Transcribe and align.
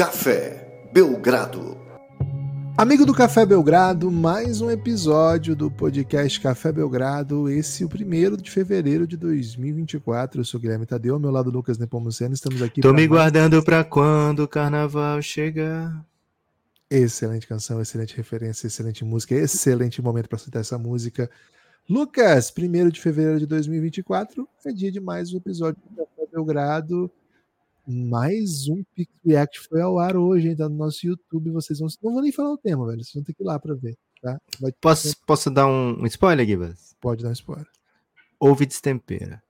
Café 0.00 0.88
Belgrado. 0.94 1.76
Amigo 2.74 3.04
do 3.04 3.12
Café 3.12 3.44
Belgrado, 3.44 4.10
mais 4.10 4.62
um 4.62 4.70
episódio 4.70 5.54
do 5.54 5.70
podcast 5.70 6.40
Café 6.40 6.72
Belgrado. 6.72 7.50
Esse 7.50 7.82
é 7.82 7.86
o 7.86 7.88
primeiro 7.90 8.34
de 8.34 8.50
fevereiro 8.50 9.06
de 9.06 9.18
2024. 9.18 10.40
Eu 10.40 10.44
sou 10.46 10.58
Guilherme 10.58 10.86
Tadeu, 10.86 11.12
ao 11.12 11.20
meu 11.20 11.30
lado 11.30 11.50
Lucas 11.50 11.76
Nepomuceno. 11.76 12.32
Estamos 12.32 12.62
aqui. 12.62 12.80
Tô 12.80 12.94
me 12.94 13.06
guardando 13.06 13.52
mais... 13.52 13.64
para 13.66 13.84
quando 13.84 14.40
o 14.40 14.48
carnaval 14.48 15.20
chegar. 15.20 16.02
Excelente 16.90 17.46
canção, 17.46 17.78
excelente 17.78 18.16
referência, 18.16 18.68
excelente 18.68 19.04
música, 19.04 19.34
excelente 19.34 20.00
momento 20.00 20.30
para 20.30 20.38
citar 20.38 20.62
essa 20.62 20.78
música. 20.78 21.30
Lucas, 21.86 22.50
primeiro 22.50 22.90
de 22.90 23.02
fevereiro 23.02 23.38
de 23.38 23.46
2024 23.46 24.48
é 24.64 24.72
dia 24.72 24.90
de 24.90 24.98
mais 24.98 25.34
um 25.34 25.36
episódio 25.36 25.76
do 25.90 25.94
Café 25.94 26.26
Belgrado. 26.32 27.12
Mais 27.86 28.68
um 28.68 28.84
Pix 28.94 29.12
React 29.24 29.60
foi 29.68 29.80
ao 29.80 29.98
ar 29.98 30.16
hoje, 30.16 30.50
ainda 30.50 30.68
no 30.68 30.76
nosso 30.76 31.06
YouTube. 31.06 31.50
Vocês 31.50 31.78
vão. 31.78 31.88
Não 32.02 32.12
vou 32.12 32.22
nem 32.22 32.32
falar 32.32 32.52
o 32.52 32.58
tema, 32.58 32.86
velho. 32.86 33.02
Vocês 33.02 33.14
vão 33.14 33.24
ter 33.24 33.32
que 33.32 33.42
ir 33.42 33.46
lá 33.46 33.58
para 33.58 33.74
ver. 33.74 33.96
Tá? 34.20 34.38
Posso, 34.80 35.16
posso 35.26 35.50
dar 35.50 35.66
um, 35.66 36.04
spoiler, 36.06 36.46
Gibas? 36.46 36.94
Pode 37.00 37.22
dar 37.22 37.30
um 37.30 37.32
spoiler. 37.32 37.66
Ouve 38.38 38.66
destempera. 38.66 39.42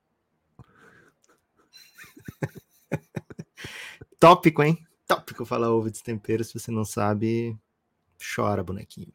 Tópico, 4.19 4.63
hein? 4.63 4.77
Tópico 5.07 5.45
falar 5.45 5.69
ouve 5.69 5.91
destempera. 5.91 6.43
Se 6.43 6.57
você 6.57 6.71
não 6.71 6.85
sabe, 6.85 7.57
chora, 8.35 8.63
bonequinho. 8.63 9.13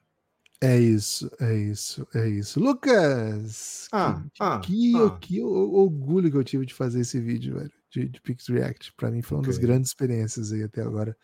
É 0.60 0.78
isso, 0.78 1.30
é 1.40 1.54
isso, 1.54 2.06
é 2.14 2.28
isso. 2.28 2.60
Lucas! 2.60 3.88
Ah, 3.92 4.22
que, 4.32 4.40
ah, 4.40 4.60
que, 4.60 4.96
ah. 4.96 5.18
que 5.18 5.42
orgulho 5.42 6.30
que 6.30 6.36
eu 6.36 6.44
tive 6.44 6.64
de 6.64 6.72
fazer 6.72 7.00
esse 7.00 7.20
vídeo, 7.20 7.58
velho 7.58 7.75
de, 7.96 8.08
de 8.08 8.20
Pix 8.20 8.46
React. 8.48 8.92
Para 8.94 9.10
mim 9.10 9.22
foi 9.22 9.36
uma 9.36 9.40
okay. 9.40 9.52
das 9.52 9.58
grandes 9.58 9.90
experiências 9.90 10.52
aí 10.52 10.62
até 10.62 10.82
agora 10.82 11.16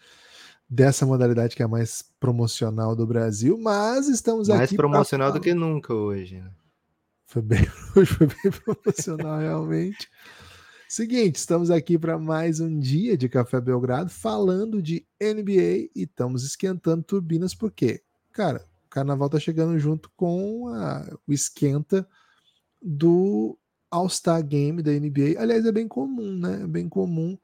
dessa 0.69 1.05
modalidade 1.05 1.55
que 1.55 1.62
é 1.62 1.67
a 1.67 1.69
mais 1.69 2.03
promocional 2.19 2.97
do 2.97 3.06
Brasil, 3.06 3.59
mas 3.59 4.09
estamos 4.09 4.48
mais 4.48 4.62
aqui. 4.62 4.73
Mais 4.73 4.77
promocional 4.77 5.31
pra... 5.31 5.39
do 5.39 5.42
que 5.42 5.53
nunca 5.53 5.92
hoje, 5.92 6.41
né? 6.41 6.51
Foi 7.27 7.42
bem, 7.42 7.61
hoje 7.95 8.14
foi 8.14 8.27
bem 8.27 8.53
promocional, 8.64 9.39
realmente. 9.39 10.09
Seguinte, 10.89 11.37
estamos 11.37 11.70
aqui 11.70 11.98
para 11.98 12.19
mais 12.19 12.61
um 12.61 12.79
dia 12.79 13.17
de 13.17 13.29
Café 13.29 13.61
Belgrado 13.61 14.11
falando 14.11 14.83
de 14.83 15.07
NBA 15.20 15.91
e 15.95 16.03
estamos 16.05 16.45
esquentando 16.45 17.03
turbinas, 17.03 17.55
porque, 17.55 18.03
cara, 18.31 18.67
o 18.86 18.89
carnaval 18.89 19.29
tá 19.29 19.39
chegando 19.39 19.79
junto 19.79 20.11
com 20.17 20.69
a, 20.69 21.07
o 21.27 21.33
esquenta 21.33 22.07
do 22.81 23.59
All-Star 23.93 24.43
Game 24.43 24.83
da 24.83 24.91
NBA. 24.91 25.39
Aliás, 25.39 25.67
é 25.67 25.71
bem 25.71 25.87
comum, 25.87 26.39
né? 26.39 26.62
É 26.62 26.67
bem 26.67 26.89
comum 26.89 27.39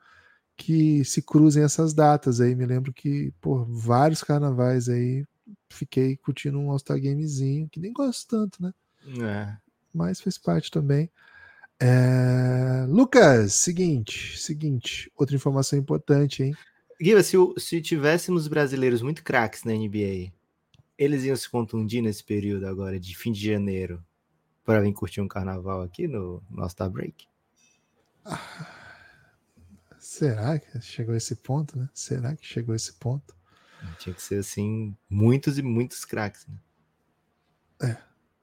que 0.56 1.04
se 1.04 1.20
cruzem 1.22 1.62
essas 1.62 1.92
datas 1.92 2.40
aí. 2.40 2.54
Me 2.54 2.66
lembro 2.66 2.92
que, 2.92 3.32
por 3.40 3.66
vários 3.66 4.24
carnavais 4.24 4.88
aí, 4.88 5.24
fiquei 5.68 6.16
curtindo 6.16 6.58
um 6.58 6.70
All-Star 6.70 7.00
Gamezinho, 7.00 7.68
que 7.68 7.78
nem 7.78 7.92
gosto 7.92 8.26
tanto, 8.26 8.62
né? 8.62 8.72
É. 9.22 9.56
Mas 9.92 10.20
fez 10.20 10.38
parte 10.38 10.70
também. 10.70 11.10
É... 11.78 12.86
Lucas, 12.88 13.52
seguinte, 13.52 14.36
seguinte, 14.38 15.12
outra 15.16 15.36
informação 15.36 15.78
importante, 15.78 16.42
hein? 16.42 16.54
Guilherme, 17.00 17.22
se, 17.22 17.36
se 17.58 17.80
tivéssemos 17.80 18.48
brasileiros 18.48 19.02
muito 19.02 19.22
craques 19.22 19.62
na 19.62 19.72
NBA, 19.72 20.32
eles 20.96 21.22
iam 21.24 21.36
se 21.36 21.48
contundir 21.48 22.02
nesse 22.02 22.24
período 22.24 22.66
agora 22.66 22.98
de 22.98 23.16
fim 23.16 23.30
de 23.30 23.46
janeiro 23.46 24.02
para 24.68 24.82
vir 24.82 24.92
curtir 24.92 25.22
um 25.22 25.26
carnaval 25.26 25.80
aqui 25.80 26.06
no 26.06 26.42
nosso 26.50 26.72
Star 26.72 26.90
Break? 26.90 27.26
Ah, 28.22 28.38
será 29.98 30.58
que 30.58 30.78
chegou 30.82 31.14
esse 31.14 31.36
ponto, 31.36 31.78
né? 31.78 31.88
Será 31.94 32.36
que 32.36 32.44
chegou 32.44 32.74
esse 32.74 32.92
ponto? 32.92 33.34
Tinha 33.98 34.14
que 34.14 34.20
ser 34.20 34.40
assim, 34.40 34.94
muitos 35.08 35.56
e 35.56 35.62
muitos 35.62 36.04
craques, 36.04 36.46
né? 36.46 36.56
É, 37.80 37.96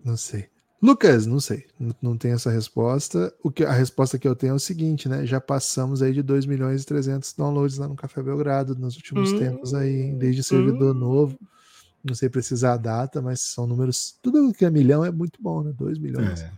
não 0.04 0.18
sei. 0.18 0.50
Lucas, 0.82 1.28
não 1.28 1.40
sei, 1.40 1.68
não, 2.02 2.18
tenho 2.18 2.34
essa 2.34 2.50
resposta. 2.50 3.32
O 3.44 3.52
que 3.52 3.64
a 3.64 3.72
resposta 3.72 4.18
que 4.18 4.28
eu 4.28 4.36
tenho 4.36 4.54
é 4.54 4.56
o 4.56 4.60
seguinte, 4.60 5.08
né? 5.08 5.28
Já 5.28 5.40
passamos 5.40 6.02
aí 6.02 6.12
de 6.12 6.24
2 6.24 6.48
milhões 6.48 6.82
e 6.82 6.86
300 6.88 7.34
downloads 7.34 7.78
lá 7.78 7.88
no 7.88 7.96
Café 7.96 8.24
Belgrado 8.24 8.74
nos 8.76 8.96
últimos 8.96 9.32
hum, 9.32 9.38
tempos 9.38 9.76
aí, 9.76 10.12
desde 10.16 10.42
servidor 10.42 10.96
hum. 10.96 11.00
novo 11.00 11.40
não 12.06 12.16
sei 12.16 12.30
precisar 12.30 12.74
a 12.74 12.78
data, 12.78 13.22
mas 13.22 13.42
são 13.42 13.66
números. 13.66 14.18
Tudo 14.22 14.54
que 14.54 14.64
é 14.64 14.70
milhão 14.70 15.04
é 15.04 15.12
muito 15.12 15.42
bom, 15.42 15.64
né? 15.64 15.74
2 15.76 15.98
milhões. 15.98 16.42
É. 16.42 16.52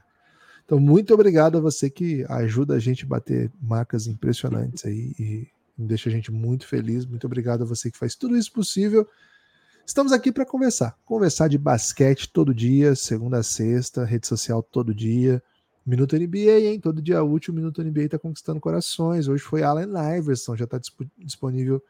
Então, 0.66 0.80
muito 0.80 1.14
obrigado 1.14 1.58
a 1.58 1.62
você 1.62 1.90
que 1.90 2.26
ajuda 2.28 2.76
a 2.76 2.80
gente 2.80 3.06
a 3.06 3.08
bater 3.08 3.50
marcas 3.62 4.06
impressionantes 4.06 4.86
aí 4.86 5.16
e 5.18 5.48
deixa 5.78 6.10
a 6.10 6.12
gente 6.12 6.30
muito 6.32 6.68
feliz. 6.68 7.06
Muito 7.06 7.26
obrigado 7.26 7.62
a 7.62 7.66
você 7.66 7.90
que 7.90 7.98
faz 7.98 8.16
tudo 8.16 8.36
isso 8.36 8.52
possível. 8.52 9.08
Estamos 9.86 10.12
aqui 10.12 10.30
para 10.30 10.46
conversar. 10.46 10.98
Conversar 11.06 11.48
de 11.48 11.58
basquete 11.58 12.30
todo 12.30 12.54
dia, 12.54 12.94
segunda 12.94 13.38
a 13.38 13.44
sexta, 13.44 14.04
rede 14.04 14.28
social 14.28 14.62
todo 14.62 14.94
dia. 14.94 15.42
Minuto 15.86 16.18
NBA, 16.18 16.60
hein? 16.60 16.80
Todo 16.82 17.02
dia 17.02 17.24
útil, 17.24 17.54
o 17.54 17.56
Minuto 17.56 17.82
NBA 17.82 18.02
está 18.02 18.20
conquistando 18.20 18.60
corações. 18.60 19.30
Hoje 19.30 19.42
foi 19.42 19.64
Allen 19.64 19.88
Iverson, 20.18 20.58
já 20.58 20.66
está 20.66 20.78
disponível 21.18 21.82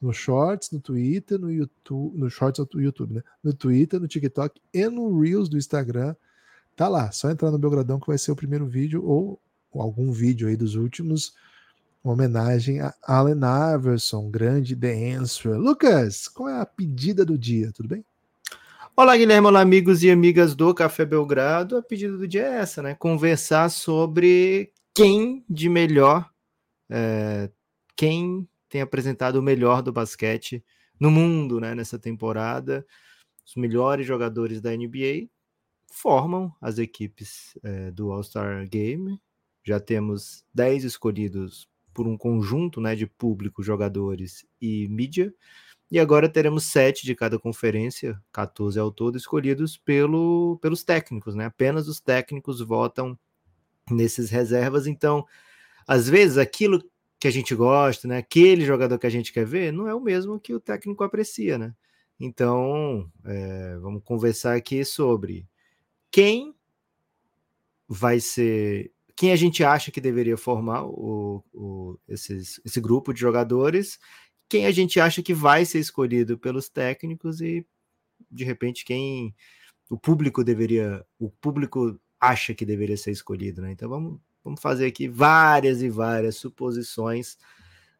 no 0.00 0.12
Shorts, 0.12 0.70
no 0.70 0.80
Twitter, 0.80 1.38
no 1.38 1.50
YouTube, 1.50 2.18
no 2.18 2.28
Shorts 2.28 2.64
do 2.66 2.80
YouTube, 2.80 3.14
né? 3.14 3.22
No 3.42 3.52
Twitter, 3.52 4.00
no 4.00 4.08
TikTok 4.08 4.60
e 4.72 4.88
no 4.88 5.20
Reels 5.20 5.48
do 5.48 5.56
Instagram. 5.56 6.14
Tá 6.76 6.88
lá, 6.88 7.12
só 7.12 7.30
entrar 7.30 7.50
no 7.50 7.58
Belgradão 7.58 8.00
que 8.00 8.06
vai 8.06 8.18
ser 8.18 8.32
o 8.32 8.36
primeiro 8.36 8.66
vídeo 8.66 9.04
ou, 9.04 9.40
algum 9.72 10.12
vídeo 10.12 10.48
aí 10.48 10.56
dos 10.56 10.74
últimos, 10.74 11.34
uma 12.02 12.14
homenagem 12.14 12.80
a 12.80 12.94
Allen 13.02 13.40
Iverson, 13.74 14.30
grande 14.30 14.76
The 14.76 15.14
Answer. 15.14 15.58
Lucas, 15.58 16.28
qual 16.28 16.48
é 16.48 16.60
a 16.60 16.66
pedida 16.66 17.24
do 17.24 17.38
dia? 17.38 17.72
Tudo 17.72 17.88
bem? 17.88 18.04
Olá, 18.96 19.16
Guilherme, 19.16 19.48
olá, 19.48 19.60
amigos 19.60 20.04
e 20.04 20.10
amigas 20.10 20.54
do 20.54 20.72
Café 20.72 21.04
Belgrado. 21.04 21.76
A 21.76 21.82
pedida 21.82 22.16
do 22.16 22.28
dia 22.28 22.42
é 22.42 22.56
essa, 22.58 22.80
né? 22.82 22.94
Conversar 22.94 23.68
sobre 23.68 24.70
quem 24.94 25.44
de 25.50 25.68
melhor, 25.68 26.30
é, 26.88 27.50
quem 27.96 28.48
tem 28.74 28.80
apresentado 28.80 29.36
o 29.36 29.42
melhor 29.42 29.82
do 29.82 29.92
basquete 29.92 30.60
no 30.98 31.08
mundo 31.08 31.60
né, 31.60 31.76
nessa 31.76 31.96
temporada. 31.96 32.84
Os 33.46 33.54
melhores 33.54 34.04
jogadores 34.04 34.60
da 34.60 34.76
NBA 34.76 35.28
formam 35.92 36.52
as 36.60 36.76
equipes 36.78 37.56
é, 37.62 37.92
do 37.92 38.10
All-Star 38.10 38.68
Game. 38.68 39.20
Já 39.62 39.78
temos 39.78 40.44
10 40.52 40.82
escolhidos 40.82 41.68
por 41.92 42.08
um 42.08 42.18
conjunto 42.18 42.80
né, 42.80 42.96
de 42.96 43.06
público, 43.06 43.62
jogadores 43.62 44.44
e 44.60 44.88
mídia. 44.88 45.32
E 45.88 46.00
agora 46.00 46.28
teremos 46.28 46.64
sete 46.64 47.06
de 47.06 47.14
cada 47.14 47.38
conferência, 47.38 48.20
14 48.32 48.76
ao 48.80 48.90
todo, 48.90 49.16
escolhidos 49.16 49.76
pelo, 49.76 50.58
pelos 50.60 50.82
técnicos. 50.82 51.36
Né? 51.36 51.44
Apenas 51.44 51.86
os 51.86 52.00
técnicos 52.00 52.60
votam 52.60 53.16
nesses 53.88 54.30
reservas. 54.30 54.88
Então, 54.88 55.24
às 55.86 56.08
vezes, 56.08 56.38
aquilo 56.38 56.82
que 57.24 57.28
a 57.28 57.30
gente 57.30 57.54
gosta, 57.54 58.06
né? 58.06 58.18
Aquele 58.18 58.66
jogador 58.66 58.98
que 58.98 59.06
a 59.06 59.10
gente 59.10 59.32
quer 59.32 59.46
ver, 59.46 59.72
não 59.72 59.88
é 59.88 59.94
o 59.94 60.00
mesmo 60.00 60.38
que 60.38 60.52
o 60.52 60.60
técnico 60.60 61.02
aprecia, 61.02 61.56
né? 61.56 61.74
Então, 62.20 63.10
é, 63.24 63.78
vamos 63.78 64.02
conversar 64.04 64.54
aqui 64.54 64.84
sobre 64.84 65.48
quem 66.10 66.54
vai 67.88 68.20
ser, 68.20 68.92
quem 69.16 69.32
a 69.32 69.36
gente 69.36 69.64
acha 69.64 69.90
que 69.90 70.02
deveria 70.02 70.36
formar 70.36 70.84
o, 70.84 71.42
o, 71.50 71.98
esses, 72.06 72.60
esse 72.62 72.78
grupo 72.78 73.14
de 73.14 73.20
jogadores, 73.20 73.98
quem 74.46 74.66
a 74.66 74.70
gente 74.70 75.00
acha 75.00 75.22
que 75.22 75.32
vai 75.32 75.64
ser 75.64 75.78
escolhido 75.78 76.38
pelos 76.38 76.68
técnicos 76.68 77.40
e, 77.40 77.66
de 78.30 78.44
repente, 78.44 78.84
quem 78.84 79.34
o 79.88 79.98
público 79.98 80.44
deveria, 80.44 81.02
o 81.18 81.30
público 81.30 81.98
acha 82.20 82.52
que 82.52 82.66
deveria 82.66 82.98
ser 82.98 83.12
escolhido, 83.12 83.62
né? 83.62 83.72
Então, 83.72 83.88
vamos 83.88 84.20
Vamos 84.44 84.60
fazer 84.60 84.86
aqui 84.86 85.08
várias 85.08 85.82
e 85.82 85.88
várias 85.88 86.36
suposições. 86.36 87.38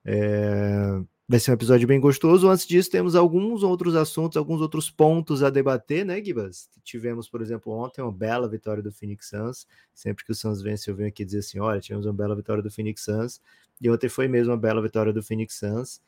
É... 0.05 1.01
Vai 1.27 1.41
ser 1.41 1.53
um 1.53 1.55
episódio 1.55 1.89
bem 1.89 1.99
gostoso. 1.99 2.51
Antes 2.51 2.67
disso, 2.67 2.91
temos 2.91 3.17
alguns 3.17 3.63
outros 3.63 3.97
assuntos, 3.97 4.37
alguns 4.37 4.61
outros 4.61 4.91
pontos 4.91 5.43
a 5.43 5.49
debater, 5.49 6.05
né, 6.05 6.23
Gibas? 6.23 6.69
Tivemos, 6.83 7.31
por 7.31 7.41
exemplo, 7.41 7.73
ontem 7.73 8.03
uma 8.03 8.13
bela 8.13 8.47
vitória 8.47 8.83
do 8.83 8.93
Phoenix 8.93 9.31
Suns. 9.31 9.67
Sempre 9.95 10.23
que 10.23 10.33
o 10.33 10.35
Suns 10.35 10.61
vence, 10.61 10.91
eu 10.91 10.95
venho 10.95 11.09
aqui 11.09 11.25
dizer 11.25 11.39
assim: 11.39 11.59
olha, 11.59 11.81
tivemos 11.81 12.05
uma 12.05 12.13
bela 12.13 12.37
vitória 12.37 12.63
do 12.63 12.71
Phoenix 12.71 13.03
Suns. 13.03 13.41
E 13.81 13.89
ontem 13.89 14.11
foi 14.11 14.29
mesmo 14.29 14.53
uma 14.53 14.59
bela 14.59 14.83
vitória 14.83 15.15
do 15.15 15.23
Phoenix 15.23 15.59
Suns. 15.59 16.03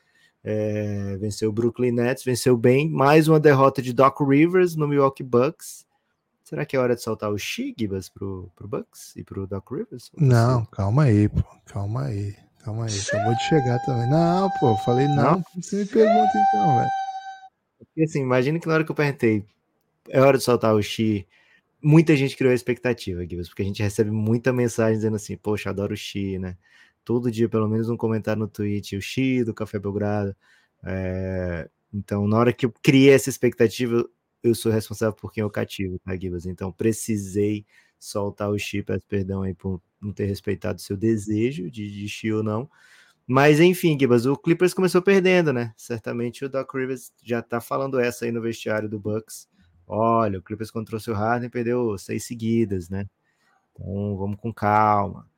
É... 0.44 1.16
venceu 1.16 1.48
o 1.48 1.52
Brooklyn 1.52 1.92
Nets, 1.92 2.22
venceu 2.22 2.54
bem. 2.54 2.90
Mais 2.90 3.26
uma 3.26 3.40
derrota 3.40 3.80
de 3.80 3.94
Doc 3.94 4.20
Rivers 4.20 4.76
no 4.76 4.86
Milwaukee 4.86 5.24
Bucks. 5.24 5.85
Será 6.46 6.64
que 6.64 6.76
é 6.76 6.78
hora 6.78 6.94
de 6.94 7.02
soltar 7.02 7.32
o 7.32 7.36
Shigibas 7.36 8.08
pro, 8.08 8.52
pro 8.54 8.68
Bucks 8.68 9.16
e 9.16 9.24
pro 9.24 9.48
Doc 9.48 9.68
Rivers? 9.68 10.12
Não, 10.16 10.64
calma 10.66 11.02
aí, 11.02 11.28
pô. 11.28 11.42
Calma 11.64 12.04
aí. 12.04 12.36
Calma 12.60 12.84
aí. 12.86 13.00
Acabou 13.00 13.34
de 13.34 13.42
chegar 13.42 13.80
também. 13.84 14.08
Não, 14.08 14.48
pô, 14.60 14.76
falei 14.76 15.08
não. 15.08 15.32
não? 15.32 15.44
Você 15.60 15.78
me 15.78 15.86
pergunta 15.86 16.30
então, 16.32 16.76
velho. 16.76 16.90
Porque 17.80 18.04
assim, 18.04 18.20
imagina 18.20 18.60
que 18.60 18.68
na 18.68 18.74
hora 18.74 18.84
que 18.84 18.90
eu 18.92 18.94
perguntei, 18.94 19.44
é 20.08 20.20
hora 20.20 20.38
de 20.38 20.44
soltar 20.44 20.72
o 20.72 20.80
Xi, 20.80 21.26
muita 21.82 22.14
gente 22.14 22.36
criou 22.36 22.52
a 22.52 22.54
expectativa, 22.54 23.26
Gibbs, 23.26 23.48
porque 23.48 23.62
a 23.62 23.66
gente 23.66 23.82
recebe 23.82 24.12
muita 24.12 24.52
mensagem 24.52 24.94
dizendo 24.94 25.16
assim, 25.16 25.36
poxa, 25.36 25.70
adoro 25.70 25.94
o 25.94 25.96
Xi, 25.96 26.38
né? 26.38 26.56
Todo 27.04 27.28
dia, 27.28 27.48
pelo 27.48 27.66
menos 27.66 27.88
um 27.88 27.96
comentário 27.96 28.38
no 28.38 28.46
tweet, 28.46 28.96
o 28.96 29.02
Xi 29.02 29.42
do 29.42 29.52
Café 29.52 29.80
Belgrado. 29.80 30.36
É, 30.84 31.68
então, 31.92 32.28
na 32.28 32.38
hora 32.38 32.52
que 32.52 32.66
eu 32.66 32.72
criei 32.80 33.10
essa 33.10 33.28
expectativa, 33.28 34.08
eu 34.48 34.54
sou 34.54 34.72
responsável 34.72 35.14
por 35.14 35.32
quem 35.32 35.42
eu 35.42 35.50
cativo, 35.50 35.98
tá, 35.98 36.16
Gibas? 36.16 36.46
Então, 36.46 36.72
precisei 36.72 37.66
soltar 37.98 38.50
o 38.50 38.58
chip, 38.58 38.92
perdão 39.08 39.42
aí 39.42 39.54
por 39.54 39.80
não 40.00 40.12
ter 40.12 40.26
respeitado 40.26 40.78
o 40.78 40.82
seu 40.82 40.96
desejo 40.96 41.70
de 41.70 41.90
desistir 41.90 42.32
ou 42.32 42.42
não. 42.42 42.68
Mas 43.26 43.58
enfim, 43.60 43.98
Gibas, 43.98 44.24
o 44.26 44.36
Clippers 44.36 44.72
começou 44.72 45.02
perdendo, 45.02 45.52
né? 45.52 45.72
Certamente 45.76 46.44
o 46.44 46.48
Doc 46.48 46.72
Rivers 46.72 47.12
já 47.22 47.42
tá 47.42 47.60
falando 47.60 47.98
essa 47.98 48.24
aí 48.24 48.30
no 48.30 48.40
vestiário 48.40 48.88
do 48.88 49.00
Bucks. 49.00 49.48
Olha, 49.86 50.38
o 50.38 50.42
Clippers 50.42 50.70
quando 50.70 50.86
trouxe 50.86 51.10
o 51.10 51.14
Harden 51.14 51.50
perdeu 51.50 51.98
seis 51.98 52.24
seguidas, 52.24 52.88
né? 52.88 53.06
Então 53.72 54.16
vamos 54.16 54.36
com 54.40 54.52
calma. 54.52 55.28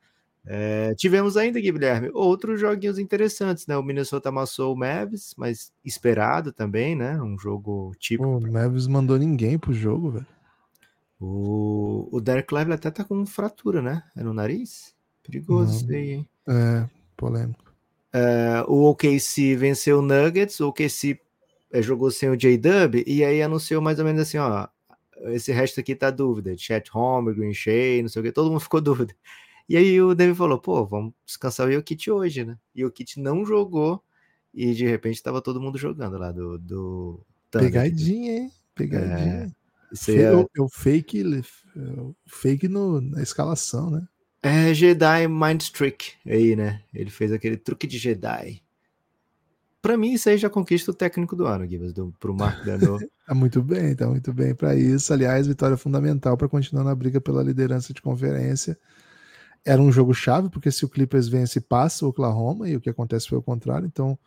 É, 0.45 0.95
tivemos 0.95 1.37
ainda, 1.37 1.59
Guilherme, 1.59 2.09
outros 2.13 2.59
joguinhos 2.59 2.97
interessantes, 2.97 3.67
né? 3.67 3.77
O 3.77 3.83
Minnesota 3.83 4.29
amassou 4.29 4.73
o 4.73 4.77
Mavis, 4.77 5.33
mas 5.37 5.71
esperado 5.83 6.51
também, 6.51 6.95
né? 6.95 7.21
Um 7.21 7.37
jogo 7.37 7.93
tipo. 7.99 8.23
O 8.23 8.51
Mavis 8.51 8.87
mandou 8.87 9.17
ninguém 9.17 9.59
pro 9.59 9.73
jogo, 9.73 10.11
velho. 10.11 10.27
O, 11.19 12.07
o 12.11 12.21
Derek 12.21 12.53
Lively 12.53 12.73
até 12.73 12.89
tá 12.89 13.03
com 13.03 13.25
fratura, 13.25 13.81
né? 13.81 14.03
É 14.15 14.23
no 14.23 14.33
nariz? 14.33 14.95
Perigoso 15.21 15.75
isso 15.75 15.91
aí, 15.91 16.11
hein? 16.11 16.29
É, 16.47 16.87
polêmico. 17.17 17.69
É, 18.11 18.63
o 18.67 18.85
OKC 18.89 19.55
venceu 19.55 19.99
o 19.99 20.01
Nuggets, 20.01 20.59
o 20.59 20.69
OKC 20.69 21.19
é, 21.71 21.81
jogou 21.81 22.09
sem 22.09 22.29
o 22.29 22.37
J-Dub, 22.37 23.03
e 23.05 23.23
aí 23.23 23.41
anunciou 23.41 23.81
mais 23.81 23.99
ou 23.99 24.05
menos 24.05 24.21
assim, 24.21 24.37
ó, 24.37 24.67
esse 25.27 25.51
resto 25.51 25.79
aqui 25.79 25.93
tá 25.93 26.09
dúvida, 26.09 26.55
Chat 26.57 26.89
Homer, 26.95 27.35
Green 27.35 27.53
Shea, 27.53 28.01
não 28.01 28.09
sei 28.09 28.21
o 28.21 28.25
que, 28.25 28.31
todo 28.31 28.49
mundo 28.49 28.61
ficou 28.61 28.81
dúvida. 28.81 29.13
E 29.69 29.77
aí 29.77 30.01
o 30.01 30.15
David 30.15 30.35
falou, 30.35 30.59
pô, 30.59 30.83
vamos 30.83 31.13
descansar 31.23 31.67
o 31.67 31.71
Jokic 31.71 32.09
hoje, 32.09 32.43
né? 32.43 32.57
E 32.73 32.83
o 32.83 32.87
Jokic 32.87 33.19
não 33.19 33.45
jogou, 33.45 34.03
e 34.51 34.73
de 34.73 34.87
repente 34.87 35.21
tava 35.21 35.43
todo 35.43 35.61
mundo 35.61 35.77
jogando 35.77 36.17
lá 36.17 36.31
do... 36.31 36.57
do 36.57 37.23
Thunder. 37.51 37.69
Pegadinha, 37.69 38.37
hein? 38.39 38.51
Pegadinha. 38.73 39.53
É, 40.07 40.11
é... 40.11 40.35
O, 40.35 40.49
o 40.57 40.69
fake, 40.69 41.23
o 41.75 42.15
fake 42.27 42.67
no, 42.67 42.99
na 42.99 43.21
escalação, 43.21 43.91
né? 43.91 44.07
É 44.41 44.73
Jedi 44.73 45.27
Mind 45.27 45.63
Trick 45.69 46.13
aí, 46.25 46.55
né? 46.55 46.81
Ele 46.93 47.09
fez 47.09 47.31
aquele 47.31 47.57
truque 47.57 47.85
de 47.85 47.97
Jedi. 47.97 48.63
Para 49.81 49.97
mim, 49.97 50.13
isso 50.13 50.29
aí 50.29 50.37
já 50.37 50.49
conquista 50.49 50.91
o 50.91 50.93
técnico 50.93 51.35
do 51.35 51.45
ano, 51.45 51.67
Gibas, 51.67 51.93
do, 51.93 52.13
pro 52.19 52.33
Mark 52.33 52.65
Dano. 52.65 52.97
tá 53.25 53.33
muito 53.35 53.61
bem, 53.61 53.95
tá 53.95 54.07
muito 54.07 54.33
bem 54.33 54.55
para 54.55 54.75
isso. 54.75 55.13
Aliás, 55.13 55.47
vitória 55.47 55.77
fundamental 55.77 56.35
para 56.35 56.49
continuar 56.49 56.83
na 56.83 56.95
briga 56.95 57.21
pela 57.21 57.43
liderança 57.43 57.93
de 57.93 58.01
conferência. 58.01 58.77
Era 59.65 59.81
um 59.81 59.91
jogo 59.91 60.13
chave, 60.13 60.49
porque 60.49 60.71
se 60.71 60.85
o 60.85 60.89
Clippers 60.89 61.27
vence, 61.27 61.59
passa 61.59 62.05
o 62.05 62.09
Oklahoma, 62.09 62.69
e 62.69 62.75
o 62.75 62.81
que 62.81 62.89
acontece 62.89 63.27
foi 63.27 63.37
o 63.37 63.41
contrário. 63.43 63.85
Então, 63.85 64.17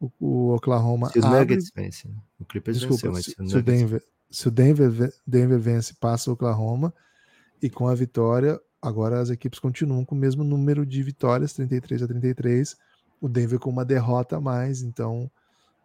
o, 0.00 0.10
o 0.18 0.54
Oklahoma. 0.54 1.10
Se 1.10 1.18
os 1.18 1.24
abre... 1.24 1.40
Nuggets 1.40 1.70
vencem, 1.74 2.10
né? 2.10 2.18
o 2.38 2.44
Clippers 2.44 2.78
Desculpa, 2.78 3.10
venceu, 3.10 3.12
mas 3.12 3.24
se, 3.24 3.52
se, 3.52 3.56
o 3.56 3.62
Denver, 3.62 4.02
se 4.30 4.48
o 4.48 4.50
Denver, 4.50 5.12
Denver 5.26 5.58
vence, 5.58 5.94
passa 5.94 6.30
o 6.30 6.34
Oklahoma, 6.34 6.94
e 7.62 7.68
com 7.68 7.88
a 7.88 7.94
vitória, 7.94 8.60
Agora 8.82 9.20
as 9.20 9.28
equipes 9.28 9.58
continuam 9.58 10.04
com 10.04 10.14
o 10.14 10.18
mesmo 10.18 10.42
número 10.42 10.86
de 10.86 11.02
vitórias, 11.02 11.52
33 11.52 12.02
a 12.02 12.08
33. 12.08 12.76
O 13.20 13.28
Denver 13.28 13.58
com 13.58 13.68
uma 13.68 13.84
derrota 13.84 14.38
a 14.38 14.40
mais, 14.40 14.82
então 14.82 15.30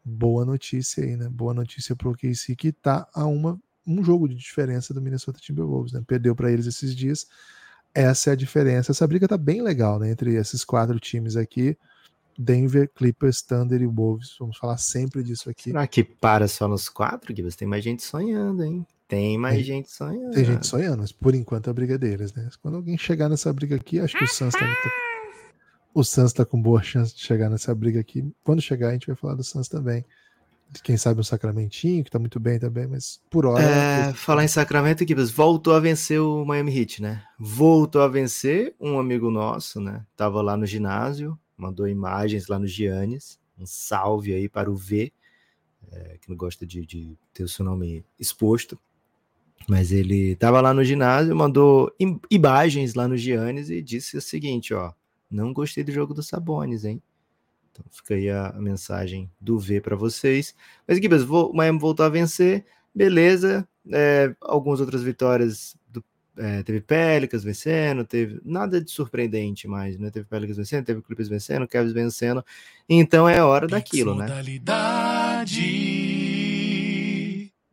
boa 0.03 0.45
notícia 0.45 1.03
aí, 1.03 1.17
né? 1.17 1.27
Boa 1.27 1.53
notícia 1.53 1.95
para 1.95 2.07
o 2.07 2.11
OKC 2.11 2.55
que 2.55 2.69
está 2.69 3.07
a 3.13 3.25
uma, 3.25 3.59
um 3.85 4.01
jogo 4.01 4.29
de 4.29 4.35
diferença 4.35 4.93
do 4.93 5.01
Minnesota 5.01 5.39
Timberwolves, 5.41 5.91
né? 5.91 6.01
Perdeu 6.07 6.33
para 6.33 6.49
eles 6.49 6.67
esses 6.67 6.95
dias. 6.95 7.27
Essa 7.95 8.31
é 8.31 8.33
a 8.33 8.35
diferença. 8.35 8.91
Essa 8.91 9.07
briga 9.07 9.25
tá 9.25 9.37
bem 9.37 9.61
legal, 9.61 9.97
né? 9.97 10.11
Entre 10.11 10.35
esses 10.35 10.65
quatro 10.65 10.99
times 10.99 11.37
aqui. 11.37 11.77
Denver, 12.37 12.91
Clippers, 12.93 13.41
Thunder 13.41 13.81
e 13.81 13.87
Wolves. 13.87 14.35
Vamos 14.37 14.57
falar 14.57 14.77
sempre 14.77 15.23
disso 15.23 15.49
aqui. 15.49 15.69
Será 15.69 15.87
que 15.87 16.03
para 16.03 16.45
só 16.49 16.67
nos 16.67 16.89
quatro, 16.89 17.33
Gibbs? 17.33 17.55
Tem 17.55 17.65
mais 17.65 17.81
gente 17.81 18.03
sonhando, 18.03 18.65
hein? 18.65 18.85
Tem 19.07 19.37
mais 19.37 19.55
tem, 19.55 19.63
gente 19.63 19.91
sonhando. 19.91 20.31
Tem 20.31 20.43
gente 20.43 20.67
sonhando, 20.67 20.97
mas 20.97 21.13
por 21.13 21.33
enquanto 21.33 21.67
é 21.67 21.69
a 21.69 21.73
briga 21.73 21.97
deles, 21.97 22.33
né? 22.33 22.49
Quando 22.61 22.75
alguém 22.75 22.97
chegar 22.97 23.29
nessa 23.29 23.53
briga 23.53 23.77
aqui, 23.77 23.99
acho 23.99 24.17
que 24.17 24.23
o 24.25 24.27
Suns 24.27 24.53
tá, 24.53 24.75
o 25.93 26.03
Suns 26.03 26.33
tá 26.33 26.43
com 26.43 26.61
boa 26.61 26.83
chance 26.83 27.15
de 27.15 27.21
chegar 27.21 27.49
nessa 27.49 27.73
briga 27.73 28.01
aqui. 28.01 28.29
Quando 28.43 28.61
chegar, 28.61 28.89
a 28.89 28.93
gente 28.93 29.07
vai 29.07 29.15
falar 29.15 29.35
do 29.35 29.43
Suns 29.43 29.69
também. 29.69 30.03
Quem 30.83 30.97
sabe 30.97 31.21
o 31.21 31.23
Sacramentinho, 31.23 32.03
que 32.03 32.11
tá 32.11 32.19
muito 32.19 32.39
bem 32.39 32.59
também, 32.59 32.87
mas 32.87 33.21
por 33.29 33.45
hora. 33.45 33.63
É, 33.63 34.13
falar 34.13 34.43
em 34.43 34.47
Sacramento, 34.47 35.03
aqui, 35.03 35.15
voltou 35.15 35.73
a 35.73 35.79
vencer 35.79 36.19
o 36.19 36.43
Miami 36.45 36.77
Heat, 36.77 37.01
né? 37.01 37.23
Voltou 37.39 38.01
a 38.01 38.07
vencer 38.07 38.75
um 38.79 38.99
amigo 38.99 39.31
nosso, 39.31 39.79
né? 39.79 40.05
Tava 40.17 40.41
lá 40.41 40.57
no 40.57 40.65
ginásio, 40.65 41.39
mandou 41.57 41.87
imagens 41.87 42.47
lá 42.47 42.59
no 42.59 42.67
Giannis. 42.67 43.39
Um 43.57 43.65
salve 43.65 44.33
aí 44.33 44.49
para 44.49 44.69
o 44.69 44.75
V, 44.75 45.13
é, 45.91 46.17
que 46.19 46.29
não 46.29 46.35
gosta 46.35 46.65
de, 46.65 46.85
de 46.85 47.17
ter 47.33 47.43
o 47.43 47.47
seu 47.47 47.63
nome 47.63 48.03
exposto. 48.19 48.77
Mas 49.67 49.91
ele 49.91 50.33
estava 50.33 50.61
lá 50.61 50.73
no 50.73 50.83
ginásio, 50.83 51.35
mandou 51.35 51.91
imagens 52.29 52.93
lá 52.93 53.07
no 53.07 53.17
Giannis 53.17 53.69
e 53.69 53.81
disse 53.81 54.17
o 54.17 54.21
seguinte, 54.21 54.73
ó, 54.73 54.91
não 55.31 55.53
gostei 55.53 55.83
do 55.83 55.91
jogo 55.91 56.13
do 56.13 56.21
Sabonis, 56.21 56.85
hein? 56.85 57.01
Então 57.75 57.85
fica 57.91 58.15
aí 58.15 58.29
a, 58.29 58.53
mensagem 58.53 59.29
do 59.39 59.59
V 59.59 59.81
para 59.81 59.97
vocês. 59.97 60.55
Mas 60.87 60.97
Gibas, 60.97 61.23
o 61.23 61.51
Miami 61.53 61.77
voltou 61.77 62.05
a 62.05 62.09
vencer, 62.09 62.63
beleza. 62.93 63.67
É, 63.91 64.33
algumas 64.41 64.79
outras 64.79 65.03
vitórias 65.03 65.75
do, 65.89 66.01
é, 66.37 66.63
teve 66.63 66.79
Pelicans 66.79 67.43
vencendo, 67.43 68.05
teve 68.05 68.39
nada 68.45 68.79
de 68.81 68.89
surpreendente 68.89 69.67
mais, 69.67 69.99
né? 69.99 70.09
Teve 70.09 70.25
Pelicans 70.25 70.57
vencendo, 70.57 70.85
teve 70.85 71.01
Clippers 71.01 71.27
vencendo, 71.27 71.67
Cavs 71.67 71.91
vencendo. 71.91 72.41
Então 72.87 73.27
é 73.27 73.43
hora 73.43 73.67
daquilo, 73.67 74.15
né? 74.15 74.25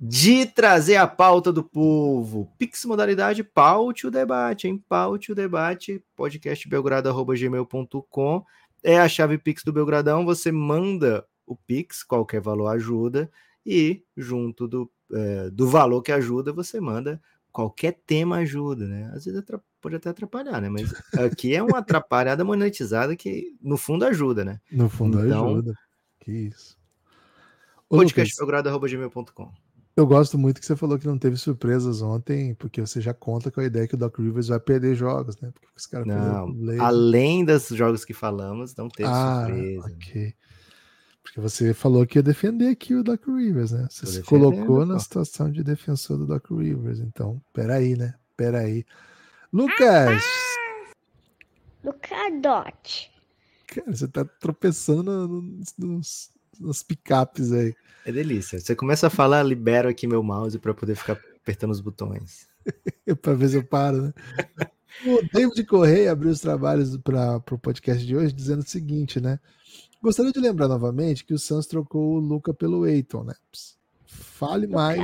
de 0.05 0.47
trazer 0.47 0.97
a 0.97 1.07
pauta 1.07 1.53
do 1.53 1.63
povo. 1.63 2.53
Pix 2.59 2.85
modalidade 2.85 3.45
paute 3.45 4.05
o 4.05 4.11
debate, 4.11 4.67
hein? 4.67 4.83
Paute 4.89 5.31
o 5.31 5.35
debate, 5.35 6.03
podcastbelgrado.gmail.com 6.17 8.45
é 8.83 8.99
a 8.99 9.09
chave 9.09 9.39
Pix 9.39 9.63
do 9.65 9.73
Belgradão. 9.73 10.25
Você 10.25 10.51
manda 10.51 11.27
o 11.47 11.57
Pix, 11.57 12.03
qualquer 12.03 12.41
valor 12.41 12.69
ajuda, 12.69 13.31
e 13.65 14.03
junto 14.17 14.67
do, 14.67 14.91
é, 15.13 15.51
do 15.51 15.69
valor 15.69 16.03
que 16.03 16.13
ajuda, 16.13 16.53
você 16.53 16.81
manda 16.81 17.21
qualquer 17.53 18.01
tema 18.07 18.37
ajuda, 18.39 18.87
né? 18.89 19.13
Às 19.15 19.27
vezes 19.27 19.43
pode 19.81 19.97
até 19.97 20.09
atrapalhar, 20.09 20.61
né? 20.61 20.69
Mas 20.69 20.93
aqui 21.19 21.55
é 21.55 21.63
uma 21.63 21.79
atrapalhada 21.79 22.45
monetizada 22.45 23.15
que 23.15 23.55
no 23.61 23.77
fundo 23.77 24.05
ajuda, 24.05 24.45
né? 24.45 24.61
No 24.71 24.89
fundo 24.89 25.25
então, 25.25 25.49
ajuda. 25.49 25.75
Que 26.19 26.33
isso. 26.33 26.79
Podcastbelgrado.gmail.com 27.89 29.53
eu 29.97 30.07
gosto 30.07 30.39
muito 30.39 30.61
que 30.61 30.67
você 30.67 30.75
falou 30.75 30.99
que 30.99 31.07
não 31.07 31.19
teve 31.19 31.37
surpresas 31.37 32.01
ontem, 32.01 32.55
porque 32.55 32.81
você 32.81 33.01
já 33.01 33.13
conta 33.13 33.51
com 33.51 33.61
a 33.61 33.65
ideia 33.65 33.87
que 33.87 33.95
o 33.95 33.99
Doc 33.99 34.19
Rivers 34.19 34.49
vai 34.49 34.59
perder 34.59 34.95
jogos, 34.95 35.39
né? 35.41 35.51
Porque 35.53 35.69
os 35.77 35.87
caras 35.87 36.07
não, 36.07 36.55
além 36.81 37.45
dos 37.45 37.69
jogos 37.69 38.05
que 38.05 38.15
falamos, 38.15 38.75
não 38.75 38.89
teve 38.89 39.09
ah, 39.11 39.45
surpresa. 39.47 39.87
Ok. 39.87 40.35
Porque 41.23 41.41
você 41.41 41.73
falou 41.73 42.07
que 42.07 42.19
ia 42.19 42.23
defender 42.23 42.69
aqui 42.69 42.95
o 42.95 43.03
Doc 43.03 43.27
Rivers, 43.27 43.73
né? 43.73 43.87
Você 43.89 44.07
se 44.07 44.23
colocou 44.23 44.85
na 44.85 44.99
situação 44.99 45.51
de 45.51 45.63
defensor 45.63 46.19
do 46.19 46.27
Doc 46.27 46.51
Rivers. 46.51 46.99
Então, 46.99 47.41
peraí, 47.53 47.97
né? 47.97 48.15
Peraí. 48.37 48.85
Lucas! 49.53 50.25
Lucas 51.85 52.33
Dot. 52.41 53.13
Cara, 53.67 53.95
você 53.95 54.09
tá 54.09 54.25
tropeçando 54.25 55.29
nos, 55.29 55.75
nos, 55.79 56.31
nos 56.63 56.83
picapes 56.83 57.53
aí. 57.53 57.75
É 58.05 58.13
delícia. 58.13 58.59
Você 58.59 58.75
começa 58.75 59.07
a 59.07 59.11
falar, 59.11 59.43
libero 59.43 59.89
aqui 59.89 60.07
meu 60.07 60.23
mouse 60.23 60.59
para 60.59 60.75
poder 60.75 60.97
ficar 60.97 61.19
apertando 61.37 61.71
os 61.71 61.81
botões. 61.81 62.49
para 63.21 63.35
ver 63.35 63.49
se 63.49 63.57
eu 63.57 63.65
paro, 63.65 64.03
né? 64.03 64.13
O 65.07 65.23
David 65.33 65.65
Correia 65.65 66.13
abriu 66.13 66.31
os 66.31 66.41
trabalhos 66.41 66.97
para 66.99 67.43
o 67.51 67.59
podcast 67.59 68.05
de 68.05 68.17
hoje 68.17 68.33
dizendo 68.33 68.61
o 68.61 68.69
seguinte, 68.69 69.21
né? 69.21 69.39
Daria 70.17 70.33
de 70.33 70.41
lembrar 70.41 70.69
novamente 70.69 71.25
que 71.25 71.33
o 71.33 71.39
Suns 71.39 71.67
trocou 71.67 72.17
o 72.17 72.19
Luca 72.19 72.53
pelo 72.53 72.87
Eiton, 72.87 73.23
né? 73.23 73.35
Fale 74.05 74.67
mais 74.67 74.99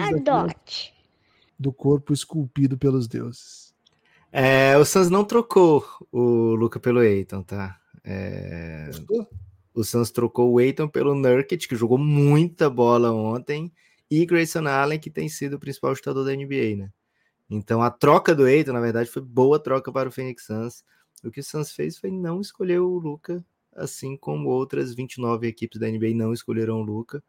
do 1.58 1.72
corpo 1.72 2.12
esculpido 2.12 2.76
pelos 2.76 3.06
deuses. 3.06 3.72
É, 4.32 4.76
o 4.76 4.84
Suns 4.84 5.08
não 5.08 5.24
trocou 5.24 5.84
o 6.12 6.54
Luca 6.54 6.78
pelo 6.80 7.02
Eiton, 7.02 7.42
tá? 7.42 7.78
É... 8.04 8.86
Gostou? 8.86 9.28
O 9.78 9.84
Suns 9.84 10.10
trocou 10.10 10.52
o 10.52 10.58
Aiton 10.58 10.88
pelo 10.88 11.14
Nurkic, 11.14 11.68
que 11.68 11.76
jogou 11.76 11.96
muita 11.96 12.68
bola 12.68 13.12
ontem, 13.12 13.72
e 14.10 14.26
Grayson 14.26 14.66
Allen, 14.66 14.98
que 14.98 15.08
tem 15.08 15.28
sido 15.28 15.54
o 15.54 15.58
principal 15.60 15.94
chutador 15.94 16.24
da 16.24 16.34
NBA, 16.34 16.74
né? 16.76 16.90
Então 17.48 17.80
a 17.80 17.88
troca 17.88 18.34
do 18.34 18.42
Aiton, 18.42 18.72
na 18.72 18.80
verdade, 18.80 19.08
foi 19.08 19.22
boa 19.22 19.56
troca 19.56 19.92
para 19.92 20.08
o 20.08 20.12
Phoenix 20.12 20.46
Suns. 20.46 20.84
O 21.22 21.30
que 21.30 21.38
o 21.38 21.44
Suns 21.44 21.70
fez 21.70 21.96
foi 21.96 22.10
não 22.10 22.40
escolher 22.40 22.80
o 22.80 22.98
Luca, 22.98 23.44
assim 23.72 24.16
como 24.16 24.48
outras 24.48 24.96
29 24.96 25.46
equipes 25.46 25.78
da 25.78 25.86
NBA 25.86 26.12
não 26.12 26.32
escolheram 26.32 26.80
o 26.80 26.82
Luca. 26.82 27.22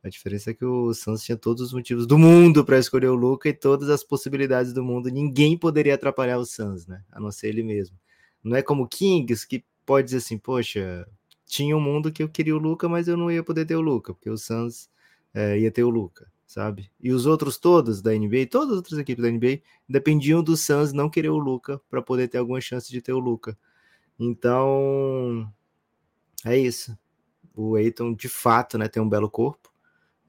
A 0.00 0.08
diferença 0.08 0.52
é 0.52 0.54
que 0.54 0.64
o 0.64 0.94
Suns 0.94 1.24
tinha 1.24 1.36
todos 1.36 1.60
os 1.60 1.72
motivos 1.72 2.06
do 2.06 2.16
mundo 2.16 2.64
para 2.64 2.78
escolher 2.78 3.08
o 3.08 3.16
Luca 3.16 3.48
e 3.48 3.52
todas 3.52 3.90
as 3.90 4.04
possibilidades 4.04 4.72
do 4.72 4.84
mundo. 4.84 5.08
Ninguém 5.08 5.58
poderia 5.58 5.96
atrapalhar 5.96 6.38
o 6.38 6.46
Suns, 6.46 6.86
né? 6.86 7.02
A 7.10 7.18
não 7.18 7.32
ser 7.32 7.48
ele 7.48 7.64
mesmo. 7.64 7.98
Não 8.44 8.56
é 8.56 8.62
como 8.62 8.84
o 8.84 8.88
Kings, 8.88 9.44
que 9.44 9.64
pode 9.84 10.04
dizer 10.04 10.18
assim, 10.18 10.38
poxa, 10.38 11.04
tinha 11.50 11.76
um 11.76 11.80
mundo 11.80 12.12
que 12.12 12.22
eu 12.22 12.28
queria 12.28 12.54
o 12.54 12.58
Luca, 12.58 12.88
mas 12.88 13.08
eu 13.08 13.16
não 13.16 13.30
ia 13.30 13.42
poder 13.42 13.66
ter 13.66 13.74
o 13.74 13.80
Luca, 13.80 14.14
porque 14.14 14.30
o 14.30 14.38
Suns 14.38 14.88
é, 15.34 15.58
ia 15.58 15.70
ter 15.70 15.82
o 15.82 15.90
Luca, 15.90 16.30
sabe? 16.46 16.88
E 17.00 17.10
os 17.10 17.26
outros 17.26 17.58
todos 17.58 18.00
da 18.00 18.12
NBA, 18.12 18.46
todas 18.48 18.70
as 18.70 18.76
outras 18.76 18.98
equipes 19.00 19.22
da 19.22 19.30
NBA, 19.30 19.60
dependiam 19.88 20.44
do 20.44 20.56
Suns 20.56 20.92
não 20.92 21.10
querer 21.10 21.30
o 21.30 21.38
Luca 21.38 21.80
para 21.90 22.00
poder 22.00 22.28
ter 22.28 22.38
alguma 22.38 22.60
chance 22.60 22.88
de 22.88 23.02
ter 23.02 23.12
o 23.12 23.18
Luca. 23.18 23.58
Então, 24.18 25.52
é 26.44 26.56
isso. 26.56 26.96
O 27.54 27.74
Aiton, 27.74 28.14
de 28.14 28.28
fato, 28.28 28.78
né, 28.78 28.86
tem 28.86 29.02
um 29.02 29.08
belo 29.08 29.28
corpo. 29.28 29.72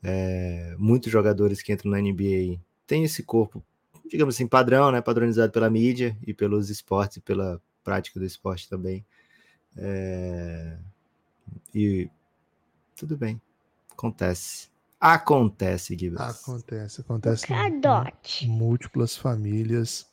É, 0.03 0.75
muitos 0.79 1.11
jogadores 1.11 1.61
que 1.61 1.71
entram 1.71 1.91
na 1.91 2.01
NBA 2.01 2.59
têm 2.87 3.03
esse 3.03 3.21
corpo, 3.21 3.63
digamos 4.09 4.33
assim, 4.33 4.47
padrão, 4.47 4.91
né, 4.91 5.01
padronizado 5.01 5.51
pela 5.51 5.69
mídia 5.69 6.17
e 6.25 6.33
pelos 6.33 6.71
esportes 6.71 7.17
e 7.17 7.21
pela 7.21 7.61
prática 7.83 8.19
do 8.19 8.25
esporte 8.25 8.67
também. 8.67 9.05
É, 9.77 10.79
e 11.73 12.09
tudo 12.95 13.17
bem, 13.17 13.41
acontece. 13.91 14.69
Acontece, 14.99 15.97
Gibbs. 15.97 16.21
Acontece, 16.21 17.01
acontece 17.01 17.47
em 18.43 18.47
múltiplas 18.47 19.17
famílias. 19.17 20.07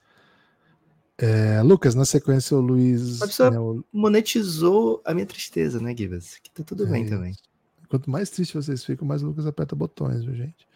É, 1.19 1.61
Lucas, 1.63 1.95
na 1.95 2.05
sequência, 2.05 2.57
o 2.57 2.61
Luiz. 2.61 3.21
A 3.21 3.27
pessoa 3.27 3.51
né, 3.51 3.59
o... 3.59 3.85
monetizou 3.93 5.03
a 5.05 5.13
minha 5.13 5.27
tristeza, 5.27 5.81
né, 5.81 5.95
Gibbs? 5.95 6.39
Que 6.39 6.51
tá 6.51 6.63
tudo 6.63 6.87
é 6.87 6.91
bem 6.91 7.03
isso. 7.03 7.13
também. 7.13 7.35
Quanto 7.89 8.11
mais 8.11 8.31
triste 8.31 8.55
vocês 8.55 8.85
ficam, 8.85 9.07
mais 9.07 9.23
o 9.23 9.27
Lucas 9.27 9.47
aperta 9.47 9.75
botões, 9.75 10.25
viu, 10.25 10.35
gente? 10.35 10.67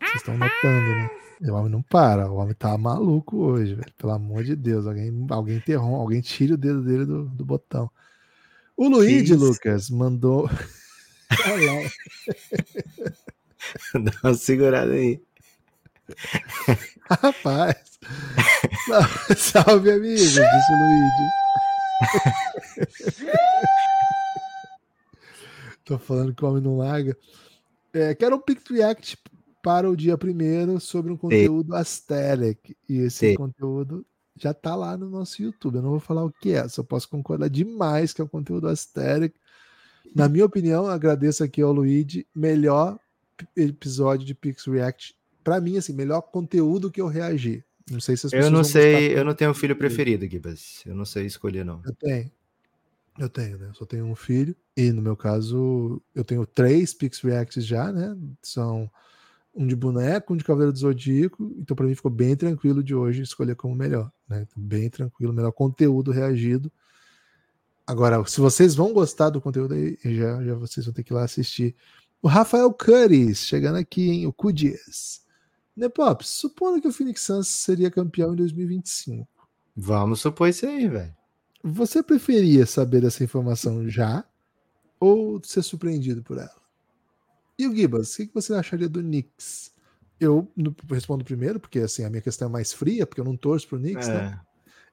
Vocês 0.00 0.16
estão 0.16 0.36
notando, 0.36 0.88
né? 0.94 1.10
O 1.40 1.54
homem 1.54 1.72
não 1.72 1.82
para, 1.82 2.30
o 2.30 2.36
homem 2.36 2.54
tá 2.54 2.76
maluco 2.78 3.36
hoje, 3.36 3.74
velho. 3.74 3.92
Pelo 3.98 4.12
amor 4.12 4.44
de 4.44 4.54
Deus, 4.54 4.86
alguém, 4.86 5.26
alguém 5.30 5.56
interrompe, 5.56 6.00
alguém 6.00 6.20
tire 6.20 6.52
o 6.52 6.58
dedo 6.58 6.82
dele 6.82 7.04
do, 7.04 7.24
do 7.24 7.44
botão. 7.44 7.90
O 8.76 8.88
Luigi, 8.88 9.34
Lucas, 9.34 9.88
mandou. 9.90 10.48
Dá 13.94 14.12
uma 14.24 14.34
segurada 14.34 14.92
aí. 14.92 15.22
Rapaz. 17.08 17.76
Salve, 19.36 19.92
amigo, 19.92 20.16
disse 20.16 20.40
o 20.40 20.42
Luigi. 20.42 21.30
Tô 25.84 25.96
falando 25.98 26.34
que 26.34 26.44
o 26.44 26.48
homem 26.48 26.62
não 26.62 26.78
larga. 26.78 27.16
É, 27.92 28.14
quero 28.14 28.36
um 28.36 28.40
Pict 28.40 28.72
React 28.72 29.18
para 29.62 29.88
o 29.88 29.96
dia 29.96 30.18
primeiro 30.18 30.80
sobre 30.80 31.12
um 31.12 31.16
conteúdo 31.16 31.74
Aesthetic. 31.74 32.76
E 32.88 32.98
esse 32.98 33.30
Sim. 33.30 33.34
conteúdo 33.34 34.04
já 34.36 34.54
tá 34.54 34.74
lá 34.74 34.96
no 34.96 35.08
nosso 35.08 35.42
YouTube. 35.42 35.76
Eu 35.76 35.82
não 35.82 35.90
vou 35.90 36.00
falar 36.00 36.24
o 36.24 36.30
que 36.30 36.52
é, 36.52 36.66
só 36.68 36.82
posso 36.82 37.08
concordar 37.08 37.48
demais 37.48 38.12
que 38.12 38.20
é 38.20 38.24
o 38.24 38.28
conteúdo 38.28 38.68
Aesthetic. 38.68 39.34
Na 40.14 40.28
minha 40.28 40.44
opinião, 40.44 40.86
agradeço 40.86 41.42
aqui 41.42 41.62
ao 41.62 41.72
Luigi, 41.72 42.26
melhor 42.34 42.98
episódio 43.56 44.26
de 44.26 44.34
Pix 44.34 44.66
React. 44.66 45.16
Para 45.42 45.60
mim, 45.60 45.76
assim, 45.76 45.92
melhor 45.92 46.20
conteúdo 46.20 46.90
que 46.90 47.00
eu 47.00 47.06
reagi. 47.06 47.64
Não 47.90 48.00
sei 48.00 48.16
se 48.16 48.26
as 48.26 48.32
Eu 48.32 48.50
não 48.50 48.62
sei, 48.62 49.16
eu 49.16 49.24
não 49.24 49.34
tenho 49.34 49.50
um 49.50 49.54
filho 49.54 49.76
preferido, 49.76 50.26
Gibas. 50.26 50.82
Eu 50.86 50.94
não 50.94 51.04
sei 51.04 51.26
escolher, 51.26 51.64
não. 51.64 51.82
Eu 51.84 51.94
tenho. 51.94 52.30
Eu 53.18 53.28
tenho, 53.28 53.58
né? 53.58 53.68
Eu 53.68 53.74
só 53.74 53.84
tenho 53.84 54.06
um 54.06 54.14
filho. 54.14 54.56
E 54.76 54.90
no 54.92 55.02
meu 55.02 55.16
caso, 55.16 56.00
eu 56.14 56.24
tenho 56.24 56.46
três 56.46 56.94
Pix 56.94 57.20
Reacts 57.20 57.66
já, 57.66 57.92
né? 57.92 58.16
São 58.42 58.90
um 59.54 59.66
de 59.66 59.76
boneco, 59.76 60.32
um 60.32 60.36
de 60.36 60.44
Cavaleiro 60.44 60.72
do 60.72 60.78
Zodíaco. 60.78 61.54
Então, 61.58 61.76
para 61.76 61.86
mim, 61.86 61.94
ficou 61.94 62.10
bem 62.10 62.34
tranquilo 62.34 62.82
de 62.82 62.94
hoje 62.94 63.22
escolher 63.22 63.54
como 63.54 63.74
melhor. 63.74 64.10
Né? 64.32 64.46
Bem 64.56 64.88
tranquilo, 64.88 65.32
melhor 65.32 65.52
conteúdo 65.52 66.10
reagido. 66.10 66.72
Agora, 67.86 68.24
se 68.26 68.40
vocês 68.40 68.74
vão 68.74 68.92
gostar 68.92 69.30
do 69.30 69.40
conteúdo 69.40 69.74
aí, 69.74 69.98
já, 70.04 70.42
já 70.42 70.54
vocês 70.54 70.86
vão 70.86 70.94
ter 70.94 71.02
que 71.02 71.12
ir 71.12 71.14
lá 71.14 71.24
assistir. 71.24 71.74
O 72.22 72.28
Rafael 72.28 72.72
Curis, 72.72 73.38
chegando 73.38 73.76
aqui, 73.76 74.10
hein? 74.10 74.26
O 74.26 74.32
Cudias. 74.32 75.22
Nepops, 75.76 76.28
supondo 76.28 76.80
que 76.80 76.88
o 76.88 76.92
Phoenix 76.92 77.22
Suns 77.22 77.48
seria 77.48 77.90
campeão 77.90 78.32
em 78.32 78.36
2025. 78.36 79.26
Vamos 79.74 80.20
supor 80.20 80.48
isso 80.48 80.66
aí, 80.66 80.86
velho. 80.86 81.14
Você 81.64 82.02
preferia 82.02 82.66
saber 82.66 83.00
dessa 83.00 83.24
informação 83.24 83.88
já 83.88 84.24
ou 85.00 85.42
ser 85.42 85.62
surpreendido 85.62 86.22
por 86.22 86.38
ela? 86.38 86.62
E 87.58 87.66
o 87.66 87.74
Gibas, 87.74 88.14
o 88.14 88.16
que 88.16 88.30
você 88.32 88.54
acharia 88.54 88.88
do 88.88 89.00
Knicks? 89.00 89.71
Eu 90.22 90.48
respondo 90.88 91.24
primeiro, 91.24 91.58
porque 91.58 91.80
assim, 91.80 92.04
a 92.04 92.10
minha 92.10 92.22
questão 92.22 92.48
é 92.48 92.50
mais 92.50 92.72
fria, 92.72 93.06
porque 93.06 93.20
eu 93.20 93.24
não 93.24 93.36
torço 93.36 93.66
pro 93.66 93.78
Knicks, 93.78 94.08
né? 94.08 94.14
é. 94.14 94.18
né? 94.18 94.40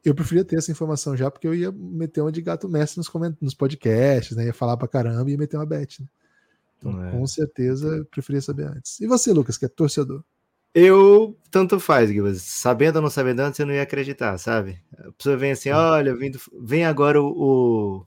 Eu 0.04 0.16
preferia 0.16 0.46
ter 0.46 0.58
essa 0.58 0.72
informação 0.72 1.16
já, 1.16 1.30
porque 1.30 1.48
eu 1.48 1.54
ia 1.54 1.72
meter 1.72 2.22
uma 2.22 2.32
de 2.32 2.42
gato 2.42 2.70
mestre 2.70 2.98
nos, 2.98 3.12
nos 3.42 3.54
podcasts, 3.54 4.36
né? 4.36 4.46
Ia 4.46 4.54
falar 4.54 4.78
pra 4.78 4.88
caramba 4.88 5.30
e 5.30 5.34
ia 5.34 5.38
meter 5.38 5.58
uma 5.58 5.66
bet, 5.66 6.02
né? 6.02 6.08
Então, 6.78 7.06
é. 7.06 7.12
com 7.12 7.28
certeza, 7.28 7.88
eu 7.98 8.06
preferia 8.06 8.42
saber 8.42 8.64
antes. 8.64 9.00
E 9.02 9.08
você, 9.08 9.34
Lucas, 9.34 9.58
que 9.58 9.66
é 9.66 9.68
torcedor? 9.68 10.24
Eu, 10.74 11.38
tanto 11.52 11.80
faz, 11.80 12.10
Gibas. 12.10 12.42
Sabendo 12.42 12.98
ou 12.98 13.02
não 13.02 13.10
sabendo 13.10 13.42
antes, 13.42 13.60
eu 13.60 13.66
não 13.66 13.74
ia 13.74 13.82
acreditar, 13.82 14.38
sabe? 14.38 14.82
A 14.98 15.12
pessoa 15.12 15.36
vem 15.36 15.52
assim, 15.52 15.70
olha, 15.72 16.16
vindo, 16.16 16.40
vem 16.62 16.86
agora 16.86 17.22
o, 17.22 17.28
o, 17.28 18.06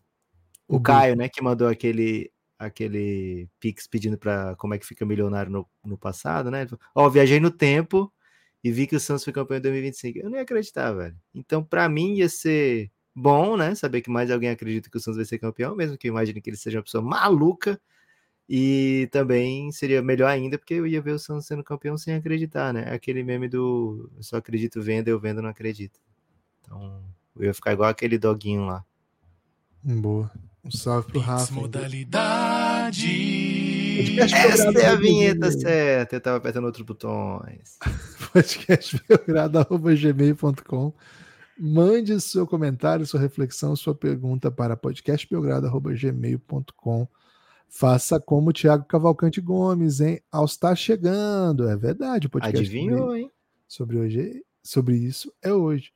o, 0.66 0.76
o 0.76 0.80
Caio, 0.80 1.14
né, 1.14 1.28
que 1.28 1.42
mandou 1.42 1.68
aquele 1.68 2.30
aquele 2.64 3.48
Pix 3.58 3.86
pedindo 3.86 4.16
para 4.16 4.54
como 4.56 4.74
é 4.74 4.78
que 4.78 4.86
fica 4.86 5.04
milionário 5.04 5.50
no, 5.50 5.68
no 5.84 5.98
passado, 5.98 6.50
né? 6.50 6.66
Ó, 6.94 7.06
oh, 7.06 7.10
viajei 7.10 7.40
no 7.40 7.50
tempo 7.50 8.12
e 8.62 8.70
vi 8.70 8.86
que 8.86 8.96
o 8.96 9.00
Santos 9.00 9.24
foi 9.24 9.32
campeão 9.32 9.58
em 9.58 9.62
2025. 9.62 10.18
Eu 10.18 10.30
não 10.30 10.36
ia 10.36 10.42
acreditar, 10.42 10.92
velho. 10.92 11.16
Então, 11.34 11.64
para 11.64 11.88
mim, 11.88 12.14
ia 12.14 12.28
ser 12.28 12.90
bom, 13.14 13.56
né? 13.56 13.74
Saber 13.74 14.00
que 14.00 14.10
mais 14.10 14.30
alguém 14.30 14.50
acredita 14.50 14.88
que 14.88 14.96
o 14.96 15.00
Santos 15.00 15.16
vai 15.16 15.24
ser 15.24 15.38
campeão, 15.38 15.74
mesmo 15.74 15.98
que 15.98 16.08
eu 16.08 16.12
imagine 16.12 16.40
que 16.40 16.50
ele 16.50 16.56
seja 16.56 16.78
uma 16.78 16.84
pessoa 16.84 17.02
maluca. 17.02 17.80
E 18.48 19.08
também 19.12 19.72
seria 19.72 20.02
melhor 20.02 20.28
ainda, 20.28 20.58
porque 20.58 20.74
eu 20.74 20.86
ia 20.86 21.00
ver 21.00 21.12
o 21.12 21.18
Santos 21.18 21.46
sendo 21.46 21.64
campeão 21.64 21.96
sem 21.96 22.14
acreditar, 22.14 22.72
né? 22.72 22.92
Aquele 22.92 23.22
meme 23.22 23.48
do 23.48 24.10
eu 24.16 24.22
só 24.22 24.36
acredito 24.36 24.80
vendo, 24.82 25.08
eu 25.08 25.18
vendo, 25.18 25.42
não 25.42 25.48
acredito. 25.48 25.98
Então, 26.60 27.02
eu 27.36 27.44
ia 27.44 27.54
ficar 27.54 27.72
igual 27.72 27.88
aquele 27.88 28.18
doguinho 28.18 28.66
lá. 28.66 28.84
Boa. 29.82 30.30
Um 30.64 30.70
salve 30.70 31.08
pro 31.08 31.18
Rafa. 31.18 31.52
Modalidade. 31.52 33.08
Essa 34.20 34.70
é 34.78 34.86
a 34.86 34.94
vinheta 34.94 35.50
certa. 35.50 36.14
Eu 36.14 36.20
tava 36.20 36.36
apertando 36.36 36.66
outros 36.66 36.86
botões. 36.86 37.80
podcastbelgrado.gmail.com 38.32 40.92
Mande 41.58 42.20
seu 42.20 42.46
comentário, 42.46 43.04
sua 43.04 43.18
reflexão, 43.18 43.74
sua 43.74 43.92
pergunta 43.94 44.52
para 44.52 44.76
podcastbelgrado.gmail.com 44.76 47.08
Faça 47.68 48.20
como 48.20 48.50
o 48.50 48.52
Thiago 48.52 48.84
Cavalcante 48.84 49.40
Gomes, 49.40 50.00
hein? 50.00 50.20
Ao 50.30 50.44
estar 50.44 50.76
chegando. 50.76 51.68
É 51.68 51.76
verdade. 51.76 52.28
O 52.28 52.30
podcast 52.30 52.64
Adivinhou, 52.64 53.16
hein? 53.16 53.28
Sobre, 53.66 53.98
hoje, 53.98 54.44
sobre 54.62 54.96
isso 54.96 55.34
é 55.42 55.52
hoje 55.52 55.90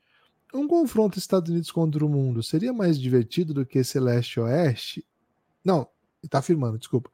um 0.57 0.67
confronto 0.67 1.19
Estados 1.19 1.51
Unidos 1.51 1.71
contra 1.71 2.05
o 2.05 2.09
mundo 2.09 2.43
seria 2.43 2.73
mais 2.73 2.99
divertido 2.99 3.55
do 3.55 3.67
que 3.67 3.79
esse 3.79 3.99
leste-oeste? 3.99 5.05
Não, 5.65 5.89
está 6.23 6.39
afirmando, 6.39 6.79
desculpa. 6.79 7.11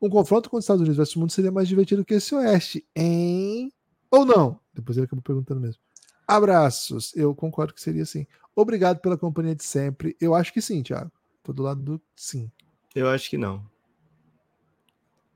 Um 0.00 0.08
confronto 0.08 0.50
com 0.50 0.56
os 0.56 0.64
Estados 0.64 0.80
Unidos 0.80 0.96
versus 0.96 1.16
o 1.16 1.20
mundo 1.20 1.32
seria 1.32 1.52
mais 1.52 1.68
divertido 1.68 2.04
que 2.04 2.14
esse 2.14 2.34
oeste, 2.34 2.84
hein? 2.94 3.72
Ou 4.10 4.24
não? 4.24 4.58
Depois 4.74 4.96
ele 4.96 5.06
acabou 5.06 5.22
perguntando 5.22 5.60
mesmo. 5.60 5.80
Abraços. 6.26 7.14
Eu 7.14 7.34
concordo 7.34 7.72
que 7.72 7.80
seria 7.80 8.02
assim. 8.02 8.26
Obrigado 8.54 8.98
pela 8.98 9.16
companhia 9.16 9.54
de 9.54 9.64
sempre. 9.64 10.16
Eu 10.20 10.34
acho 10.34 10.52
que 10.52 10.60
sim, 10.60 10.82
Thiago. 10.82 11.10
Tô 11.42 11.52
do 11.52 11.62
lado 11.62 11.80
do 11.80 12.00
sim. 12.14 12.50
Eu 12.94 13.08
acho 13.08 13.30
que 13.30 13.38
não. 13.38 13.64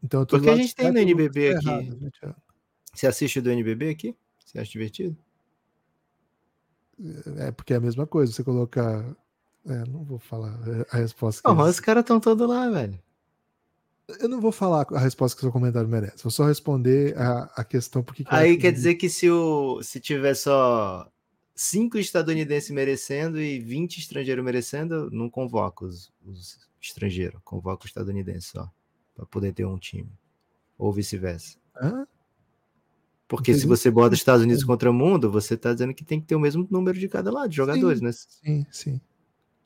Então, 0.02 0.24
Porque 0.26 0.48
a 0.48 0.56
gente 0.56 0.74
tem 0.74 0.92
no 0.92 0.98
NBB 0.98 1.54
aqui. 1.54 1.68
Errado, 1.68 2.00
né, 2.00 2.10
Você 2.92 3.06
assiste 3.06 3.40
do 3.40 3.50
NBB 3.50 3.90
aqui? 3.90 4.16
Você 4.44 4.58
acha 4.58 4.70
divertido? 4.70 5.16
É 7.38 7.50
porque 7.50 7.74
é 7.74 7.76
a 7.76 7.80
mesma 7.80 8.06
coisa, 8.06 8.32
você 8.32 8.42
colocar. 8.42 9.04
É, 9.66 9.84
não 9.88 10.04
vou 10.04 10.18
falar 10.18 10.58
a 10.90 10.96
resposta. 10.96 11.46
Não, 11.46 11.54
mas 11.54 11.70
os 11.70 11.80
caras 11.80 12.02
estão 12.02 12.20
todos 12.20 12.48
lá, 12.48 12.68
velho. 12.70 12.98
Eu 14.20 14.28
não 14.28 14.40
vou 14.40 14.52
falar 14.52 14.86
a 14.92 15.00
resposta 15.00 15.36
que 15.36 15.40
o 15.40 15.46
seu 15.46 15.52
comentário 15.52 15.88
merece. 15.88 16.22
Vou 16.22 16.30
só 16.30 16.46
responder 16.46 17.18
a, 17.18 17.50
a 17.56 17.64
questão 17.64 18.02
porque. 18.02 18.22
Que 18.24 18.34
Aí 18.34 18.56
quer 18.56 18.70
que... 18.70 18.72
dizer 18.72 18.94
que 18.94 19.08
se, 19.08 19.28
o, 19.28 19.82
se 19.82 19.98
tiver 19.98 20.34
só 20.34 21.10
cinco 21.54 21.98
estadunidenses 21.98 22.70
merecendo 22.70 23.40
e 23.40 23.58
20 23.58 23.98
estrangeiros 23.98 24.44
merecendo, 24.44 25.10
não 25.10 25.28
convoca 25.28 25.84
os, 25.84 26.12
os 26.24 26.58
estrangeiros, 26.80 27.40
convoca 27.42 27.84
os 27.84 27.90
estadunidenses 27.90 28.50
só. 28.50 28.70
para 29.16 29.26
poder 29.26 29.52
ter 29.52 29.64
um 29.64 29.78
time. 29.78 30.12
Ou 30.78 30.92
vice-versa. 30.92 31.58
Hã? 31.74 32.06
Porque 33.28 33.54
se 33.54 33.66
você 33.66 33.90
bota 33.90 34.14
Estados 34.14 34.42
Unidos 34.44 34.62
contra 34.62 34.90
o 34.90 34.94
mundo, 34.94 35.30
você 35.30 35.54
está 35.54 35.72
dizendo 35.72 35.92
que 35.92 36.04
tem 36.04 36.20
que 36.20 36.26
ter 36.26 36.36
o 36.36 36.40
mesmo 36.40 36.66
número 36.70 36.98
de 36.98 37.08
cada 37.08 37.30
lado, 37.30 37.48
de 37.48 37.56
jogadores, 37.56 37.98
sim, 37.98 38.04
né? 38.04 38.12
Sim, 38.12 38.66
sim. 38.70 39.00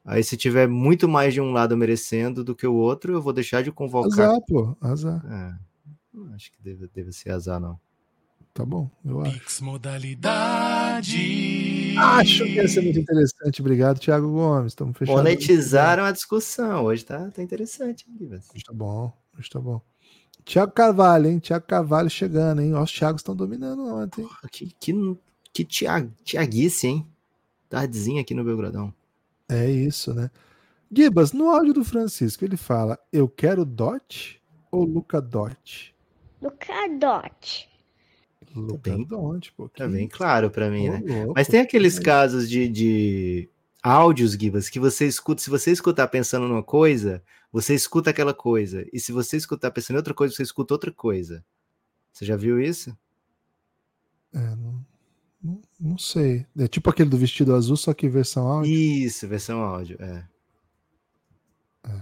Aí 0.05 0.25
se 0.25 0.37
tiver 0.37 0.67
muito 0.67 1.07
mais 1.07 1.35
de 1.35 1.41
um 1.43 1.53
lado 1.53 1.77
merecendo 1.77 2.43
do 2.43 2.57
que 2.57 2.67
o 2.67 2.75
outro, 2.75 3.13
eu 3.13 3.21
vou 3.21 3.35
deixar 3.35 3.63
de 3.63 3.71
convocar. 3.71 4.31
Azar, 4.31 4.41
pô, 4.49 4.77
azar. 4.81 5.23
É, 5.31 5.55
acho 6.35 6.51
que 6.53 6.63
deve, 6.63 6.89
deve 6.89 7.13
ser 7.13 7.31
azar, 7.33 7.61
não. 7.61 7.79
Tá 8.55 8.65
bom, 8.65 8.91
eu 9.05 9.21
acho. 9.21 9.33
Pix 9.33 9.61
modalidade. 9.61 11.19
Acho 11.99 12.45
que 12.45 12.55
ia 12.55 12.67
ser 12.67 12.81
muito 12.81 12.99
interessante. 12.99 13.61
Obrigado, 13.61 14.01
Thiago 14.01 14.31
Gomes. 14.33 14.73
Estamos 14.73 14.97
fechando. 14.97 15.19
Monetizaram 15.19 16.05
a 16.05 16.13
discussão. 16.13 16.85
Hoje 16.85 17.05
tá, 17.05 17.31
tá 17.31 17.43
interessante. 17.43 18.07
hein? 18.09 18.17
Hoje 18.55 18.65
tá 18.65 18.73
bom, 18.73 19.13
hoje 19.39 19.51
tá 19.51 19.61
bom. 19.61 19.81
Thiago 20.45 20.73
Carvalho, 20.73 21.29
hein? 21.29 21.39
Thiago 21.39 21.67
Carvalho 21.67 22.11
chegando, 22.11 22.61
hein? 22.63 22.75
Ó, 22.75 22.83
os 22.83 22.93
Thiagos 22.93 23.21
estão 23.21 23.35
dominando 23.37 23.87
ontem. 23.87 24.27
Que, 24.51 24.75
que, 24.79 24.93
que 25.53 25.65
Tiag, 25.65 26.11
Tiaguice, 26.25 26.87
hein? 26.87 27.07
Tardezinha 27.69 28.21
aqui 28.21 28.35
no 28.35 28.45
Belgradão. 28.45 28.93
É 29.49 29.71
isso, 29.71 30.13
né? 30.15 30.31
Gibas, 30.93 31.33
no 31.33 31.51
áudio 31.51 31.73
do 31.75 31.85
Francisco, 31.85 32.45
ele 32.45 32.57
fala: 32.57 32.99
Eu 33.13 33.29
quero 33.29 33.65
Dot 33.65 34.41
ou 34.73 34.85
Luca 34.85 35.21
Dot? 35.21 35.95
Lucadote. 36.43 37.69
Luca 38.55 38.91
bem- 38.91 39.05
Dot, 39.05 39.53
pô. 39.53 39.69
Tá 39.69 39.87
que 39.87 39.93
bem 39.93 40.09
claro 40.09 40.51
pra 40.51 40.71
mim, 40.71 40.89
Ô, 40.89 40.93
né? 40.99 41.19
louco. 41.25 41.35
Mas 41.37 41.47
tem 41.47 41.61
aqueles 41.61 41.99
casos 41.99 42.49
de, 42.51 42.69
de 42.69 43.49
áudios, 43.83 44.33
Gibas, 44.33 44.69
que 44.69 44.81
você 44.81 45.07
escuta. 45.07 45.41
Se 45.43 45.51
você 45.51 45.71
escutar 45.71 46.09
pensando 46.09 46.49
numa 46.49 46.63
coisa, 46.63 47.23
você 47.53 47.75
escuta 47.75 48.11
aquela 48.11 48.35
coisa. 48.35 48.87
E 48.93 49.01
se 49.01 49.13
você 49.13 49.37
escutar 49.37 49.71
pensando 49.71 49.97
em 49.97 49.99
outra 49.99 50.15
coisa, 50.15 50.35
você 50.35 50.43
escuta 50.43 50.75
outra 50.75 50.93
coisa. 50.93 51.45
Você 52.13 52.25
já 52.25 52.37
viu 52.37 52.61
isso? 52.61 52.97
É, 54.33 54.39
não, 54.39 54.87
não, 55.43 55.63
não 55.79 55.99
sei. 55.99 56.47
É 56.59 56.69
tipo 56.69 56.91
aquele 56.91 57.11
do 57.11 57.17
vestido 57.17 57.55
azul, 57.55 57.77
só 57.77 57.93
que 57.93 58.09
versão 58.09 58.47
áudio. 58.47 58.73
Isso, 58.73 59.27
versão 59.27 59.61
áudio, 59.61 59.97
é. 60.01 60.29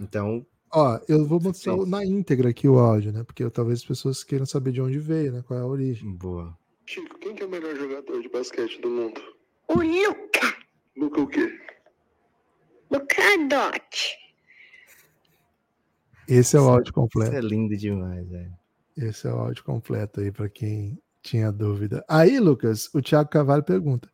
Então, 0.00 0.45
Ó, 0.71 1.00
eu 1.09 1.25
vou 1.25 1.40
mostrar 1.40 1.76
na 1.87 2.05
íntegra 2.05 2.50
aqui 2.50 2.69
o 2.69 2.78
áudio, 2.78 3.12
né? 3.12 3.25
Porque 3.25 3.49
talvez 3.50 3.78
as 3.78 3.85
pessoas 3.85 4.23
queiram 4.23 4.45
saber 4.45 4.73
de 4.73 4.83
onde 4.83 4.99
veio, 4.99 5.33
né? 5.33 5.43
Qual 5.47 5.59
é 5.59 5.62
a 5.62 5.67
origem. 5.67 6.12
boa. 6.12 6.57
Chico, 6.85 7.19
quem 7.19 7.35
que 7.35 7.43
é 7.43 7.47
o 7.47 7.50
melhor 7.50 7.75
jogador 7.75 8.21
de 8.21 8.28
basquete 8.28 8.81
do 8.81 8.90
mundo? 8.90 9.21
O 9.69 9.75
Luca. 9.75 10.57
Luca 10.97 11.21
o 11.21 11.26
quê? 11.26 11.59
Lucadote. 12.90 14.27
Esse 16.28 16.56
é 16.56 16.61
o 16.61 16.62
Isso- 16.62 16.70
áudio 16.70 16.85
Isso 16.85 16.92
completo. 16.92 17.35
é 17.35 17.40
lindo 17.40 17.76
demais, 17.76 18.28
velho. 18.28 18.52
Esse 18.97 19.26
é 19.26 19.32
o 19.32 19.37
áudio 19.38 19.64
completo 19.64 20.20
aí 20.20 20.30
para 20.30 20.49
quem 20.49 20.99
tinha 21.23 21.50
dúvida. 21.52 22.04
Aí, 22.08 22.38
Lucas, 22.38 22.88
o 22.94 23.00
Thiago 23.00 23.30
Cavalho 23.30 23.62
pergunta: 23.62 24.08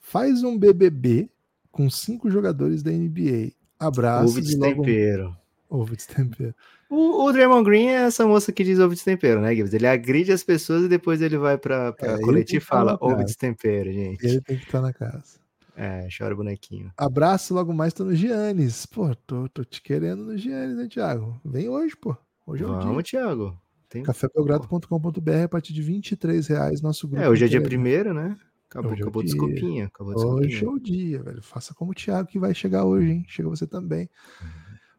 faz 0.00 0.42
um 0.42 0.58
BBB 0.58 1.30
com 1.70 1.88
cinco 1.90 2.30
jogadores 2.30 2.82
da 2.82 2.90
NBA. 2.90 3.52
Abraço 3.78 4.30
Ovo 4.30 4.40
de 4.40 4.56
logo 4.56 4.82
tempero. 4.82 5.36
ovo 5.68 5.94
de 5.96 6.06
tempero. 6.06 6.54
O, 6.88 7.24
o 7.24 7.32
Draymond 7.32 7.64
Green 7.64 7.88
é 7.88 8.04
essa 8.06 8.26
moça 8.26 8.50
que 8.52 8.64
diz 8.64 8.78
ovo 8.78 8.94
de 8.94 9.04
tempero, 9.04 9.40
né, 9.40 9.54
Gibbs? 9.54 9.74
Ele 9.74 9.86
agride 9.86 10.32
as 10.32 10.42
pessoas 10.44 10.84
e 10.84 10.88
depois 10.88 11.20
ele 11.20 11.36
vai 11.36 11.58
pra, 11.58 11.92
pra 11.92 12.12
É, 12.12 12.16
tem 12.16 12.36
e 12.38 12.44
que 12.44 12.60
fala 12.60 12.96
ovo 13.00 13.22
de 13.24 13.36
tempero, 13.36 13.92
gente. 13.92 14.24
Ele 14.24 14.40
tem 14.40 14.56
que 14.56 14.64
estar 14.64 14.80
na 14.80 14.92
casa. 14.92 15.38
É, 15.76 16.08
chora 16.16 16.34
bonequinho. 16.34 16.90
Abraço 16.96 17.52
logo 17.52 17.72
mais, 17.72 17.92
tô 17.92 18.02
no 18.02 18.14
Giannis. 18.14 18.86
Pô, 18.86 19.14
tô, 19.14 19.46
tô 19.50 19.62
te 19.62 19.82
querendo 19.82 20.24
no 20.24 20.36
Giannis, 20.38 20.76
né, 20.76 20.88
Thiago? 20.88 21.38
Vem 21.44 21.68
hoje, 21.68 21.94
pô. 21.94 22.16
Hoje 22.46 22.64
é 22.64 22.66
o 22.66 22.78
dia. 22.78 22.88
Vamos, 22.88 23.04
Thiago. 23.04 23.60
Tem... 23.88 24.02
cafébelgrado.com.br 24.02 25.44
a 25.44 25.48
partir 25.48 25.74
de 25.74 25.82
23 25.82 26.46
reais 26.46 26.80
nosso 26.80 27.06
grupo. 27.06 27.22
É, 27.22 27.28
hoje 27.28 27.44
é 27.44 27.48
dia 27.48 27.62
primeiro, 27.62 28.14
né? 28.14 28.36
Acabou, 28.70 28.92
Hoje 28.92 29.00
é 29.00 29.04
acabou 29.04 29.22
dia. 29.22 29.30
desculpinha. 29.32 29.86
Acabou 29.86 30.14
Hoje 30.14 30.46
é 30.46 30.48
desculpinha. 30.48 30.70
o 30.70 30.80
dia, 30.80 31.22
velho. 31.22 31.42
Faça 31.42 31.74
como 31.74 31.92
o 31.92 31.94
Thiago 31.94 32.28
que 32.28 32.38
vai 32.38 32.54
chegar 32.54 32.84
hoje, 32.84 33.10
hein? 33.10 33.24
Chega 33.28 33.48
você 33.48 33.66
também. 33.66 34.08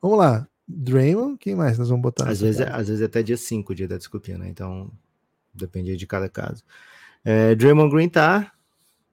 Vamos 0.01 0.17
lá. 0.17 0.48
Draymond, 0.67 1.38
quem 1.38 1.55
mais 1.55 1.77
nós 1.77 1.89
vamos 1.89 2.03
botar? 2.03 2.29
Às 2.29 2.41
vezes, 2.41 2.62
é, 2.62 2.69
às 2.69 2.88
vezes 2.88 3.01
é 3.01 3.05
até 3.05 3.24
dia 3.24 3.38
5 3.38 3.72
o 3.72 3.75
dia 3.75 3.88
da 3.88 3.98
desculpinha, 3.98 4.38
né? 4.38 4.48
Então, 4.48 4.91
depende 5.53 5.96
de 5.96 6.05
cada 6.07 6.29
caso. 6.29 6.63
É, 7.24 7.55
Draymond 7.55 7.91
Green 7.91 8.10
tá. 8.10 8.51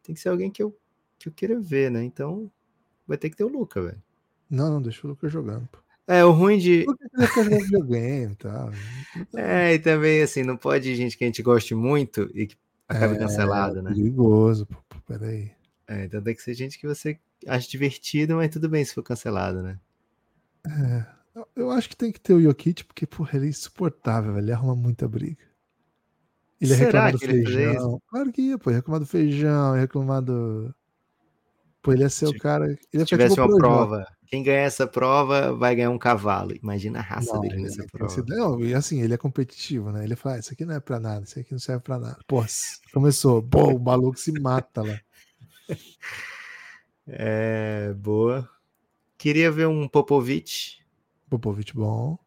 Tem 0.03 0.15
que 0.15 0.21
ser 0.21 0.29
alguém 0.29 0.51
que 0.51 0.63
eu, 0.63 0.77
que 1.25 1.29
eu 1.29 1.33
queira 1.49 1.61
ver, 1.61 1.91
né? 1.91 2.03
Então, 2.05 2.51
vai 3.07 3.17
ter 3.19 3.31
que 3.31 3.37
ter 3.37 3.45
o 3.45 3.49
Luca, 3.49 3.81
velho. 3.83 4.03
Não, 4.51 4.71
não, 4.71 4.83
deixa 4.83 5.07
o 5.07 5.11
Lucas 5.11 5.33
jogando. 5.33 5.67
Pô. 5.69 5.79
É, 6.07 6.25
o 6.25 6.31
ruim 6.33 6.59
de. 6.59 6.85
Videogame 7.63 8.33
e 8.33 8.37
tal. 8.37 8.71
É, 9.37 9.75
e 9.75 9.79
também, 9.79 10.23
assim, 10.23 10.43
não 10.43 10.57
pode 10.57 10.95
gente 10.95 11.17
que 11.17 11.25
a 11.25 11.27
gente 11.27 11.43
goste 11.43 11.75
muito 11.75 12.31
e 12.35 12.47
que 12.47 12.57
acabe 12.89 13.15
É, 13.15 13.19
cancelado, 13.19 13.81
né? 13.83 13.91
Perigoso, 13.91 14.67
pô, 14.67 14.77
pô, 14.89 14.97
peraí. 15.07 15.51
É, 15.87 16.05
então 16.05 16.21
tem 16.23 16.35
que 16.35 16.43
ser 16.43 16.55
gente 16.55 16.79
que 16.79 16.87
você 16.87 17.19
acha 17.47 17.69
divertido, 17.69 18.37
mas 18.37 18.51
tudo 18.51 18.69
bem 18.69 18.85
se 18.85 18.95
for 18.95 19.03
cancelado, 19.03 19.63
né? 19.63 19.79
É, 20.67 21.07
eu- 21.57 21.71
acho 21.71 21.89
que 21.89 21.97
tem 21.97 22.11
que 22.13 22.21
ter 22.21 22.33
o 22.35 22.41
Jokic, 22.41 22.85
porque, 22.85 23.07
porra, 23.07 23.37
ele 23.37 23.47
é 23.47 23.51
insuportável, 23.51 24.35
velho. 24.35 24.45
Ele 24.45 24.53
arruma 24.53 24.75
muita 24.75 25.07
briga. 25.09 25.43
Ele 26.61 26.71
ia 26.71 26.77
Será 26.77 26.87
reclamar 26.87 27.13
do 27.13 27.19
feijão. 27.19 28.03
Claro 28.09 28.33
que 28.33 28.43
ia, 28.43 28.59
pô. 28.59 28.71
Ia 28.71 28.77
reclamar 28.77 29.01
do 29.01 29.07
feijão, 29.07 29.75
ia 29.75 29.81
reclamar 29.83 30.23
do. 30.23 30.75
Pô, 31.85 31.93
ele 31.93 32.03
ia 32.03 32.09
ser 32.11 32.25
o 32.25 32.31
Se- 32.31 32.39
cara. 32.39 32.65
Ele 32.67 32.79
ia 32.95 33.01
Se 33.01 33.07
tivesse 33.07 33.35
tipo 33.35 33.47
o 33.47 33.51
uma 33.51 33.59
prova, 33.59 34.07
quem 34.27 34.43
ganhar 34.43 34.63
essa 34.63 34.87
prova 34.87 35.53
vai 35.55 35.77
ganhar 35.77 35.91
um 35.91 35.99
cavalo. 35.99 36.53
Imagina 36.57 36.99
a 36.99 37.03
raça 37.03 37.35
Não, 37.35 37.41
dele 37.43 37.55
ele 37.57 37.63
nessa 37.65 37.85
prova. 37.93 38.11
ser- 38.13 38.25
Não, 38.27 38.59
e 38.61 38.75
assim, 38.75 39.03
ele 39.03 39.13
é 39.13 39.19
competitivo, 39.19 39.93
né? 39.93 40.03
Ele 40.03 40.17
fala, 40.17 40.37
"Ah, 40.37 40.39
isso 40.39 40.53
aqui 40.53 40.65
não 40.65 40.75
é 40.75 40.81
pra 40.81 40.99
nada, 40.99 41.25
isso 41.25 41.39
aqui 41.39 41.53
não 41.53 41.59
serve 41.59 41.83
pra 41.83 41.99
nada. 41.99 42.19
Pô, 42.27 42.43
começou. 42.93 43.43
Pô, 43.43 43.75
o 43.75 43.79
maluco 43.79 44.19
se 44.19 44.33
mata 44.41 44.83
lá. 44.83 44.99
É, 47.07 47.93
boa. 47.95 48.49
Queria 49.19 49.51
ver 49.51 49.67
um 49.69 49.87
Popovich. 49.87 50.79
Popovich, 51.29 51.75
bom. 51.75 52.19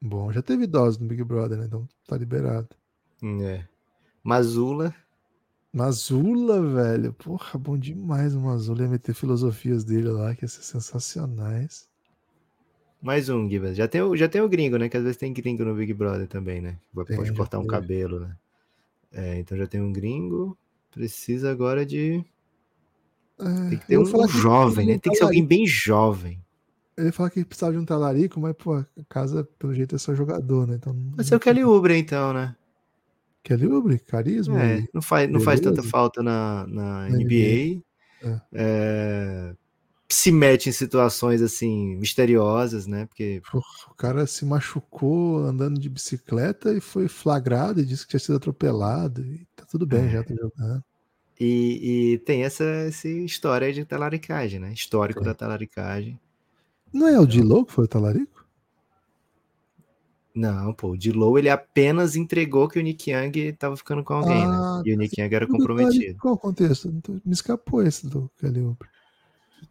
Bom, 0.00 0.32
já 0.32 0.42
teve 0.42 0.66
dose 0.66 1.00
no 1.00 1.08
Big 1.08 1.24
Brother, 1.24 1.58
né? 1.58 1.66
Então 1.66 1.88
tá 2.06 2.16
liberado. 2.16 2.68
É. 3.42 3.64
Mazula. 4.22 4.94
Mazula, 5.76 6.62
velho. 6.62 7.12
Porra, 7.12 7.58
bom 7.58 7.76
demais 7.76 8.34
o 8.34 8.40
Mazula. 8.40 8.82
Ia 8.84 8.88
meter 8.88 9.14
filosofias 9.14 9.84
dele 9.84 10.08
lá, 10.08 10.34
que 10.34 10.42
ia 10.44 10.48
ser 10.48 10.62
sensacionais. 10.62 11.86
Mais 13.02 13.28
um, 13.28 13.46
Gibas. 13.46 13.76
Já 13.76 13.86
tem, 13.86 14.00
o, 14.00 14.16
já 14.16 14.26
tem 14.26 14.40
o 14.40 14.48
gringo, 14.48 14.78
né? 14.78 14.88
Que 14.88 14.96
às 14.96 15.02
vezes 15.02 15.18
tem 15.18 15.34
gringo 15.34 15.66
no 15.66 15.74
Big 15.74 15.92
Brother 15.92 16.26
também, 16.26 16.62
né? 16.62 16.78
Vai- 16.94 17.04
Tem, 17.04 17.16
Pode 17.18 17.30
cortar 17.34 17.58
um 17.58 17.66
cabelo, 17.66 18.20
né? 18.20 18.34
É, 19.12 19.38
então 19.38 19.56
já 19.58 19.66
tem 19.66 19.82
um 19.82 19.92
gringo. 19.92 20.56
Precisa 20.90 21.50
agora 21.50 21.84
de. 21.84 22.24
É, 23.38 23.68
Tem 23.68 23.78
que 23.78 23.86
ter 23.86 23.98
um 23.98 24.04
que 24.04 24.28
jovem, 24.28 24.86
né? 24.86 24.98
Tem 24.98 25.12
que 25.12 25.18
ser 25.18 25.24
alguém 25.24 25.44
bem 25.44 25.66
jovem. 25.66 26.42
Eu 26.96 27.04
ia 27.04 27.12
falar 27.12 27.28
que 27.28 27.44
precisava 27.44 27.72
de 27.74 27.78
um 27.78 27.84
talarico, 27.84 28.40
mas, 28.40 28.54
pô, 28.56 28.76
a 28.76 28.86
casa, 29.10 29.46
pelo 29.58 29.74
jeito, 29.74 29.94
é 29.94 29.98
só 29.98 30.14
jogador, 30.14 30.66
né? 30.66 30.76
Então, 30.76 30.96
Pode 31.14 31.28
ser 31.28 31.36
o 31.36 31.40
Kelly 31.40 31.62
Oubre, 31.62 31.98
então, 31.98 32.32
né? 32.32 32.56
Kelly 33.46 33.68
Oubre, 33.68 33.98
carisma. 34.00 34.60
É, 34.60 34.78
e- 34.80 34.88
não 34.92 35.00
faz, 35.00 35.30
não 35.30 35.40
faz 35.40 35.60
tanta 35.60 35.82
falta 35.82 36.22
na, 36.22 36.66
na 36.66 37.08
Na 37.08 37.16
NBA. 37.16 37.80
É. 38.22 38.40
É, 38.52 39.54
se 40.08 40.32
mete 40.32 40.68
em 40.68 40.72
situações 40.72 41.40
assim 41.42 41.96
misteriosas, 41.96 42.86
né? 42.86 43.06
Porque 43.06 43.40
o 43.90 43.94
cara 43.94 44.26
se 44.26 44.44
machucou 44.44 45.38
andando 45.44 45.78
de 45.78 45.88
bicicleta 45.88 46.72
e 46.72 46.80
foi 46.80 47.06
flagrado 47.08 47.80
e 47.80 47.84
disse 47.86 48.02
que 48.04 48.10
tinha 48.10 48.20
sido 48.20 48.36
atropelado. 48.36 49.20
E 49.24 49.46
tá 49.54 49.64
tudo 49.70 49.86
bem, 49.86 50.06
É. 50.06 50.10
já 50.10 50.22
tá 50.24 50.34
jogando. 50.34 50.82
e, 51.38 52.12
e 52.14 52.18
tem 52.20 52.42
essa, 52.44 52.64
essa 52.64 53.08
história 53.08 53.72
de 53.72 53.84
talaricagem, 53.84 54.58
né? 54.58 54.72
Histórico 54.72 55.22
da 55.22 55.34
talaricagem. 55.34 56.18
Não 56.92 57.06
é 57.06 57.18
o 57.20 57.26
Dilo 57.26 57.64
que 57.66 57.72
foi 57.72 57.84
o 57.84 57.88
talarico? 57.88 58.35
Não, 60.36 60.74
pô, 60.74 60.90
o 60.90 60.98
Dilow 60.98 61.38
ele 61.38 61.48
apenas 61.48 62.14
entregou 62.14 62.68
que 62.68 62.78
o 62.78 62.82
Nick 62.82 63.10
Young 63.10 63.54
tava 63.54 63.74
ficando 63.74 64.04
com 64.04 64.12
alguém, 64.12 64.44
Ah, 64.44 64.76
né? 64.76 64.82
E 64.84 64.94
o 64.94 64.98
Nick 64.98 65.18
Young 65.18 65.34
era 65.34 65.46
comprometido. 65.46 66.18
Qual 66.18 66.34
o 66.34 66.38
contexto? 66.38 66.92
Me 67.24 67.32
escapou 67.32 67.82
esse 67.82 68.06
do 68.06 68.30
Kelly 68.38 68.60
Oubre. 68.60 68.86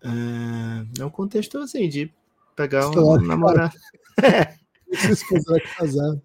Ah, 0.04 0.84
é 0.99 1.06
um 1.06 1.10
contexto 1.12 1.60
assim 1.60 1.88
de 1.88 2.12
pegar 2.56 2.89
um 2.89 3.21
namorado. 3.21 3.75
Esse 4.89 5.12
esposo 5.12 5.54
era 5.54 5.67
casado. 5.67 6.21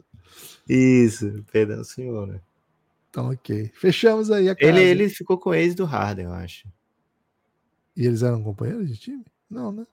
Isso, 0.66 1.44
perdão, 1.52 1.84
senhor, 1.84 2.26
né? 2.26 2.40
Então, 3.10 3.30
ok. 3.30 3.70
Fechamos 3.74 4.30
aí 4.30 4.48
a 4.48 4.56
casa. 4.56 4.70
Ele, 4.70 4.82
ele 4.82 5.08
ficou 5.10 5.36
com 5.36 5.50
o 5.50 5.54
ex 5.54 5.74
do 5.74 5.84
Harden, 5.84 6.26
eu 6.26 6.32
acho. 6.32 6.66
E 7.94 8.06
eles 8.06 8.22
eram 8.22 8.42
companheiros 8.42 8.88
de 8.88 8.96
time? 8.96 9.24
Não, 9.50 9.70
né? 9.70 9.86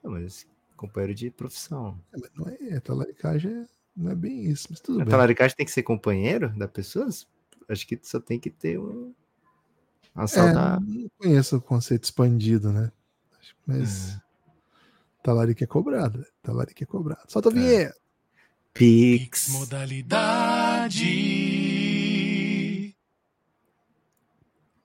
Não, 0.00 0.12
mas 0.12 0.46
companheiro 0.76 1.14
de 1.14 1.30
profissão. 1.30 1.98
É, 2.12 2.18
mas 2.18 2.30
não 2.34 2.46
é, 2.48 2.80
talaricagem 2.80 3.52
é- 3.52 3.66
não 3.96 4.10
é 4.10 4.14
bem 4.14 4.44
isso, 4.46 4.68
mas 4.70 4.80
tudo 4.80 5.00
A 5.00 5.04
bem. 5.04 5.10
talaricagem 5.10 5.56
tem 5.56 5.66
que 5.66 5.72
ser 5.72 5.82
companheiro 5.82 6.48
da 6.50 6.68
pessoa? 6.68 7.08
Acho 7.68 7.86
que 7.86 7.98
só 8.02 8.20
tem 8.20 8.38
que 8.38 8.50
ter 8.50 8.78
um. 8.78 9.12
Uma 10.14 10.24
É, 10.24 10.28
saudade. 10.28 10.84
não 10.86 11.08
conheço 11.18 11.56
o 11.56 11.60
conceito 11.60 12.04
expandido, 12.04 12.72
né? 12.72 12.92
Mas 13.66 14.16
talarico 15.22 15.64
é 15.64 15.66
cobrado. 15.66 16.18
velho. 16.20 16.32
Talarico 16.42 16.82
é 16.82 16.86
cobrado. 16.86 17.22
Solta 17.28 17.48
a 17.48 17.52
vinheta. 17.52 17.96
Pix 18.74 19.46
Pix. 19.46 19.48
modalidade. 19.52 21.04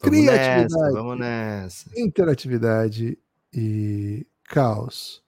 Vamos 0.02 0.18
Criatividade. 0.20 0.74
nessa, 0.74 0.92
vamos 0.94 1.20
nessa. 1.20 1.90
Interatividade 2.00 3.18
e 3.54 4.26
caos. 4.46 5.22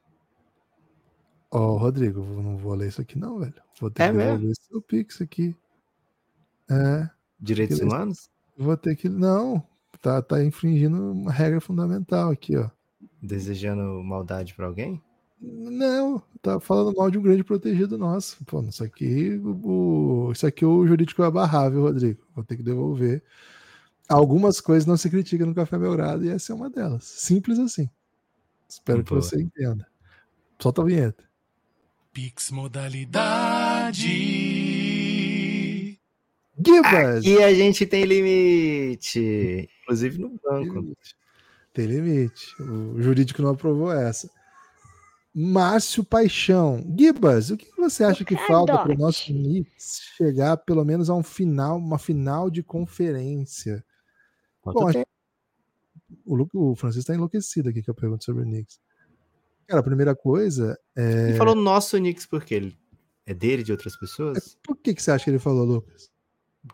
Ó, 1.51 1.77
Rodrigo, 1.77 2.21
eu 2.21 2.41
não 2.41 2.57
vou 2.57 2.73
ler 2.73 2.87
isso 2.87 3.01
aqui 3.01 3.19
não, 3.19 3.39
velho. 3.39 3.53
Vou 3.79 3.91
ter 3.91 4.03
É 4.03 4.07
que 4.07 4.13
mesmo? 4.13 4.31
devolver 4.37 4.55
seu 4.55 4.81
Pix 4.81 5.21
aqui. 5.21 5.55
É, 6.69 7.09
Direitos 7.39 7.77
Aquele- 7.77 7.93
humanos? 7.93 8.29
Vou 8.57 8.77
ter 8.77 8.95
que. 8.95 9.09
Não, 9.09 9.61
tá, 10.01 10.21
tá 10.21 10.43
infringindo 10.43 11.11
uma 11.11 11.31
regra 11.31 11.59
fundamental 11.59 12.29
aqui, 12.31 12.55
ó. 12.55 12.69
Desejando 13.21 13.81
maldade 14.03 14.53
pra 14.53 14.67
alguém? 14.67 15.01
Não, 15.41 16.21
tá 16.41 16.59
falando 16.59 16.95
mal 16.95 17.09
de 17.09 17.17
um 17.17 17.21
grande 17.21 17.43
protegido 17.43 17.97
nosso. 17.97 18.37
Pô, 18.45 18.61
isso 18.61 18.83
aqui, 18.83 19.41
o, 19.43 20.29
isso 20.31 20.45
aqui 20.45 20.63
o 20.63 20.85
jurídico 20.85 21.21
vai 21.21 21.31
barrar, 21.31 21.71
viu, 21.71 21.81
Rodrigo? 21.81 22.23
Vou 22.35 22.43
ter 22.45 22.55
que 22.57 22.63
devolver. 22.63 23.23
Algumas 24.07 24.61
coisas 24.61 24.85
não 24.85 24.95
se 24.97 25.09
criticam 25.09 25.47
no 25.47 25.55
Café 25.55 25.77
Belgrado 25.79 26.23
e 26.23 26.29
essa 26.29 26.51
é 26.53 26.55
uma 26.55 26.69
delas. 26.69 27.03
Simples 27.05 27.57
assim. 27.57 27.89
Espero 28.69 29.03
que 29.03 29.13
você 29.13 29.41
entenda. 29.41 29.87
Solta 30.59 30.81
a 30.83 30.85
vinheta. 30.85 31.23
Pix 32.13 32.51
modalidade. 32.51 33.97
Gibas! 36.57 37.23
E 37.23 37.41
a 37.41 37.53
gente 37.53 37.85
tem 37.85 38.03
limite. 38.03 39.69
Inclusive 39.83 40.17
no 40.17 40.29
Tem 40.29 40.39
banco. 40.43 40.79
limite. 40.81 41.15
Tem 41.73 41.85
limite. 41.85 42.61
O 42.61 43.01
jurídico 43.01 43.41
não 43.41 43.51
aprovou 43.51 43.93
essa. 43.93 44.29
Márcio 45.33 46.03
Paixão. 46.03 46.83
Gibas, 46.99 47.49
o 47.49 47.55
que 47.55 47.71
você 47.77 48.03
acha 48.03 48.25
que 48.25 48.35
falta 48.35 48.77
para 48.77 48.91
o 48.93 48.97
nosso 48.97 49.27
Knicks 49.27 50.01
chegar 50.17 50.57
pelo 50.57 50.83
menos 50.83 51.09
a 51.09 51.15
um 51.15 51.23
final, 51.23 51.77
uma 51.77 51.97
final 51.97 52.49
de 52.49 52.61
conferência? 52.61 53.81
Quanto 54.59 54.81
Bom, 54.81 54.91
tempo? 54.91 55.07
O, 56.25 56.71
o 56.71 56.75
Francisco 56.75 56.99
está 57.03 57.15
enlouquecido 57.15 57.69
aqui 57.69 57.81
com 57.81 57.91
a 57.91 57.95
pergunta 57.95 58.25
sobre 58.25 58.43
o 58.43 58.45
Knicks. 58.45 58.81
Cara, 59.67 59.79
a 59.79 59.83
primeira 59.83 60.15
coisa 60.15 60.77
é. 60.95 61.29
Ele 61.29 61.37
falou 61.37 61.55
nosso 61.55 61.97
Knicks 61.97 62.25
porque 62.25 62.53
ele 62.53 62.77
é 63.25 63.33
dele, 63.33 63.63
de 63.63 63.71
outras 63.71 63.95
pessoas? 63.95 64.57
Por 64.63 64.75
que, 64.77 64.93
que 64.93 65.01
você 65.01 65.11
acha 65.11 65.23
que 65.25 65.29
ele 65.29 65.39
falou, 65.39 65.63
Lucas? 65.65 66.11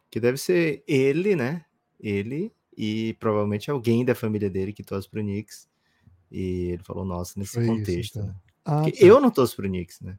Que 0.10 0.20
deve 0.20 0.38
ser 0.38 0.84
ele, 0.88 1.36
né? 1.36 1.64
Ele 2.00 2.52
e 2.76 3.16
provavelmente 3.20 3.70
alguém 3.72 4.04
da 4.06 4.14
família 4.16 4.50
dele 4.50 4.74
que 4.74 4.84
torce 4.84 5.10
pro 5.10 5.22
Knicks. 5.22 5.68
E 6.32 6.72
ele 6.72 6.84
falou 6.84 7.06
nosso 7.06 7.38
nesse 7.40 7.54
Foi 7.54 7.64
isso, 7.64 7.72
contexto, 7.74 8.20
então. 8.20 8.28
né? 8.28 8.36
Ah, 8.66 8.84
tá. 8.84 8.90
eu 9.00 9.20
não 9.22 9.32
torço 9.32 9.56
pro 9.56 9.68
Knicks, 9.68 10.02
né? 10.02 10.18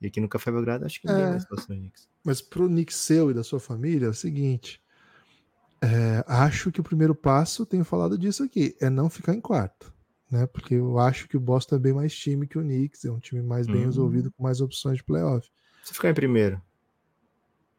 E 0.00 0.06
aqui 0.06 0.20
no 0.20 0.28
Café 0.28 0.50
Belgrado 0.52 0.84
acho 0.86 1.00
que 1.00 1.06
ninguém 1.08 1.24
É. 1.24 1.30
mais 1.30 1.44
torce 1.44 1.66
pro 1.66 1.76
Knicks. 1.76 2.08
Mas 2.24 2.40
pro 2.42 2.68
Nick 2.68 2.92
seu 2.94 3.30
e 3.30 3.34
da 3.34 3.42
sua 3.42 3.58
família 3.60 4.06
é 4.06 4.10
o 4.10 4.14
seguinte. 4.14 4.80
é, 5.82 6.22
acho 6.26 6.70
que 6.70 6.80
o 6.80 6.84
primeiro 6.84 7.14
passo, 7.14 7.64
tenho 7.64 7.84
falado 7.84 8.18
disso 8.18 8.42
aqui, 8.42 8.76
é 8.80 8.90
não 8.90 9.08
ficar 9.08 9.34
em 9.34 9.40
quarto. 9.40 9.92
Né? 10.30 10.46
Porque 10.46 10.74
eu 10.74 10.98
acho 10.98 11.28
que 11.28 11.36
o 11.36 11.40
Boston 11.40 11.76
é 11.76 11.78
bem 11.78 11.92
mais 11.92 12.14
time 12.14 12.46
que 12.46 12.58
o 12.58 12.62
Knicks, 12.62 13.04
é 13.04 13.10
um 13.10 13.18
time 13.18 13.42
mais 13.42 13.66
bem 13.66 13.82
Hum. 13.82 13.86
resolvido, 13.86 14.30
com 14.32 14.42
mais 14.42 14.60
opções 14.60 14.98
de 14.98 15.04
playoff. 15.04 15.48
Se 15.82 15.94
ficar 15.94 16.10
em 16.10 16.14
primeiro, 16.14 16.60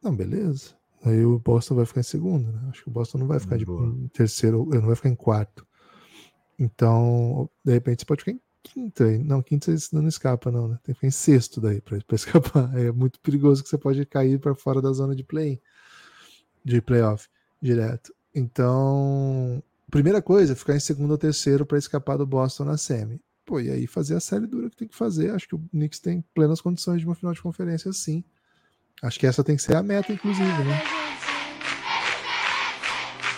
Não, 0.04 0.16
beleza. 0.16 0.76
Aí 1.04 1.24
o 1.26 1.38
Boston 1.40 1.76
vai 1.76 1.86
ficar 1.86 2.02
em 2.02 2.04
segundo, 2.04 2.52
né? 2.52 2.70
Acho 2.70 2.84
que 2.84 2.90
o 2.90 2.92
Boston 2.92 3.20
não 3.20 3.28
vai 3.28 3.40
ficar 3.40 3.58
de, 3.58 3.66
em 3.66 4.08
terceiro, 4.08 4.66
não 4.66 4.82
vai 4.82 4.96
ficar 4.96 5.10
em 5.10 5.16
quarto. 5.16 5.66
Então, 6.60 7.50
de 7.64 7.72
repente, 7.72 8.02
você 8.02 8.06
pode 8.06 8.24
ficar 8.24 8.32
em 8.32 8.42
quinto 8.64 9.04
aí. 9.04 9.18
Não, 9.24 9.42
quinto 9.42 9.72
você 9.72 9.96
não 9.96 10.08
escapa, 10.08 10.52
não, 10.52 10.68
né? 10.68 10.80
Tem 10.84 10.94
que 10.94 11.00
ficar 11.00 11.08
em 11.08 11.12
sexto 11.12 11.62
daí 11.62 11.82
pra, 11.82 12.00
pra 12.06 12.16
escapar. 12.16 12.78
É 12.78 12.92
muito 12.92 13.20
perigoso 13.20 13.64
que 13.64 13.70
você 13.70 13.78
pode 13.78 14.06
cair 14.06 14.40
para 14.40 14.54
fora 14.56 14.82
da 14.82 14.92
zona 14.92 15.16
de 15.16 15.24
play 15.24 15.62
de 16.64 16.82
playoff 16.82 17.28
direto. 17.62 18.14
Então, 18.34 19.62
primeira 19.92 20.22
coisa, 20.22 20.56
ficar 20.56 20.76
em 20.76 20.80
segundo 20.80 21.12
ou 21.12 21.18
terceiro 21.18 21.66
para 21.66 21.78
escapar 21.78 22.18
do 22.18 22.26
Boston 22.26 22.64
na 22.64 22.78
semi. 22.78 23.22
Pô, 23.46 23.60
e 23.60 23.70
aí 23.70 23.86
fazer 23.86 24.16
a 24.16 24.20
série 24.20 24.48
dura 24.48 24.70
que 24.70 24.78
tem 24.78 24.88
que 24.88 24.96
fazer. 24.96 25.32
Acho 25.32 25.48
que 25.48 25.56
o 25.56 25.60
Knicks 25.72 26.00
tem 26.00 26.24
plenas 26.34 26.62
condições 26.62 27.02
de 27.02 27.06
uma 27.06 27.14
final 27.14 27.34
de 27.34 27.42
conferência, 27.42 27.92
sim. 27.92 28.24
Acho 29.04 29.20
que 29.20 29.28
essa 29.28 29.44
tem 29.44 29.58
que 29.58 29.62
ser 29.62 29.76
a 29.76 29.84
meta, 29.84 30.14
inclusive, 30.14 30.48
né? 30.48 30.82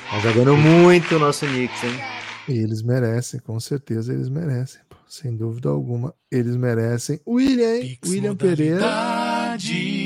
tá 0.10 0.20
jogando 0.20 0.56
muito 0.56 1.16
o 1.16 1.20
nosso 1.20 1.48
Knicks, 1.48 1.84
hein? 1.84 2.00
E 2.48 2.60
eles 2.60 2.84
merecem, 2.84 3.40
com 3.40 3.60
certeza 3.60 4.14
eles 4.14 4.30
merecem. 4.30 4.82
pô, 4.88 4.98
sem 5.08 5.36
dúvida 5.36 5.70
alguma, 5.70 6.14
eles 6.30 6.56
merecem. 6.56 7.20
William, 7.28 7.76
hein? 7.76 7.82
Pix 7.82 8.10
William 8.10 8.36
Pereira. 8.36 8.76
modalidade. 8.76 10.04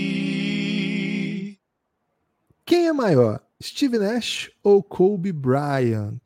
Quem 2.66 2.88
é 2.88 2.94
maior? 2.94 3.42
Steve 3.62 3.98
Nash 3.98 4.52
ou 4.64 4.84
Kobe 4.84 5.32
Bryant? 5.32 6.20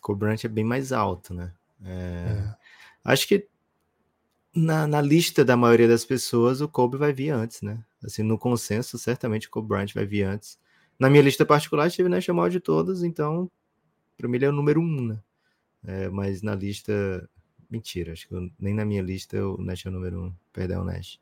Cobrant 0.00 0.44
é 0.44 0.48
bem 0.48 0.64
mais 0.64 0.92
alto, 0.92 1.34
né? 1.34 1.52
É, 1.84 1.90
É. 2.30 2.54
Acho 3.04 3.26
que 3.28 3.48
na, 4.54 4.86
na 4.86 5.00
lista 5.00 5.44
da 5.44 5.56
maioria 5.56 5.86
das 5.86 6.04
pessoas, 6.04 6.60
o 6.60 6.68
Kobe 6.68 6.96
vai 6.96 7.12
vir 7.12 7.30
antes, 7.30 7.60
né? 7.62 7.84
Assim, 8.02 8.22
no 8.22 8.38
consenso, 8.38 8.98
certamente 8.98 9.48
o 9.48 9.50
Kobe 9.50 9.68
Bryant 9.68 9.92
vai 9.94 10.06
vir 10.06 10.22
antes. 10.22 10.58
Na 10.98 11.10
minha 11.10 11.22
lista 11.22 11.44
particular, 11.44 11.90
Steve 11.90 12.08
Nash 12.08 12.28
é 12.28 12.32
o 12.32 12.34
maior 12.34 12.48
de 12.48 12.58
todos, 12.60 13.02
então, 13.02 13.50
para 14.16 14.28
mim 14.28 14.36
ele 14.36 14.46
é 14.46 14.48
o 14.48 14.52
número 14.52 14.80
um, 14.80 15.08
né? 15.08 15.18
É, 15.84 16.08
mas 16.08 16.42
na 16.42 16.54
lista, 16.54 17.28
mentira, 17.70 18.12
acho 18.12 18.26
que 18.26 18.34
eu- 18.34 18.50
nem 18.58 18.74
na 18.74 18.84
minha 18.84 19.02
lista 19.02 19.36
o 19.46 19.60
Nash 19.62 19.84
é 19.86 19.88
o 19.88 19.92
número 19.92 20.24
um, 20.24 20.32
perdão, 20.52 20.82
o 20.82 20.84
Nash. 20.84 21.20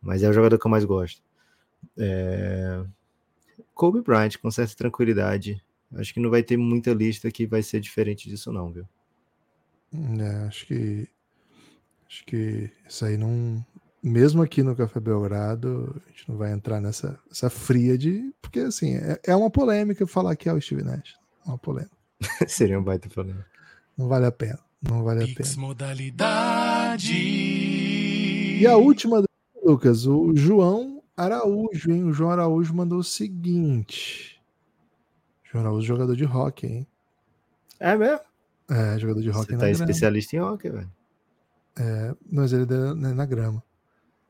Mas 0.00 0.22
é 0.22 0.28
o 0.28 0.32
jogador 0.32 0.58
que 0.58 0.66
eu 0.66 0.70
mais 0.70 0.84
gosto. 0.84 1.22
É... 1.96 2.84
Kobe 3.76 4.00
Bryant, 4.00 4.38
com 4.40 4.50
certa 4.50 4.74
tranquilidade. 4.74 5.62
Acho 5.94 6.12
que 6.14 6.18
não 6.18 6.30
vai 6.30 6.42
ter 6.42 6.56
muita 6.56 6.94
lista 6.94 7.30
que 7.30 7.46
vai 7.46 7.62
ser 7.62 7.78
diferente 7.78 8.28
disso, 8.28 8.50
não, 8.50 8.72
viu? 8.72 8.88
É, 10.18 10.46
acho 10.46 10.66
que. 10.66 11.06
Acho 12.08 12.24
que 12.24 12.70
isso 12.88 13.04
aí 13.04 13.18
não. 13.18 13.64
Mesmo 14.02 14.42
aqui 14.42 14.62
no 14.62 14.74
Café 14.74 14.98
Belgrado, 14.98 16.02
a 16.06 16.08
gente 16.10 16.28
não 16.28 16.36
vai 16.38 16.52
entrar 16.52 16.80
nessa 16.80 17.18
essa 17.30 17.50
fria 17.50 17.98
de. 17.98 18.32
Porque, 18.40 18.60
assim, 18.60 18.94
é, 18.94 19.20
é 19.26 19.36
uma 19.36 19.50
polêmica 19.50 20.06
falar 20.06 20.34
que 20.36 20.48
é 20.48 20.52
o 20.52 20.60
Steve 20.60 20.82
Nash. 20.82 21.14
É 21.44 21.48
uma 21.48 21.58
polêmica. 21.58 21.94
Seria 22.48 22.80
um 22.80 22.82
baita 22.82 23.10
problema. 23.10 23.44
Não 23.96 24.08
vale 24.08 24.24
a 24.24 24.32
pena. 24.32 24.58
Não 24.82 25.04
vale 25.04 25.22
a 25.22 25.26
Pix 25.26 25.50
pena. 25.50 25.66
modalidade. 25.66 27.12
E 28.58 28.66
a 28.66 28.76
última, 28.76 29.22
Lucas, 29.62 30.06
o 30.06 30.34
João 30.34 30.95
Araújo, 31.16 31.90
hein? 31.90 32.04
O 32.04 32.12
João 32.12 32.30
Araújo 32.30 32.74
mandou 32.74 32.98
o 32.98 33.04
seguinte. 33.04 34.40
João 35.44 35.64
Araújo, 35.64 35.86
jogador 35.86 36.14
de 36.16 36.24
hockey, 36.24 36.66
hein? 36.66 36.86
É 37.80 37.96
mesmo? 37.96 38.20
É, 38.68 38.98
jogador 38.98 39.22
de 39.22 39.30
hockey 39.30 39.46
Você 39.46 39.52
na 39.52 39.58
tá 39.58 39.66
grama. 39.68 39.84
especialista 39.84 40.36
em 40.36 40.40
hockey, 40.40 40.70
velho. 40.70 40.90
Mas 42.30 42.52
ele 42.52 42.64
é 42.64 42.94
na, 42.94 43.14
na 43.14 43.26
grama. 43.26 43.62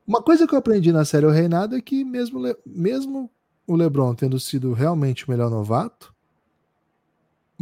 Uma 0.05 0.21
coisa 0.21 0.47
que 0.47 0.53
eu 0.53 0.59
aprendi 0.59 0.91
na 0.91 1.03
série 1.03 1.25
O 1.25 1.29
Reinado 1.31 1.75
é 1.75 1.81
que 1.81 2.03
mesmo, 2.05 2.39
mesmo 2.65 3.29
o 3.65 3.75
LeBron 3.75 4.13
tendo 4.15 4.39
sido 4.39 4.71
realmente 4.73 5.25
o 5.27 5.31
melhor 5.31 5.49
novato, 5.49 6.13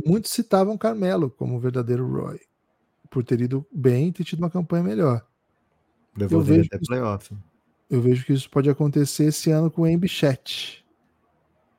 muitos 0.06 0.32
citavam 0.32 0.78
Carmelo 0.78 1.30
como 1.32 1.56
o 1.56 1.60
verdadeiro 1.60 2.06
Roy, 2.08 2.40
por 3.10 3.24
ter 3.24 3.42
ido 3.42 3.66
bem 3.72 4.10
e 4.10 4.12
ter 4.12 4.24
tido 4.24 4.40
uma 4.40 4.50
campanha 4.50 4.84
melhor. 4.84 5.26
Levou 6.16 6.42
vejo 6.42 6.68
até 6.68 6.78
isso- 6.78 6.86
playoff. 6.88 7.34
Eu 7.90 8.02
vejo 8.02 8.26
que 8.26 8.34
isso 8.34 8.50
pode 8.50 8.70
acontecer 8.70 9.26
esse 9.26 9.52
ano 9.52 9.70
com 9.70 9.84
o 9.84 9.88
Embiid. 9.88 10.84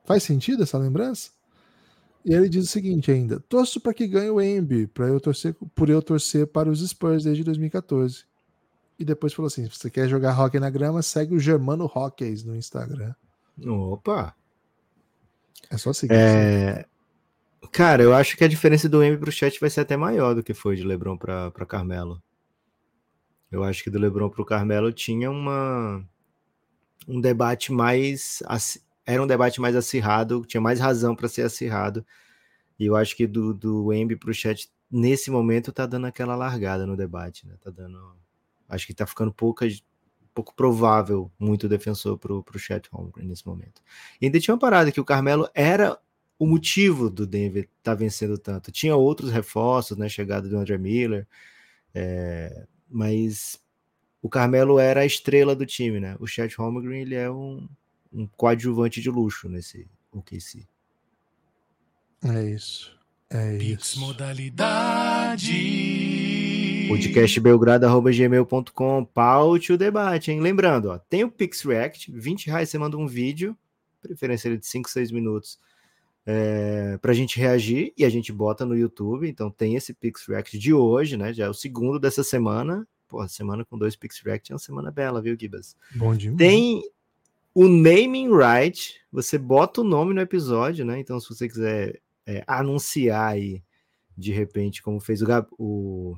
Faz 0.05 0.23
sentido 0.23 0.63
essa 0.63 0.77
lembrança? 0.77 1.31
E 2.23 2.33
ele 2.33 2.49
diz 2.49 2.65
o 2.65 2.67
seguinte 2.67 3.11
ainda: 3.11 3.39
torço 3.41 3.79
para 3.79 3.93
que 3.93 4.07
ganhe 4.07 4.29
o 4.29 4.41
Embi, 4.41 4.87
para 4.87 5.07
eu 5.07 5.19
torcer 5.19 5.55
por 5.73 5.89
eu 5.89 6.01
torcer 6.01 6.47
para 6.47 6.69
os 6.69 6.85
Spurs 6.87 7.23
desde 7.23 7.43
2014. 7.43 8.25
E 8.99 9.05
depois 9.05 9.33
falou 9.33 9.47
assim: 9.47 9.63
se 9.65 9.77
você 9.77 9.89
quer 9.89 10.07
jogar 10.07 10.37
hockey 10.37 10.59
na 10.59 10.69
grama, 10.69 11.01
segue 11.01 11.35
o 11.35 11.39
Germano 11.39 11.85
Hockeys 11.85 12.43
no 12.43 12.55
Instagram. 12.55 13.13
Opa! 13.65 14.35
É 15.69 15.77
só 15.77 15.93
seguir. 15.93 16.15
É... 16.15 16.85
Cara, 17.71 18.03
eu 18.03 18.13
acho 18.13 18.37
que 18.37 18.43
a 18.43 18.47
diferença 18.47 18.87
do 18.87 19.03
M 19.03 19.17
pro 19.17 19.31
chat 19.31 19.59
vai 19.59 19.69
ser 19.69 19.81
até 19.81 19.97
maior 19.97 20.33
do 20.33 20.43
que 20.43 20.53
foi 20.53 20.75
de 20.75 20.83
LeBron 20.83 21.17
para 21.17 21.51
para 21.51 21.65
Carmelo. 21.65 22.21
Eu 23.51 23.63
acho 23.63 23.83
que 23.83 23.89
do 23.89 23.99
LeBron 23.99 24.29
pro 24.29 24.45
Carmelo 24.45 24.91
tinha 24.91 25.31
uma 25.31 26.03
um 27.07 27.21
debate 27.21 27.71
mais 27.71 28.43
era 29.05 29.23
um 29.23 29.27
debate 29.27 29.61
mais 29.61 29.75
acirrado, 29.75 30.45
tinha 30.45 30.59
mais 30.59 30.79
razão 30.79 31.15
para 31.15 31.29
ser 31.29 31.43
acirrado. 31.43 32.05
E 32.79 32.85
eu 32.85 32.95
acho 32.95 33.15
que 33.15 33.25
do 33.25 33.53
do 33.53 33.93
Embi 33.93 34.15
pro 34.15 34.33
chat 34.33 34.69
nesse 34.91 35.31
momento 35.31 35.71
tá 35.71 35.85
dando 35.85 36.07
aquela 36.07 36.35
largada 36.35 36.85
no 36.85 36.97
debate, 36.97 37.47
né? 37.47 37.55
Tá 37.61 37.69
dando 37.71 38.15
acho 38.67 38.85
que 38.85 38.93
tá 38.93 39.05
ficando 39.05 39.33
pouca 39.33 39.65
pouco 40.33 40.53
provável 40.55 41.31
muito 41.39 41.69
defensor 41.69 42.17
pro 42.17 42.43
pro 42.43 42.59
chat 42.59 42.89
Holmgren 42.91 43.27
nesse 43.27 43.45
momento. 43.47 43.81
E 44.21 44.25
ainda 44.25 44.39
tinha 44.39 44.53
uma 44.53 44.59
parada 44.59 44.91
que 44.91 45.01
o 45.01 45.05
Carmelo 45.05 45.49
era 45.53 45.97
o 46.39 46.45
motivo 46.45 47.09
do 47.09 47.25
Denver 47.25 47.67
estar 47.77 47.95
vencendo 47.95 48.37
tanto. 48.37 48.71
Tinha 48.71 48.95
outros 48.95 49.31
reforços, 49.31 49.97
né? 49.97 50.07
Chegada 50.09 50.47
do 50.47 50.57
André 50.57 50.77
Miller, 50.77 51.27
é, 51.93 52.67
mas 52.89 53.59
o 54.21 54.29
Carmelo 54.29 54.79
era 54.79 55.01
a 55.01 55.05
estrela 55.05 55.55
do 55.55 55.65
time, 55.65 55.99
né? 55.99 56.15
O 56.19 56.27
Chet 56.27 56.55
Holmgren 56.55 57.01
ele 57.01 57.15
é 57.15 57.29
um, 57.29 57.67
um 58.11 58.27
coadjuvante 58.27 59.01
de 59.01 59.09
luxo 59.09 59.49
nesse 59.49 59.87
OKC. 60.11 60.67
É 62.23 62.43
isso. 62.43 62.97
É 63.29 63.57
Pix 63.57 63.91
isso. 63.91 63.99
modalidade. 63.99 65.51
podcastbelgrado.gmail.com 66.87 69.05
paute 69.05 69.73
o 69.73 69.77
debate, 69.77 70.31
hein? 70.31 70.39
Lembrando, 70.39 70.89
ó, 70.89 70.97
tem 70.97 71.23
o 71.23 71.31
Pix 71.31 71.61
React, 71.61 72.11
20 72.11 72.47
reais 72.47 72.69
você 72.69 72.77
manda 72.77 72.97
um 72.97 73.05
vídeo 73.05 73.55
preferência 74.01 74.57
de 74.57 74.65
5, 74.65 74.89
6 74.89 75.11
minutos, 75.11 75.59
é, 76.29 76.97
para 76.97 77.11
a 77.11 77.15
gente 77.15 77.39
reagir 77.39 77.93
e 77.97 78.03
a 78.03 78.09
gente 78.09 78.33
bota 78.33 78.65
no 78.65 78.75
YouTube. 78.75 79.29
Então 79.29 79.49
tem 79.49 79.75
esse 79.75 79.93
Pix 79.93 80.25
React 80.27 80.59
de 80.59 80.73
hoje, 80.73 81.15
né? 81.15 81.33
Já 81.33 81.45
é 81.45 81.49
o 81.49 81.53
segundo 81.53 81.97
dessa 81.97 82.21
semana. 82.21 82.85
Pô, 83.07 83.25
semana 83.29 83.63
com 83.63 83.77
dois 83.77 83.95
Pix 83.95 84.19
React 84.19 84.51
é 84.51 84.55
uma 84.55 84.59
semana 84.59 84.91
bela, 84.91 85.21
viu, 85.21 85.37
Gibas? 85.39 85.77
Bom 85.95 86.13
demais. 86.13 86.37
Tem 86.37 86.83
o 87.55 87.69
naming 87.69 88.29
right, 88.35 88.95
você 89.09 89.37
bota 89.37 89.79
o 89.79 89.85
nome 89.85 90.13
no 90.13 90.19
episódio, 90.19 90.85
né? 90.85 90.99
Então, 90.99 91.17
se 91.17 91.29
você 91.29 91.47
quiser 91.47 92.01
é, 92.25 92.43
anunciar 92.45 93.31
aí, 93.31 93.63
de 94.15 94.33
repente, 94.33 94.83
como 94.83 94.99
fez 94.99 95.21
o, 95.21 95.25
Gab, 95.25 95.47
o 95.57 96.17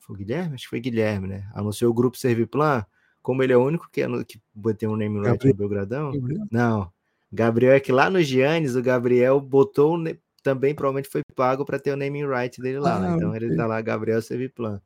foi 0.00 0.16
o 0.16 0.18
Guilherme? 0.18 0.54
Acho 0.54 0.64
que 0.64 0.70
foi 0.70 0.80
Guilherme, 0.80 1.28
né? 1.28 1.48
Anunciou 1.54 1.92
o 1.92 1.94
grupo 1.94 2.18
Serviplan, 2.18 2.84
como 3.22 3.42
ele 3.42 3.52
é 3.52 3.56
o 3.56 3.64
único 3.64 3.88
que, 3.90 4.02
que 4.24 4.40
tem 4.76 4.88
um 4.88 4.96
naming 4.96 5.20
right 5.20 5.30
Gabriel. 5.30 5.54
no 5.54 5.58
Belgradão. 5.58 6.12
Gabriel? 6.12 6.46
Não. 6.50 6.92
Gabriel 7.34 7.72
é 7.72 7.80
que 7.80 7.92
lá 7.92 8.08
no 8.08 8.22
Giannis, 8.22 8.76
o 8.76 8.82
Gabriel 8.82 9.40
botou 9.40 9.98
também 10.42 10.74
provavelmente 10.74 11.08
foi 11.10 11.22
pago 11.34 11.64
para 11.64 11.78
ter 11.78 11.90
o 11.92 11.96
naming 11.96 12.26
right 12.26 12.60
dele 12.60 12.78
lá. 12.78 13.00
né? 13.00 13.08
Ah, 13.10 13.16
Então 13.16 13.34
ele 13.34 13.56
tá 13.56 13.66
lá, 13.66 13.80
Gabriel 13.80 14.22
Serviplan, 14.22 14.80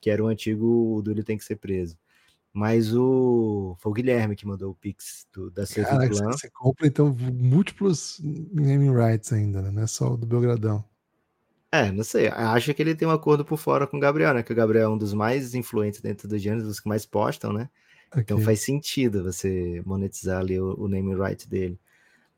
que 0.00 0.08
era 0.08 0.22
o 0.22 0.28
antigo 0.28 0.96
o 0.96 1.02
Dúlio 1.02 1.24
tem 1.24 1.36
que 1.36 1.44
ser 1.44 1.56
preso. 1.56 1.98
Mas 2.52 2.94
o 2.94 3.76
foi 3.80 3.90
o 3.90 3.94
Guilherme 3.94 4.36
que 4.36 4.46
mandou 4.46 4.70
o 4.70 4.74
Pix 4.74 5.26
do, 5.32 5.50
da 5.50 5.66
Serviplan. 5.66 6.08
você, 6.08 6.24
você 6.24 6.50
compra 6.50 6.86
então 6.86 7.14
múltiplos 7.18 8.20
naming 8.22 8.94
rights 8.94 9.32
ainda, 9.32 9.60
né? 9.60 9.70
Não 9.72 9.82
é 9.82 9.86
só 9.88 10.12
o 10.12 10.16
do 10.16 10.24
Belgradão. 10.24 10.84
É, 11.72 11.90
não 11.90 12.04
sei. 12.04 12.28
Acho 12.28 12.72
que 12.72 12.80
ele 12.80 12.94
tem 12.94 13.08
um 13.08 13.10
acordo 13.10 13.44
por 13.44 13.58
fora 13.58 13.84
com 13.84 13.96
o 13.96 14.00
Gabriel, 14.00 14.32
né? 14.32 14.44
Que 14.44 14.52
o 14.52 14.56
Gabriel 14.56 14.84
é 14.84 14.94
um 14.94 14.96
dos 14.96 15.12
mais 15.12 15.56
influentes 15.56 16.00
dentro 16.00 16.28
do 16.28 16.38
Giannis, 16.38 16.62
dos 16.62 16.78
que 16.78 16.88
mais 16.88 17.04
postam, 17.04 17.52
né? 17.52 17.68
Então 18.16 18.38
faz 18.40 18.60
sentido 18.60 19.22
você 19.22 19.82
monetizar 19.84 20.40
ali 20.40 20.60
o, 20.60 20.74
o 20.78 20.88
naming 20.88 21.16
right 21.16 21.48
dele. 21.48 21.78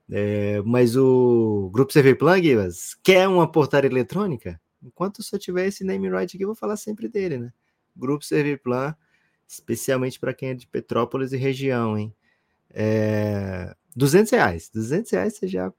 É, 0.09 0.63
mas 0.63 0.97
o 0.97 1.69
Grupo 1.73 1.93
Serviplan, 1.93 2.41
Guivas, 2.41 2.95
quer 3.03 3.29
uma 3.29 3.51
portaria 3.51 3.91
eletrônica? 3.91 4.61
Enquanto 4.83 5.23
só 5.23 5.37
tiver 5.37 5.67
esse 5.67 5.85
naming 5.85 6.11
right 6.11 6.37
aqui, 6.37 6.45
eu 6.45 6.49
vou 6.49 6.55
falar 6.55 6.77
sempre 6.77 7.09
dele, 7.09 7.39
né? 7.39 7.53
Grupo 7.95 8.25
Serviplan, 8.25 8.95
especialmente 9.49 10.21
para 10.21 10.33
quem 10.33 10.51
é 10.51 10.55
de 10.55 10.67
Petrópolis 10.67 11.33
e 11.33 11.37
região, 11.37 11.99
hein? 11.99 12.15
É, 12.71 13.75
200 13.97 14.31
reais. 14.33 14.71
200 14.73 15.11
reais 15.11 15.35
você 15.37 15.49
já 15.49 15.73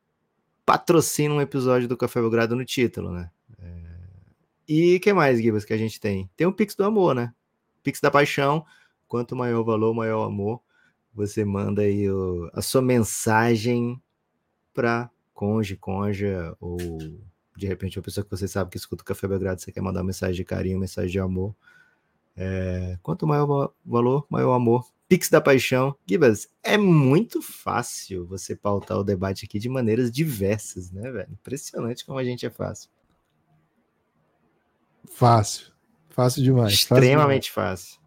patrocina 0.65 1.33
um 1.33 1.41
episódio 1.41 1.87
do 1.87 1.95
Café 1.95 2.19
Belgrado 2.19 2.55
no 2.55 2.65
título, 2.65 3.11
né? 3.11 3.29
É, 3.59 3.83
E 4.67 4.99
que 4.99 5.13
mais, 5.13 5.39
Gibas, 5.39 5.63
que 5.63 5.73
a 5.73 5.77
gente 5.77 5.99
tem? 5.99 6.29
Tem 6.35 6.45
o 6.45 6.51
Pix 6.51 6.75
do 6.75 6.83
Amor, 6.83 7.15
né? 7.15 7.33
Pix 7.83 8.01
da 8.01 8.11
Paixão. 8.11 8.65
Quanto 9.07 9.35
maior 9.35 9.61
o 9.61 9.65
valor, 9.65 9.93
maior 9.93 10.21
o 10.21 10.27
amor. 10.27 10.61
Você 11.13 11.43
manda 11.45 11.81
aí 11.81 12.09
o- 12.09 12.49
a 12.53 12.61
sua 12.61 12.81
mensagem 12.81 14.01
para 14.73 15.09
conge, 15.33 15.75
conja, 15.75 16.55
ou 16.59 16.77
de 17.55 17.65
repente 17.67 17.97
uma 17.97 18.03
pessoa 18.03 18.23
que 18.23 18.29
você 18.29 18.47
sabe 18.47 18.69
que 18.69 18.77
escuta 18.77 19.01
o 19.01 19.05
Café 19.05 19.27
Belgrado, 19.27 19.61
você 19.61 19.71
quer 19.71 19.81
mandar 19.81 20.01
uma 20.01 20.07
mensagem 20.07 20.35
de 20.35 20.43
carinho, 20.43 20.79
mensagem 20.79 21.11
de 21.11 21.19
amor. 21.19 21.55
É, 22.35 22.99
quanto 23.01 23.25
maior 23.25 23.43
o 23.43 23.47
va- 23.47 23.71
valor, 23.85 24.27
maior 24.29 24.49
o 24.49 24.53
amor. 24.53 24.87
Pix 25.09 25.29
da 25.29 25.39
Paixão. 25.39 25.95
Gibas, 26.05 26.49
é 26.61 26.77
muito 26.77 27.41
fácil 27.41 28.27
você 28.27 28.55
pautar 28.55 28.97
o 28.97 29.03
debate 29.03 29.45
aqui 29.45 29.57
de 29.57 29.69
maneiras 29.69 30.11
diversas, 30.11 30.91
né, 30.91 31.09
velho? 31.09 31.31
Impressionante 31.31 32.05
como 32.05 32.19
a 32.19 32.23
gente 32.23 32.45
é 32.45 32.49
fácil. 32.49 32.89
Fácil. 35.05 35.71
Fácil 36.09 36.43
demais. 36.43 36.73
fácil 36.73 36.87
demais. 36.87 37.03
Extremamente 37.03 37.51
fácil. 37.51 37.99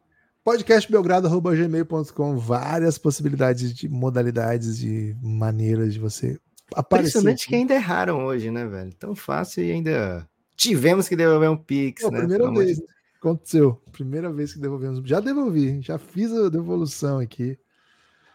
podcastbelgrado.gmail.com 0.50 2.36
várias 2.38 2.98
possibilidades 2.98 3.72
de 3.72 3.88
modalidades, 3.88 4.78
de 4.78 5.16
maneiras 5.22 5.92
de 5.94 6.00
você 6.00 6.38
aparecer. 6.74 7.10
Impressionante 7.18 7.42
aqui. 7.42 7.48
que 7.50 7.54
ainda 7.54 7.74
erraram 7.74 8.24
hoje, 8.24 8.50
né, 8.50 8.66
velho? 8.66 8.92
Tão 8.94 9.14
fácil 9.14 9.64
e 9.64 9.70
ainda 9.70 10.28
tivemos 10.56 11.08
que 11.08 11.14
devolver 11.16 11.48
um 11.50 11.56
Pix, 11.56 12.02
Pô, 12.02 12.10
né? 12.10 12.18
primeira 12.18 12.48
amor 12.48 12.64
de 12.64 12.74
vez. 12.74 12.82
Aconteceu. 13.18 13.80
Primeira 13.92 14.32
vez 14.32 14.52
que 14.52 14.58
devolvemos. 14.58 15.00
Já 15.08 15.20
devolvi, 15.20 15.80
já 15.82 15.98
fiz 15.98 16.32
a 16.32 16.48
devolução 16.48 17.18
aqui. 17.18 17.58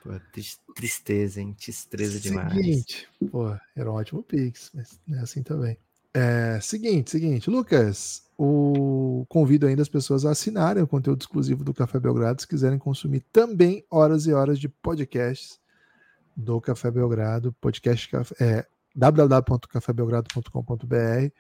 Pô, 0.04 0.12
tris- 0.32 0.60
tristeza, 0.76 1.42
hein? 1.42 1.56
Tristeza 1.60 2.20
demais. 2.20 2.54
Seguinte, 2.54 3.08
pô, 3.32 3.54
era 3.76 3.92
um 3.92 3.96
ótimo 3.96 4.22
Pix, 4.24 4.72
mas 4.74 5.00
não 5.08 5.20
é 5.20 5.22
assim 5.24 5.42
também. 5.44 5.78
É, 6.14 6.60
seguinte, 6.62 7.12
seguinte, 7.12 7.50
Lucas, 7.50 8.24
o 8.38 9.26
convido 9.30 9.66
ainda 9.66 9.82
as 9.82 9.90
pessoas 9.90 10.26
a 10.26 10.32
assinarem 10.32 10.84
o 10.84 10.88
conteúdo 10.88 11.22
exclusivo 11.22 11.64
do 11.64 11.74
Café 11.74 11.98
Belgrado 12.00 12.42
se 12.42 12.48
quiserem 12.48 12.78
consumir 12.78 13.22
também 13.32 13.86
horas 13.90 14.28
e 14.28 14.34
horas 14.34 14.60
de 14.60 14.68
podcasts 14.68 15.58
do 16.36 16.60
Café 16.60 16.92
Belgrado, 16.92 17.56
podcast 17.62 18.10
é, 18.42 18.68
www.cafébelgrado.com.br. 18.94 21.32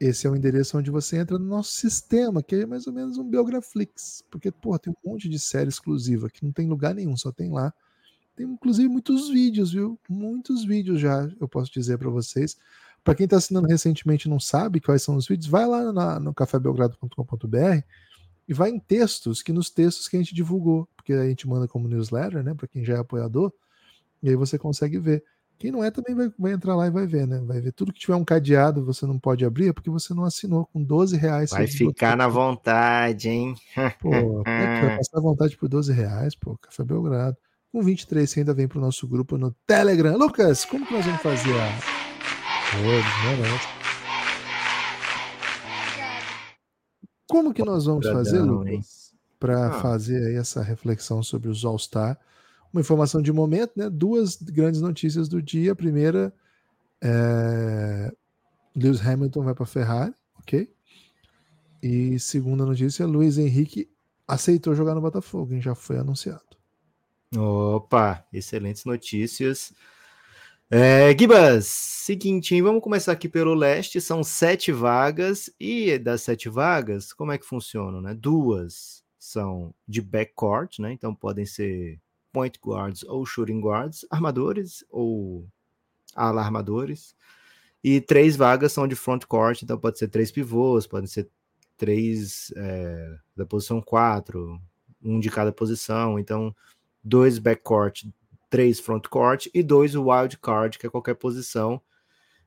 Esse 0.00 0.28
é 0.28 0.30
o 0.30 0.36
endereço 0.36 0.78
onde 0.78 0.92
você 0.92 1.18
entra 1.18 1.36
no 1.38 1.44
nosso 1.44 1.72
sistema, 1.72 2.40
que 2.40 2.54
é 2.54 2.66
mais 2.66 2.86
ou 2.86 2.92
menos 2.92 3.18
um 3.18 3.28
Belgraflix, 3.28 4.22
porque 4.30 4.52
pô, 4.52 4.78
tem 4.78 4.92
um 4.92 5.10
monte 5.10 5.28
de 5.28 5.40
série 5.40 5.68
exclusiva 5.68 6.30
que 6.30 6.44
não 6.44 6.52
tem 6.52 6.68
lugar 6.68 6.94
nenhum, 6.94 7.16
só 7.16 7.32
tem 7.32 7.50
lá. 7.50 7.74
Tem 8.36 8.46
inclusive 8.46 8.88
muitos 8.88 9.28
vídeos, 9.28 9.72
viu? 9.72 9.98
Muitos 10.08 10.64
vídeos 10.64 11.00
já, 11.00 11.28
eu 11.40 11.48
posso 11.48 11.72
dizer 11.72 11.98
para 11.98 12.08
vocês. 12.08 12.56
Para 13.04 13.14
quem 13.14 13.24
está 13.24 13.36
assinando 13.36 13.66
recentemente 13.68 14.26
e 14.26 14.30
não 14.30 14.38
sabe 14.40 14.80
quais 14.80 15.02
são 15.02 15.16
os 15.16 15.26
vídeos, 15.26 15.48
vai 15.50 15.66
lá 15.66 15.92
na- 15.92 16.20
no 16.20 16.34
cafébelgrado.com.br 16.34 17.82
e 18.46 18.54
vai 18.54 18.70
em 18.70 18.78
textos, 18.78 19.42
que 19.42 19.52
nos 19.52 19.70
textos 19.70 20.08
que 20.08 20.16
a 20.16 20.20
gente 20.20 20.34
divulgou, 20.34 20.88
porque 20.96 21.12
a 21.12 21.28
gente 21.28 21.46
manda 21.48 21.68
como 21.68 21.88
newsletter, 21.88 22.42
né? 22.42 22.54
Para 22.54 22.66
quem 22.68 22.84
já 22.84 22.94
é 22.94 22.98
apoiador, 22.98 23.52
e 24.22 24.28
aí 24.28 24.36
você 24.36 24.58
consegue 24.58 24.98
ver. 24.98 25.22
Quem 25.58 25.72
não 25.72 25.82
é 25.82 25.90
também 25.90 26.14
vai, 26.14 26.30
vai 26.38 26.52
entrar 26.52 26.76
lá 26.76 26.86
e 26.86 26.90
vai 26.90 27.04
ver, 27.06 27.26
né? 27.26 27.40
Vai 27.44 27.60
ver 27.60 27.72
tudo 27.72 27.92
que 27.92 27.98
tiver 27.98 28.14
um 28.14 28.24
cadeado, 28.24 28.84
você 28.84 29.04
não 29.06 29.18
pode 29.18 29.44
abrir, 29.44 29.68
é 29.68 29.72
porque 29.72 29.90
você 29.90 30.14
não 30.14 30.24
assinou 30.24 30.66
com 30.66 30.80
12 30.82 31.16
reais. 31.16 31.50
Vai 31.50 31.66
ficar 31.88 32.16
na 32.16 32.28
vontade, 32.28 33.28
hein? 33.28 33.54
Pô, 34.00 34.42
é 34.46 34.80
vai 34.86 34.96
passar 34.98 35.18
à 35.18 35.20
vontade 35.20 35.56
por 35.56 35.68
12 35.68 35.92
reais, 35.92 36.34
pô, 36.36 36.56
Café 36.58 36.84
Belgrado. 36.84 37.36
Com 37.72 37.82
23 37.82 38.30
você 38.30 38.40
ainda 38.40 38.54
vem 38.54 38.68
pro 38.68 38.80
nosso 38.80 39.06
grupo 39.08 39.36
no 39.36 39.54
Telegram. 39.66 40.16
Lucas, 40.16 40.64
como 40.64 40.86
que 40.86 40.92
nós 40.94 41.04
vamos 41.04 41.20
fazer 41.22 41.52
a. 41.52 42.17
Como 47.28 47.52
que 47.52 47.64
nós 47.64 47.84
vamos 47.86 48.06
fazer? 48.06 48.40
Lucas, 48.40 49.12
para 49.38 49.68
Ah. 49.68 49.80
fazer 49.80 50.26
aí 50.28 50.34
essa 50.36 50.62
reflexão 50.62 51.22
sobre 51.22 51.48
os 51.48 51.64
All-Star? 51.64 52.18
Uma 52.72 52.80
informação 52.80 53.22
de 53.22 53.32
momento, 53.32 53.72
né? 53.76 53.88
Duas 53.88 54.36
grandes 54.36 54.80
notícias 54.80 55.28
do 55.28 55.40
dia. 55.42 55.72
A 55.72 55.76
primeira 55.76 56.32
é 57.02 58.12
Lewis 58.74 59.00
Hamilton 59.04 59.42
vai 59.42 59.54
para 59.54 59.66
Ferrari, 59.66 60.14
ok? 60.38 60.70
E 61.82 62.18
segunda 62.18 62.64
notícia, 62.66 63.06
Luiz 63.06 63.38
Henrique 63.38 63.88
aceitou 64.26 64.74
jogar 64.74 64.94
no 64.94 65.00
Botafogo, 65.00 65.54
hein? 65.54 65.60
Já 65.62 65.74
foi 65.74 65.96
anunciado. 65.98 66.42
Opa, 67.36 68.24
excelentes 68.32 68.84
notícias. 68.84 69.72
É, 70.70 71.16
Gibas, 71.18 71.66
seguinte, 71.66 72.54
hein, 72.54 72.60
vamos 72.60 72.82
começar 72.82 73.12
aqui 73.12 73.26
pelo 73.26 73.54
leste. 73.54 74.02
São 74.02 74.22
sete 74.22 74.70
vagas, 74.70 75.50
e 75.58 75.98
das 75.98 76.20
sete 76.20 76.50
vagas, 76.50 77.10
como 77.14 77.32
é 77.32 77.38
que 77.38 77.46
funciona, 77.46 78.02
né? 78.02 78.14
Duas 78.14 79.02
são 79.18 79.74
de 79.86 80.02
backcourt, 80.02 80.78
né? 80.78 80.92
Então 80.92 81.14
podem 81.14 81.46
ser 81.46 81.98
point 82.32 82.58
guards 82.62 83.02
ou 83.04 83.24
shooting 83.24 83.60
guards, 83.60 84.04
armadores 84.10 84.84
ou 84.90 85.48
ala 86.14 86.42
armadores. 86.42 87.16
E 87.82 88.00
três 88.00 88.36
vagas 88.36 88.72
são 88.72 88.86
de 88.86 88.94
front 88.94 89.24
court, 89.24 89.62
então 89.62 89.78
pode 89.78 89.98
ser 89.98 90.08
três 90.08 90.30
pivôs, 90.30 90.86
podem 90.86 91.06
ser 91.08 91.30
três 91.78 92.52
é, 92.56 93.18
da 93.36 93.46
posição 93.46 93.80
quatro, 93.80 94.60
um 95.02 95.18
de 95.20 95.30
cada 95.30 95.52
posição. 95.52 96.18
Então, 96.18 96.54
dois 97.02 97.38
backcourt, 97.38 98.04
três 98.50 98.80
frontcourt 98.80 99.46
e 99.52 99.62
dois 99.62 99.94
wildcard, 99.94 100.78
que 100.78 100.86
é 100.86 100.90
qualquer 100.90 101.14
posição. 101.14 101.80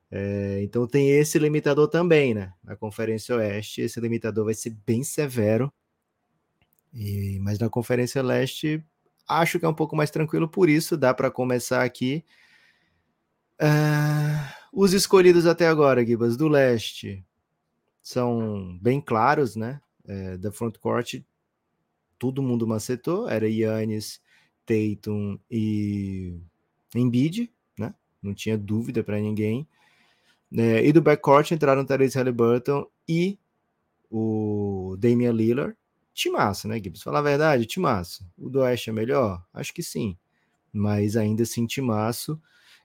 É, 0.10 0.62
então 0.62 0.86
tem 0.86 1.10
esse 1.10 1.40
limitador 1.40 1.88
também, 1.88 2.34
né? 2.34 2.54
Na 2.64 2.76
Conferência 2.76 3.36
Oeste, 3.36 3.82
esse 3.82 4.00
limitador 4.00 4.46
vai 4.46 4.54
ser 4.54 4.76
bem 4.86 5.04
severo. 5.04 5.72
E, 6.94 7.40
mas 7.42 7.58
na 7.60 7.70
Conferência 7.70 8.22
Leste, 8.22 8.84
acho 9.28 9.60
que 9.60 9.66
é 9.66 9.70
um 9.70 9.74
pouco 9.74 9.96
mais 9.96 10.12
tranquilo, 10.12 10.50
por 10.50 10.70
isso 10.70 10.98
dá 10.98 11.14
para 11.14 11.32
começar 11.32 11.84
aqui. 11.84 12.26
Ah, 13.60 14.54
os 14.74 14.94
escolhidos 14.94 15.46
até 15.46 15.68
agora, 15.68 16.06
Gibas, 16.06 16.36
do 16.36 16.48
leste, 16.48 17.24
são 18.02 18.78
bem 18.82 19.00
claros, 19.00 19.56
né? 19.56 19.82
É, 20.06 20.38
da 20.38 20.52
frontcourt, 20.52 21.22
todo 22.18 22.42
mundo 22.42 22.68
macetou, 22.68 23.30
era 23.30 23.48
Yannis, 23.48 24.20
Tatum 24.72 25.38
e 25.50 26.40
Embiid, 26.96 27.52
né? 27.78 27.94
Não 28.22 28.34
tinha 28.34 28.58
dúvida 28.58 29.04
para 29.04 29.20
ninguém. 29.20 29.68
É, 30.56 30.86
e 30.86 30.92
do 30.92 31.02
backcourt 31.02 31.52
entraram 31.52 31.86
Therese 31.86 32.18
Halliburton 32.18 32.86
e 33.08 33.38
o 34.10 34.96
Damian 34.98 35.32
Lillard. 35.32 35.76
Timaço, 36.14 36.68
né, 36.68 36.76
Gibbs? 36.76 37.02
Falar 37.02 37.20
a 37.20 37.24
verdade, 37.24 37.66
timaço. 37.66 38.26
O 38.38 38.50
do 38.50 38.60
Oeste 38.60 38.90
é 38.90 38.94
melhor? 38.94 39.44
Acho 39.54 39.74
que 39.74 39.82
sim. 39.82 40.18
Mas 40.74 41.16
ainda 41.16 41.44
assim, 41.44 41.66
timaço. 41.66 42.40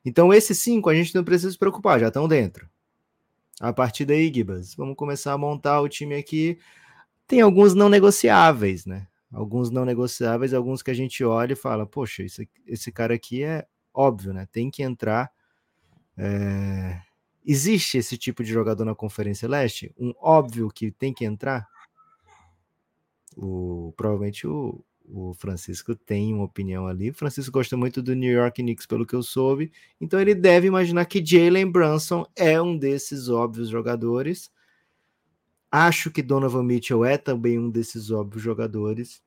Então, 0.04 0.32
esses 0.32 0.58
cinco 0.60 0.88
a 0.88 0.94
gente 0.94 1.14
não 1.14 1.24
precisa 1.24 1.50
se 1.50 1.58
preocupar, 1.58 1.98
já 1.98 2.08
estão 2.08 2.28
dentro. 2.28 2.68
A 3.60 3.72
partir 3.72 4.04
daí, 4.04 4.32
Gibas, 4.32 4.74
vamos 4.74 4.96
começar 4.96 5.32
a 5.32 5.38
montar 5.38 5.80
o 5.80 5.88
time 5.88 6.14
aqui. 6.14 6.58
Tem 7.26 7.40
alguns 7.40 7.74
não 7.74 7.88
negociáveis, 7.88 8.86
né? 8.86 9.08
Alguns 9.32 9.70
não 9.70 9.84
negociáveis, 9.84 10.54
alguns 10.54 10.82
que 10.82 10.90
a 10.90 10.94
gente 10.94 11.24
olha 11.24 11.52
e 11.52 11.56
fala, 11.56 11.86
poxa, 11.86 12.22
esse, 12.22 12.48
esse 12.66 12.92
cara 12.92 13.14
aqui 13.14 13.42
é 13.42 13.66
óbvio, 13.92 14.32
né? 14.32 14.46
Tem 14.50 14.70
que 14.70 14.82
entrar. 14.82 15.30
É... 16.16 17.00
Existe 17.44 17.98
esse 17.98 18.16
tipo 18.16 18.42
de 18.42 18.52
jogador 18.52 18.84
na 18.84 18.94
Conferência 18.94 19.48
Leste? 19.48 19.92
Um 19.98 20.12
óbvio 20.20 20.68
que 20.68 20.90
tem 20.90 21.12
que 21.12 21.24
entrar? 21.24 21.68
O, 23.36 23.92
provavelmente 23.96 24.46
o, 24.46 24.84
o 25.08 25.34
Francisco 25.34 25.94
tem 25.94 26.34
uma 26.34 26.44
opinião 26.44 26.86
ali. 26.86 27.10
O 27.10 27.14
Francisco 27.14 27.52
gosta 27.52 27.76
muito 27.76 28.02
do 28.02 28.14
New 28.14 28.32
York 28.32 28.62
Knicks, 28.62 28.86
pelo 28.86 29.06
que 29.06 29.14
eu 29.14 29.22
soube. 29.22 29.70
Então 30.00 30.20
ele 30.20 30.34
deve 30.34 30.66
imaginar 30.66 31.04
que 31.04 31.24
Jalen 31.24 31.70
Brunson 31.70 32.26
é 32.34 32.60
um 32.60 32.76
desses 32.76 33.28
óbvios 33.28 33.68
jogadores. 33.68 34.50
Acho 35.70 36.10
que 36.10 36.22
Donovan 36.22 36.62
Mitchell 36.62 37.04
é 37.04 37.18
também 37.18 37.58
um 37.58 37.70
desses 37.70 38.10
óbvios 38.10 38.42
jogadores. 38.42 39.22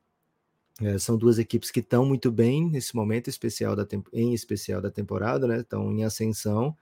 É, 0.80 0.98
são 0.98 1.16
duas 1.16 1.38
equipes 1.38 1.70
que 1.70 1.80
estão 1.80 2.06
muito 2.06 2.30
bem 2.30 2.70
nesse 2.70 2.96
momento 2.96 3.28
especial 3.28 3.76
da 3.76 3.86
em 4.12 4.32
especial 4.32 4.80
da 4.80 4.90
temporada, 4.90 5.46
né? 5.46 5.60
Estão 5.60 5.92
em 5.92 6.04
ascensão, 6.04 6.76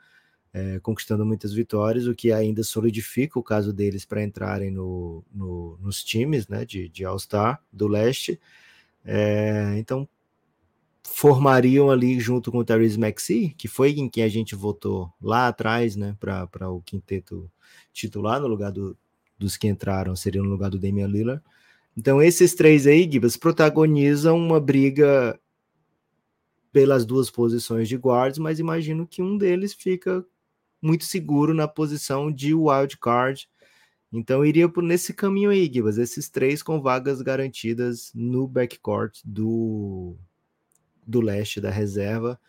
é, 0.53 0.79
conquistando 0.81 1.27
muitas 1.27 1.53
vitórias, 1.53 2.07
o 2.07 2.14
que 2.14 2.33
ainda 2.33 2.62
solidifica 2.62 3.38
o 3.38 3.42
caso 3.42 3.73
deles 3.73 4.05
para 4.05 4.23
entrarem 4.23 4.71
no, 4.71 5.25
no, 5.33 5.77
nos 5.81 6.05
times, 6.05 6.47
né? 6.49 6.64
De, 6.64 6.88
de 6.88 7.05
All-Star 7.05 7.62
do 7.73 7.88
leste. 7.88 8.40
É, 9.05 9.75
então 9.79 10.09
formariam 11.03 11.90
ali 11.90 12.21
junto 12.21 12.53
com 12.53 12.59
o 12.59 12.64
Therese 12.64 12.99
Maxey, 12.99 13.51
que 13.57 13.66
foi 13.66 13.92
em 13.92 14.09
quem 14.09 14.23
a 14.23 14.29
gente 14.29 14.55
votou 14.55 15.12
lá 15.21 15.49
atrás, 15.49 15.97
né, 15.97 16.16
para 16.21 16.71
o 16.71 16.83
quinteto 16.83 17.51
titular 17.92 18.40
no 18.40 18.47
lugar 18.47 18.71
do, 18.71 18.97
dos 19.38 19.57
que 19.57 19.68
entraram, 19.68 20.16
seria 20.16 20.42
no 20.42 20.48
lugar 20.48 20.70
do 20.70 20.79
Damian 20.79 21.07
Lillard. 21.07 21.42
Então 21.96 22.22
esses 22.22 22.55
três 22.55 22.87
aí, 22.87 23.11
Gibas, 23.11 23.37
protagonizam 23.37 24.37
uma 24.37 24.61
briga 24.61 25.38
pelas 26.72 27.05
duas 27.05 27.31
posições 27.31 27.88
de 27.88 27.96
guards, 27.96 28.38
mas 28.38 28.59
imagino 28.59 29.07
que 29.07 29.22
um 29.22 29.37
deles 29.37 29.74
fica 29.74 30.24
muito 30.81 31.05
seguro 31.05 31.55
na 31.55 31.66
posição 31.66 32.31
de 32.31 32.55
wild 32.55 32.98
card 32.98 33.48
então 34.12 34.44
iria 34.44 34.68
por 34.68 34.83
nesse 34.83 35.12
caminho 35.12 35.51
aí, 35.51 35.70
Gibas, 35.70 35.98
esses 35.98 36.29
três 36.31 36.62
com 36.62 36.81
vagas 36.81 37.20
garantidas 37.20 38.11
no 38.14 38.48
backcourt 38.48 39.20
do, 39.24 40.16
do 41.07 41.20
leste 41.20 41.61
da 41.61 41.70
reserva. 41.70 42.40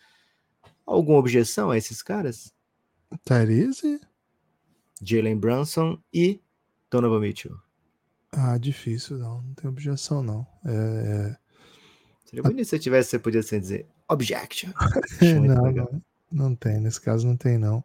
Alguma 0.86 1.19
objeção 1.19 1.69
a 1.69 1.78
esses 1.78 2.02
caras? 2.02 2.54
Tyrese? 3.25 3.99
Jalen 5.02 5.38
Brunson 5.38 6.02
e 6.13 6.41
Donovan 6.89 7.19
Mitchell. 7.19 7.58
Ah, 8.32 8.58
difícil, 8.58 9.17
não. 9.17 9.41
Não 9.41 9.54
tem 9.54 9.69
objeção, 9.69 10.21
não. 10.21 10.45
É... 10.65 11.36
Seria 12.25 12.43
bonito 12.43 12.67
se 12.67 12.78
tivesse, 12.80 13.10
você 13.10 13.19
podia 13.19 13.39
assim 13.39 13.60
dizer 13.60 13.88
objection. 14.08 14.71
não, 15.41 15.71
não, 15.71 16.02
não, 16.32 16.56
tem. 16.56 16.80
Nesse 16.80 17.02
caso, 17.02 17.28
não 17.28 17.36
tem, 17.36 17.58
não. 17.58 17.84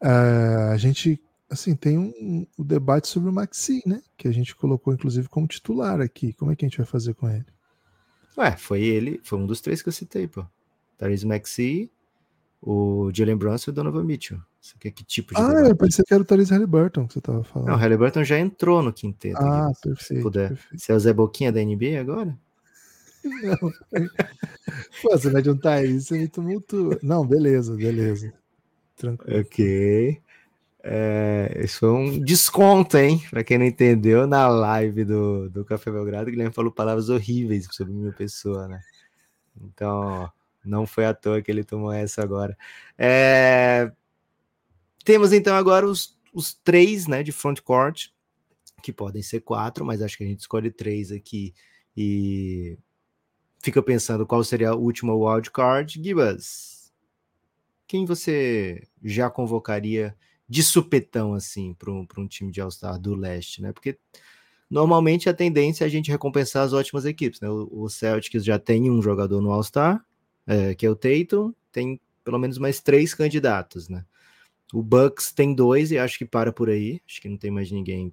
Uh, 0.00 0.72
a 0.72 0.76
gente 0.76 1.20
assim, 1.50 1.74
tem 1.74 1.98
um, 1.98 2.46
um, 2.58 2.64
debate 2.64 3.08
sobre 3.08 3.30
o 3.30 3.32
Maxi, 3.32 3.82
né? 3.86 4.02
Que 4.16 4.28
a 4.28 4.32
gente 4.32 4.54
colocou, 4.54 4.92
inclusive, 4.92 5.28
como 5.28 5.46
titular 5.46 6.00
aqui. 6.00 6.32
Como 6.34 6.52
é 6.52 6.56
que 6.56 6.64
a 6.64 6.68
gente 6.68 6.78
vai 6.78 6.86
fazer 6.86 7.14
com 7.14 7.28
ele? 7.28 7.46
Ué, 8.36 8.56
foi 8.56 8.82
ele, 8.82 9.20
foi 9.24 9.38
um 9.38 9.46
dos 9.46 9.60
três 9.60 9.82
que 9.82 9.88
eu 9.88 9.92
citei, 9.92 10.28
pô. 10.28 10.46
Therese 10.96 11.26
Maxi, 11.26 11.90
o 12.60 13.10
Jalen 13.12 13.36
Brunson 13.36 13.70
e 13.70 13.72
o 13.72 13.74
Donovan 13.74 14.04
Mitchell. 14.04 14.40
Você 14.60 14.74
quer 14.78 14.90
que 14.90 15.04
tipo 15.04 15.34
de 15.34 15.40
Ah, 15.40 15.48
debate? 15.48 15.68
eu 15.70 15.76
pensei 15.76 16.04
que 16.04 16.12
era 16.12 16.22
o 16.22 16.26
Therese 16.26 16.52
Halliburton 16.52 17.06
que 17.06 17.14
você 17.14 17.20
tava 17.20 17.44
falando. 17.44 17.68
Não, 17.68 17.74
o 17.74 17.78
Halliburton 17.78 18.24
já 18.24 18.38
entrou 18.38 18.82
no 18.82 18.92
quinteto. 18.92 19.40
Ah, 19.40 19.68
aqui, 19.68 19.80
perfeito, 19.82 20.04
se 20.18 20.22
puder. 20.22 20.48
perfeito. 20.48 20.82
Você 20.82 20.92
é 20.92 20.94
o 20.94 21.00
Zé 21.00 21.12
Boquinha 21.12 21.52
da 21.52 21.60
NBA 21.62 22.00
agora? 22.00 22.36
Não. 23.24 23.56
Pô, 25.02 25.10
você 25.10 25.30
vai 25.30 25.42
juntar 25.44 25.84
isso 25.84 26.14
e 26.14 26.18
me 26.20 26.28
tumultua. 26.28 26.98
Não, 27.02 27.26
beleza, 27.26 27.74
beleza. 27.76 28.32
Tranquilo. 28.96 29.40
Ok. 29.40 30.20
É, 30.82 31.60
isso 31.64 31.80
foi 31.80 31.90
um 31.90 32.18
desconto, 32.20 32.96
hein? 32.96 33.22
Para 33.30 33.44
quem 33.44 33.58
não 33.58 33.66
entendeu, 33.66 34.26
na 34.26 34.48
live 34.48 35.04
do, 35.04 35.50
do 35.50 35.64
Café 35.64 35.90
Belgrado, 35.90 36.28
o 36.28 36.30
Guilherme 36.30 36.54
falou 36.54 36.72
palavras 36.72 37.08
horríveis 37.08 37.66
sobre 37.70 37.92
minha 37.92 38.12
pessoa, 38.12 38.66
né? 38.68 38.80
Então, 39.60 40.30
não 40.64 40.86
foi 40.86 41.04
à 41.04 41.12
toa 41.12 41.42
que 41.42 41.50
ele 41.50 41.64
tomou 41.64 41.92
essa 41.92 42.22
agora. 42.22 42.56
É, 42.96 43.90
temos 45.04 45.32
então 45.32 45.56
agora 45.56 45.86
os, 45.86 46.18
os 46.32 46.54
três 46.54 47.06
né, 47.06 47.22
de 47.22 47.32
frontcourt, 47.32 48.08
que 48.82 48.92
podem 48.92 49.22
ser 49.22 49.40
quatro, 49.40 49.84
mas 49.84 50.02
acho 50.02 50.16
que 50.16 50.24
a 50.24 50.26
gente 50.26 50.40
escolhe 50.40 50.70
três 50.70 51.10
aqui 51.10 51.54
e 51.96 52.78
fica 53.60 53.82
pensando 53.82 54.26
qual 54.26 54.42
seria 54.44 54.70
a 54.70 54.76
última 54.76 55.14
wildcard. 55.14 56.00
Gibas, 56.02 56.92
quem 57.86 58.04
você 58.04 58.86
já 59.02 59.28
convocaria? 59.28 60.16
de 60.48 60.62
supetão, 60.62 61.34
assim, 61.34 61.74
para 61.74 61.90
um, 61.90 62.06
um 62.16 62.26
time 62.26 62.50
de 62.50 62.60
All-Star 62.60 62.98
do 62.98 63.14
leste, 63.14 63.60
né? 63.60 63.72
Porque 63.72 63.98
normalmente 64.70 65.28
a 65.28 65.34
tendência 65.34 65.84
é 65.84 65.86
a 65.86 65.90
gente 65.90 66.10
recompensar 66.10 66.64
as 66.64 66.72
ótimas 66.72 67.04
equipes, 67.04 67.40
né? 67.40 67.50
O, 67.50 67.68
o 67.70 67.88
Celtics 67.90 68.44
já 68.44 68.58
tem 68.58 68.90
um 68.90 69.02
jogador 69.02 69.42
no 69.42 69.52
All-Star, 69.52 70.02
é, 70.46 70.74
que 70.74 70.86
é 70.86 70.90
o 70.90 70.96
Tatum, 70.96 71.52
tem 71.70 72.00
pelo 72.24 72.38
menos 72.38 72.56
mais 72.56 72.80
três 72.80 73.12
candidatos, 73.12 73.88
né? 73.88 74.04
O 74.72 74.82
Bucks 74.82 75.32
tem 75.32 75.54
dois 75.54 75.90
e 75.90 75.98
acho 75.98 76.18
que 76.18 76.24
para 76.24 76.52
por 76.52 76.68
aí, 76.68 77.00
acho 77.06 77.20
que 77.20 77.28
não 77.28 77.36
tem 77.36 77.50
mais 77.50 77.70
ninguém 77.70 78.12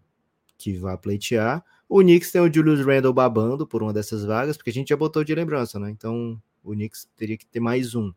que 0.57 0.73
vá 0.77 0.97
pleitear. 0.97 1.63
O 1.87 1.99
Knicks 1.99 2.31
tem 2.31 2.41
o 2.41 2.51
Julius 2.51 2.85
Randle 2.85 3.13
babando 3.13 3.67
por 3.67 3.83
uma 3.83 3.93
dessas 3.93 4.23
vagas, 4.23 4.57
porque 4.57 4.69
a 4.69 4.73
gente 4.73 4.89
já 4.89 4.97
botou 4.97 5.23
de 5.23 5.35
lembrança, 5.35 5.79
né? 5.79 5.89
Então 5.89 6.41
o 6.63 6.71
Knicks 6.71 7.07
teria 7.15 7.37
que 7.37 7.45
ter 7.45 7.59
mais 7.59 7.93
um. 7.93 8.11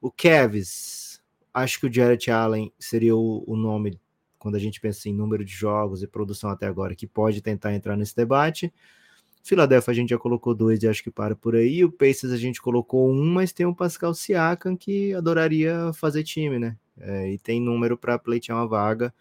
O 0.00 0.10
Cavs 0.10 1.06
Acho 1.56 1.80
que 1.80 1.86
o 1.86 1.92
Jarrett 1.92 2.30
Allen 2.30 2.70
seria 2.78 3.16
o, 3.16 3.42
o 3.46 3.56
nome, 3.56 3.98
quando 4.38 4.56
a 4.56 4.58
gente 4.58 4.78
pensa 4.78 5.08
em 5.08 5.14
número 5.14 5.42
de 5.42 5.54
jogos 5.54 6.02
e 6.02 6.06
produção 6.06 6.50
até 6.50 6.66
agora, 6.66 6.94
que 6.94 7.06
pode 7.06 7.40
tentar 7.40 7.72
entrar 7.72 7.96
nesse 7.96 8.14
debate. 8.14 8.70
Philadelphia 9.42 9.90
a 9.90 9.94
gente 9.94 10.10
já 10.10 10.18
colocou 10.18 10.54
dois 10.54 10.82
e 10.82 10.88
acho 10.88 11.02
que 11.02 11.10
para 11.10 11.34
por 11.34 11.56
aí. 11.56 11.82
O 11.82 11.90
Pacers 11.90 12.30
a 12.30 12.36
gente 12.36 12.60
colocou 12.60 13.10
um, 13.10 13.24
mas 13.24 13.54
tem 13.54 13.64
o 13.64 13.74
Pascal 13.74 14.12
Siakam 14.12 14.76
que 14.76 15.14
adoraria 15.14 15.94
fazer 15.94 16.24
time, 16.24 16.58
né? 16.58 16.76
É, 16.98 17.32
e 17.32 17.38
tem 17.38 17.60
número 17.60 17.96
para 17.96 18.18
pleitear 18.18 18.58
uma 18.58 18.66
vaga. 18.66 19.12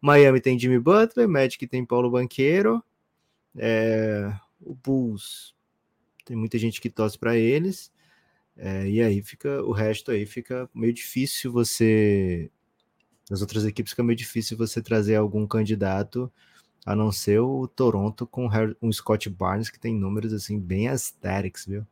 Miami 0.00 0.40
tem 0.40 0.58
Jimmy 0.58 0.78
Butler, 0.78 1.28
Magic 1.28 1.66
tem 1.66 1.84
Paulo 1.84 2.10
Banqueiro. 2.10 2.82
É, 3.56 4.32
o 4.60 4.74
Bulls 4.74 5.54
tem 6.24 6.36
muita 6.36 6.58
gente 6.58 6.80
que 6.80 6.90
torce 6.90 7.18
para 7.18 7.36
eles. 7.36 7.92
É, 8.56 8.88
e 8.88 9.02
aí 9.02 9.22
fica 9.22 9.62
o 9.62 9.72
resto 9.72 10.10
aí 10.10 10.26
fica 10.26 10.68
meio 10.74 10.92
difícil 10.92 11.50
você. 11.52 12.50
As 13.30 13.40
outras 13.40 13.64
equipes 13.64 13.92
fica 13.92 14.02
meio 14.02 14.16
difícil 14.16 14.56
você 14.56 14.82
trazer 14.82 15.16
algum 15.16 15.46
candidato, 15.46 16.30
a 16.84 16.94
não 16.94 17.10
ser 17.10 17.40
o 17.40 17.66
Toronto 17.66 18.26
com 18.26 18.48
um 18.82 18.92
Scott 18.92 19.30
Barnes 19.30 19.70
que 19.70 19.80
tem 19.80 19.94
números 19.94 20.32
assim 20.32 20.60
bem 20.60 20.88
aesthetics, 20.88 21.66
viu? 21.66 21.86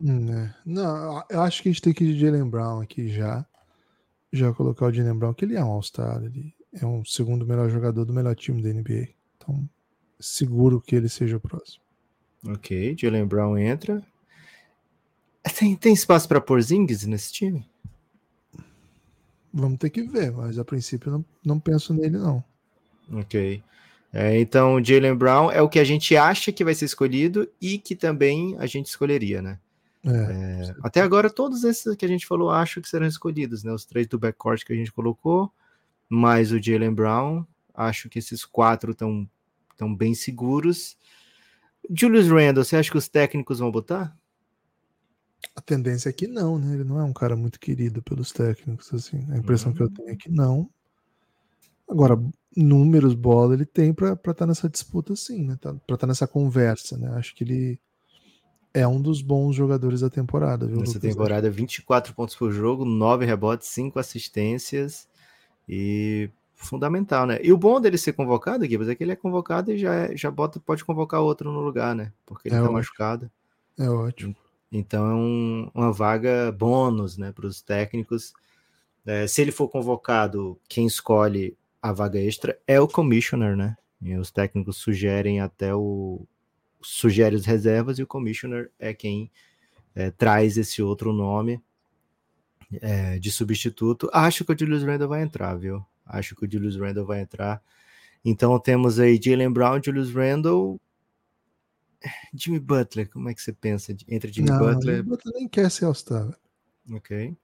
Hum, 0.00 0.30
é. 0.30 0.54
Não, 0.64 1.24
eu 1.30 1.40
acho 1.40 1.62
que 1.62 1.68
a 1.68 1.72
gente 1.72 1.82
tem 1.82 1.92
que 1.92 2.04
ir 2.04 2.14
de 2.14 2.20
Jalen 2.20 2.48
Brown 2.48 2.80
aqui 2.80 3.08
já. 3.08 3.46
Já 4.32 4.52
colocar 4.52 4.86
o 4.86 4.92
Jalen 4.92 5.18
Brown, 5.18 5.34
que 5.34 5.44
ele 5.44 5.56
é 5.56 5.64
um 5.64 5.68
All-Star, 5.68 6.22
ele 6.22 6.54
é 6.72 6.84
um 6.84 7.04
segundo 7.04 7.46
melhor 7.46 7.70
jogador 7.70 8.04
do 8.04 8.12
melhor 8.12 8.34
time 8.34 8.62
da 8.62 8.68
NBA. 8.68 9.08
Então, 9.36 9.68
seguro 10.20 10.80
que 10.80 10.96
ele 10.96 11.08
seja 11.08 11.36
o 11.36 11.40
próximo. 11.40 11.82
Ok, 12.46 12.96
Jalen 12.98 13.26
Brown 13.26 13.56
entra. 13.56 14.02
Tem, 15.58 15.74
tem 15.76 15.92
espaço 15.92 16.28
para 16.28 16.40
Porzingis 16.40 17.06
nesse 17.06 17.32
time? 17.32 17.66
Vamos 19.52 19.78
ter 19.78 19.90
que 19.90 20.02
ver, 20.02 20.32
mas 20.32 20.58
a 20.58 20.64
princípio 20.64 21.10
não, 21.10 21.24
não 21.44 21.58
penso 21.58 21.94
nele, 21.94 22.18
não. 22.18 22.44
Ok. 23.10 23.62
É, 24.12 24.38
então, 24.38 24.82
Jalen 24.82 25.14
Brown 25.14 25.50
é 25.50 25.62
o 25.62 25.68
que 25.68 25.78
a 25.78 25.84
gente 25.84 26.16
acha 26.16 26.52
que 26.52 26.64
vai 26.64 26.74
ser 26.74 26.84
escolhido 26.84 27.48
e 27.60 27.78
que 27.78 27.94
também 27.94 28.56
a 28.58 28.66
gente 28.66 28.86
escolheria, 28.86 29.40
né? 29.40 29.58
É, 30.06 30.68
é, 30.70 30.74
até 30.82 31.00
agora, 31.00 31.28
todos 31.28 31.64
esses 31.64 31.96
que 31.96 32.04
a 32.04 32.08
gente 32.08 32.26
falou, 32.26 32.50
acho 32.50 32.80
que 32.80 32.88
serão 32.88 33.06
escolhidos, 33.06 33.64
né? 33.64 33.72
Os 33.72 33.84
três 33.84 34.06
do 34.06 34.18
backcourt 34.18 34.64
que 34.64 34.72
a 34.72 34.76
gente 34.76 34.92
colocou, 34.92 35.52
mais 36.08 36.52
o 36.52 36.62
Jalen 36.62 36.94
Brown, 36.94 37.44
acho 37.74 38.08
que 38.08 38.20
esses 38.20 38.44
quatro 38.44 38.92
estão 38.92 39.28
tão 39.76 39.94
bem 39.94 40.14
seguros. 40.14 40.96
Julius 41.90 42.28
Randle, 42.28 42.64
você 42.64 42.76
acha 42.76 42.90
que 42.90 42.98
os 42.98 43.08
técnicos 43.08 43.58
vão 43.58 43.70
botar? 43.70 44.16
A 45.54 45.60
tendência 45.60 46.08
é 46.08 46.12
que 46.12 46.26
não, 46.26 46.58
né? 46.58 46.74
Ele 46.74 46.84
não 46.84 47.00
é 47.00 47.04
um 47.04 47.12
cara 47.12 47.36
muito 47.36 47.58
querido 47.58 48.02
pelos 48.02 48.32
técnicos, 48.32 48.92
assim. 48.94 49.26
A 49.30 49.36
impressão 49.36 49.70
uhum. 49.70 49.76
que 49.76 49.82
eu 49.82 49.90
tenho 49.90 50.10
é 50.10 50.16
que 50.16 50.30
não. 50.30 50.70
Agora, 51.88 52.18
números, 52.56 53.14
bola, 53.14 53.54
ele 53.54 53.66
tem 53.66 53.92
para 53.92 54.12
estar 54.12 54.34
tá 54.34 54.46
nessa 54.46 54.68
disputa, 54.68 55.14
sim, 55.14 55.44
né? 55.44 55.56
Tá, 55.60 55.70
para 55.72 55.80
estar 55.80 55.98
tá 55.98 56.06
nessa 56.06 56.26
conversa, 56.26 56.96
né? 56.96 57.08
Acho 57.14 57.34
que 57.34 57.44
ele 57.44 57.80
é 58.80 58.86
um 58.86 59.00
dos 59.00 59.22
bons 59.22 59.54
jogadores 59.56 60.00
da 60.00 60.10
temporada, 60.10 60.66
viu, 60.66 60.78
Nessa 60.80 60.94
Lucas? 60.98 61.10
temporada, 61.10 61.50
24 61.50 62.14
pontos 62.14 62.34
por 62.34 62.52
jogo, 62.52 62.84
9 62.84 63.24
rebotes, 63.24 63.68
5 63.68 63.98
assistências 63.98 65.08
e 65.68 66.28
fundamental, 66.54 67.26
né? 67.26 67.38
E 67.42 67.52
o 67.52 67.56
bom 67.56 67.80
dele 67.80 67.98
ser 67.98 68.12
convocado, 68.12 68.64
Gibbs, 68.66 68.88
é 68.88 68.94
que 68.94 69.02
ele 69.04 69.12
é 69.12 69.16
convocado 69.16 69.72
e 69.72 69.78
já, 69.78 69.94
é- 69.94 70.16
já 70.16 70.30
bota, 70.30 70.60
pode 70.60 70.84
convocar 70.84 71.20
outro 71.20 71.50
no 71.52 71.60
lugar, 71.60 71.94
né? 71.94 72.12
Porque 72.24 72.48
ele 72.48 72.56
É 72.56 72.58
tá 72.58 72.64
ótimo. 72.64 72.76
machucado. 72.78 73.30
É 73.78 73.88
ótimo. 73.88 74.34
Então 74.72 75.10
é 75.10 75.14
um- 75.14 75.70
uma 75.74 75.92
vaga 75.92 76.52
bônus, 76.52 77.16
né, 77.16 77.32
para 77.32 77.46
os 77.46 77.60
técnicos. 77.60 78.32
É, 79.04 79.26
se 79.26 79.40
ele 79.40 79.52
for 79.52 79.68
convocado, 79.68 80.58
quem 80.68 80.86
escolhe 80.86 81.56
a 81.80 81.92
vaga 81.92 82.18
extra 82.18 82.58
é 82.66 82.80
o 82.80 82.88
commissioner, 82.88 83.56
né? 83.56 83.76
E 84.02 84.14
os 84.16 84.30
técnicos 84.30 84.76
sugerem 84.76 85.40
até 85.40 85.74
o 85.74 86.26
sugere 86.86 87.34
as 87.34 87.44
reservas 87.44 87.98
e 87.98 88.02
o 88.02 88.06
commissioner 88.06 88.70
é 88.78 88.94
quem 88.94 89.30
é, 89.94 90.10
traz 90.10 90.56
esse 90.56 90.80
outro 90.80 91.12
nome 91.12 91.60
é, 92.80 93.18
de 93.18 93.32
substituto. 93.32 94.08
Acho 94.12 94.44
que 94.44 94.52
o 94.52 94.58
Julius 94.58 94.84
Randle 94.84 95.08
vai 95.08 95.22
entrar, 95.22 95.56
viu? 95.56 95.84
Acho 96.04 96.36
que 96.36 96.46
o 96.46 96.50
Julius 96.50 96.76
Randle 96.76 97.04
vai 97.04 97.20
entrar. 97.20 97.60
Então 98.24 98.56
temos 98.60 99.00
aí 99.00 99.20
Jalen 99.20 99.50
Brown, 99.50 99.80
Julius 99.82 100.12
Randle, 100.12 100.80
Jimmy 102.32 102.60
Butler. 102.60 103.10
Como 103.10 103.28
é 103.28 103.34
que 103.34 103.42
você 103.42 103.52
pensa 103.52 103.94
entre 104.08 104.32
Jimmy 104.32 104.50
não, 104.50 104.58
Butler? 104.58 104.96
Jimmy 104.96 105.08
Butler 105.08 105.34
nem 105.34 105.48
quer 105.48 105.70
ser 105.70 105.86
All-Star. 105.86 106.38
Ok. 106.92 107.36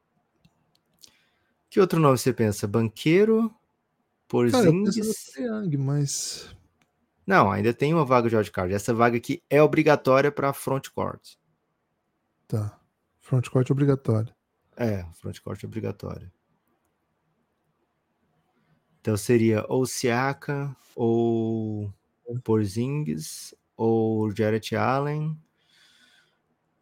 Que 1.68 1.80
outro 1.80 1.98
nome 1.98 2.16
você 2.16 2.32
pensa? 2.32 2.68
Banqueiro? 2.68 3.48
Cara, 3.48 4.66
eu 4.66 4.72
Porzingis? 4.72 5.36
Young, 5.36 5.76
mas 5.76 6.56
Não, 7.26 7.50
ainda 7.50 7.72
tem 7.72 7.94
uma 7.94 8.04
vaga 8.04 8.28
de 8.28 8.36
wildcard. 8.36 8.74
Essa 8.74 8.92
vaga 8.92 9.16
aqui 9.16 9.42
é 9.48 9.62
obrigatória 9.62 10.30
para 10.30 10.52
frontcourt. 10.52 11.36
tá. 12.48 12.78
Frontcourt 13.20 13.70
obrigatório. 13.70 14.34
É, 14.76 15.04
frontcourt 15.14 15.62
é 15.62 15.66
obrigatória. 15.66 16.32
Então 19.00 19.16
seria 19.16 19.64
ou 19.68 19.86
Siaka, 19.86 20.74
ou 20.94 21.92
Porzingis, 22.44 23.54
ou 23.76 24.30
Jarrett 24.30 24.76
Allen, 24.76 25.36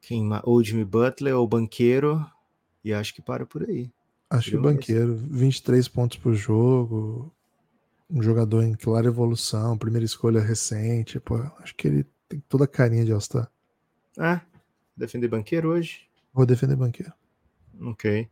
quem 0.00 0.28
ou 0.44 0.62
Jimmy 0.62 0.84
Butler, 0.84 1.36
ou 1.36 1.46
Banqueiro, 1.46 2.26
e 2.84 2.92
acho 2.92 3.14
que 3.14 3.22
para 3.22 3.46
por 3.46 3.62
aí. 3.62 3.90
Acho 4.28 4.50
que 4.50 4.56
Seria 4.56 4.60
banqueiro, 4.60 5.16
23 5.16 5.88
pontos 5.88 6.18
por 6.18 6.34
jogo, 6.34 7.34
um 8.10 8.22
jogador 8.22 8.62
em 8.62 8.74
clara 8.74 9.06
evolução, 9.06 9.78
primeira 9.78 10.04
escolha 10.04 10.40
recente, 10.40 11.20
pô, 11.20 11.36
acho 11.60 11.74
que 11.74 11.88
ele 11.88 12.06
tem 12.28 12.40
toda 12.48 12.64
a 12.64 12.68
carinha 12.68 13.04
de 13.04 13.12
All-Star. 13.12 13.50
É, 14.18 14.40
defender 14.96 15.28
Banqueiro 15.28 15.70
hoje. 15.70 16.10
Vou 16.32 16.46
defender 16.46 16.76
banqueiro. 16.76 17.12
Ok. 17.80 18.28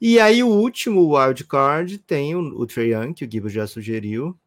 E 0.00 0.20
aí, 0.20 0.42
o 0.42 0.48
último 0.48 1.16
wildcard 1.16 1.98
tem 1.98 2.34
o, 2.34 2.40
o 2.40 2.66
Trae 2.66 2.92
Young, 2.92 3.14
que 3.14 3.24
o 3.24 3.30
Gibbs 3.30 3.52
já 3.52 3.66
sugeriu. 3.66 4.38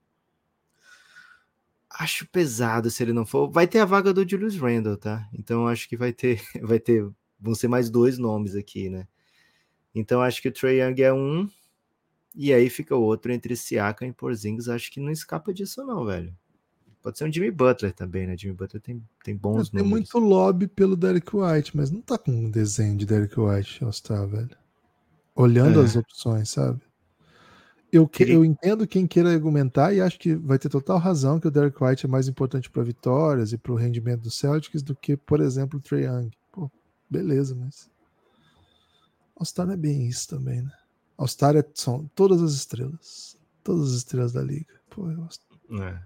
Acho 1.89 2.25
pesado 2.27 2.89
se 2.89 3.03
ele 3.03 3.11
não 3.11 3.25
for. 3.25 3.49
Vai 3.49 3.67
ter 3.67 3.79
a 3.79 3.86
vaga 3.86 4.13
do 4.13 4.27
Julius 4.27 4.55
Randle, 4.55 4.95
tá? 4.95 5.27
Então 5.34 5.67
acho 5.67 5.89
que 5.89 5.97
vai 5.97 6.13
ter, 6.13 6.41
vai 6.61 6.79
ter, 6.79 7.05
vão 7.39 7.53
ser 7.53 7.67
mais 7.67 7.89
dois 7.89 8.17
nomes 8.17 8.55
aqui, 8.55 8.89
né? 8.89 9.07
Então 9.93 10.21
acho 10.21 10.41
que 10.41 10.47
o 10.47 10.53
Trae 10.53 10.79
Young 10.79 11.01
é 11.01 11.11
um, 11.11 11.49
e 12.36 12.53
aí 12.53 12.69
fica 12.69 12.95
o 12.95 13.01
outro 13.01 13.32
entre 13.32 13.55
Siakam 13.55 14.07
e 14.07 14.13
Porzingis. 14.13 14.69
Acho 14.69 14.91
que 14.91 14.99
não 14.99 15.11
escapa 15.11 15.53
disso 15.53 15.84
não, 15.86 16.05
velho. 16.05 16.34
Pode 17.01 17.17
ser 17.17 17.25
um 17.27 17.34
Jimmy 17.34 17.49
Butler 17.51 17.91
também, 17.93 18.27
né? 18.27 18.38
Jimmy 18.38 18.53
Butler 18.53 18.82
tem, 18.82 19.03
tem 19.23 19.36
bons 19.36 19.69
Tem 19.69 19.79
números. 19.82 19.89
muito 20.13 20.19
lobby 20.19 20.67
pelo 20.67 20.95
Derek 20.95 21.36
White, 21.36 21.75
mas 21.75 21.89
não 21.89 21.99
tá 22.01 22.17
com 22.17 22.32
um 22.32 22.49
desenho 22.51 22.95
de 22.95 23.05
Derek 23.07 23.39
White 23.39 23.84
All-Star, 23.84 24.27
velho. 24.27 24.51
Olhando 25.36 25.82
É. 25.82 25.84
as 25.84 25.95
opções, 25.95 26.49
sabe? 26.49 26.79
Eu, 27.91 28.07
que- 28.07 28.23
eu 28.23 28.45
entendo 28.45 28.88
quem 28.88 29.05
queira 29.07 29.29
argumentar 29.34 29.93
e 29.93 29.99
acho 29.99 30.17
que 30.19 30.34
vai 30.36 30.57
ter 30.59 30.69
total 30.69 30.97
razão 30.99 31.39
que 31.39 31.47
o 31.47 31.51
Derek 31.51 31.84
White 31.84 32.05
é 32.05 32.09
mais 32.09 32.27
importante 32.27 32.69
para 32.69 32.84
vitórias 32.84 33.51
e 33.51 33.57
para 33.57 33.71
o 33.71 33.75
rendimento 33.75 34.21
do 34.21 34.32
Celtics 34.32 34.82
do 34.84 34.95
que, 34.95 35.17
por 35.17 35.41
exemplo, 35.41 35.79
o 35.79 35.82
Trae 35.82 36.03
Young. 36.05 36.29
Pô, 36.51 36.69
beleza, 37.09 37.55
mas 37.55 37.89
All-Star 39.36 39.65
não 39.65 39.73
é 39.73 39.77
bem 39.77 40.07
isso 40.07 40.27
também, 40.29 40.61
né? 40.61 40.71
All-Star 41.22 41.55
é, 41.55 41.63
são 41.74 42.09
todas 42.15 42.41
as 42.41 42.53
estrelas. 42.53 43.38
Todas 43.63 43.89
as 43.91 43.97
estrelas 43.97 44.34
da 44.34 44.41
liga. 44.41 44.74
Pô. 44.89 45.07
É. 45.80 45.99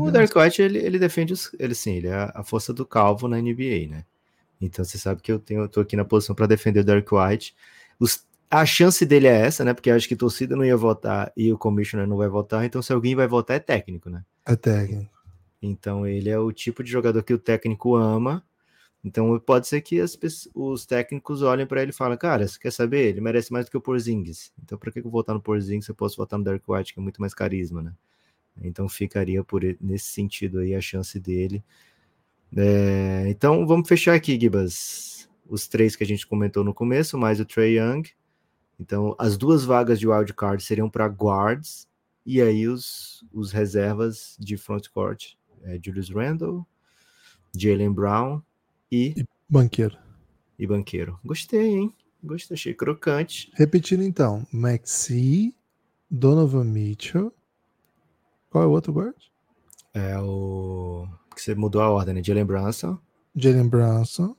O 0.00 0.10
Derek 0.10 0.38
White, 0.38 0.62
ele, 0.62 0.78
ele 0.78 0.98
defende 0.98 1.32
os. 1.32 1.50
Ele 1.58 1.74
sim, 1.74 1.94
ele 1.96 2.06
é 2.08 2.14
a- 2.34 2.42
força 2.44 2.72
do 2.72 2.86
calvo 2.86 3.28
na 3.28 3.38
NBA, 3.38 3.88
né? 3.90 4.04
Então 4.60 4.84
você 4.84 4.96
sabe 4.96 5.20
que 5.20 5.30
eu 5.30 5.38
tenho, 5.38 5.62
eu 5.62 5.68
tô 5.68 5.80
aqui 5.80 5.96
na 5.96 6.04
posição 6.04 6.34
para 6.34 6.46
defender 6.46 6.80
o 6.80 6.84
Derek 6.84 7.12
White. 7.14 7.54
Os- 8.00 8.24
a 8.50 8.64
chance 8.64 9.04
dele 9.04 9.26
é 9.26 9.40
essa, 9.40 9.64
né? 9.64 9.74
Porque 9.74 9.90
eu 9.90 9.94
acho 9.96 10.06
que 10.08 10.14
a 10.14 10.16
torcida 10.16 10.54
não 10.56 10.64
ia 10.64 10.76
votar 10.76 11.30
e 11.36 11.52
o 11.52 11.58
commissioner 11.58 12.06
não 12.06 12.16
vai 12.16 12.28
votar, 12.28 12.64
então 12.64 12.80
se 12.80 12.92
alguém 12.92 13.14
vai 13.16 13.26
votar 13.26 13.56
é 13.56 13.60
técnico, 13.60 14.08
né? 14.08 14.24
é 14.46 14.54
técnico. 14.56 15.10
Então 15.60 16.06
ele 16.06 16.30
é 16.30 16.38
o 16.38 16.52
tipo 16.52 16.82
de 16.84 16.90
jogador 16.90 17.22
que 17.24 17.34
o 17.34 17.38
técnico 17.38 17.96
ama. 17.96 18.42
Então 19.06 19.38
pode 19.38 19.68
ser 19.68 19.82
que 19.82 20.00
as 20.00 20.18
os 20.52 20.84
técnicos 20.84 21.40
olhem 21.40 21.64
para 21.64 21.80
ele 21.80 21.92
e 21.92 21.94
falem, 21.94 22.18
cara, 22.18 22.48
você 22.48 22.58
quer 22.58 22.72
saber? 22.72 23.06
Ele 23.06 23.20
merece 23.20 23.52
mais 23.52 23.64
do 23.64 23.70
que 23.70 23.76
o 23.76 23.80
Porzingis. 23.80 24.52
Então 24.60 24.76
por 24.76 24.92
que 24.92 24.98
eu 24.98 25.04
vou 25.04 25.12
votar 25.12 25.32
no 25.32 25.40
Porzingis 25.40 25.84
se 25.84 25.92
eu 25.92 25.94
posso 25.94 26.16
votar 26.16 26.36
no 26.36 26.44
Derek 26.44 26.64
White, 26.66 26.92
que 26.92 26.98
é 26.98 27.02
muito 27.02 27.20
mais 27.20 27.32
carisma, 27.32 27.80
né? 27.80 27.92
Então 28.60 28.88
ficaria 28.88 29.44
por 29.44 29.62
nesse 29.80 30.06
sentido 30.06 30.58
aí 30.58 30.74
a 30.74 30.80
chance 30.80 31.20
dele. 31.20 31.62
É, 32.56 33.26
então 33.28 33.64
vamos 33.64 33.88
fechar 33.88 34.14
aqui, 34.14 34.38
Gibas. 34.40 35.28
Os 35.48 35.68
três 35.68 35.94
que 35.94 36.02
a 36.02 36.06
gente 36.06 36.26
comentou 36.26 36.64
no 36.64 36.74
começo, 36.74 37.16
mais 37.16 37.38
o 37.38 37.44
Trey 37.44 37.78
Young. 37.78 38.10
Então 38.80 39.14
as 39.20 39.38
duas 39.38 39.64
vagas 39.64 40.00
de 40.00 40.08
wildcard 40.08 40.60
seriam 40.64 40.90
para 40.90 41.06
guards 41.06 41.86
e 42.24 42.42
aí 42.42 42.66
os, 42.66 43.24
os 43.32 43.52
reservas 43.52 44.36
de 44.40 44.56
frontcourt 44.56 45.34
é 45.62 45.78
Julius 45.80 46.10
Randle, 46.10 46.66
Jalen 47.56 47.92
Brown 47.92 48.42
e, 48.90 49.14
Banqueiro. 49.48 49.96
e 50.58 50.66
Banqueiro. 50.66 51.18
Gostei, 51.24 51.74
hein? 51.74 51.94
Gostei, 52.22 52.54
achei 52.54 52.74
crocante. 52.74 53.50
Repetindo 53.54 54.02
então, 54.02 54.46
Maxi, 54.52 55.54
Donovan 56.10 56.64
Mitchell. 56.64 57.32
Qual 58.50 58.64
é 58.64 58.66
o 58.66 58.70
outro 58.70 58.92
guard? 58.92 59.14
É 59.94 60.18
o. 60.18 61.06
que 61.34 61.42
você 61.42 61.54
mudou 61.54 61.80
a 61.82 61.90
ordem, 61.90 62.14
né? 62.14 62.22
Jalen 62.22 62.44
Brunson, 62.44 62.98
Jalen 63.34 63.68
Brunson, 63.68 64.36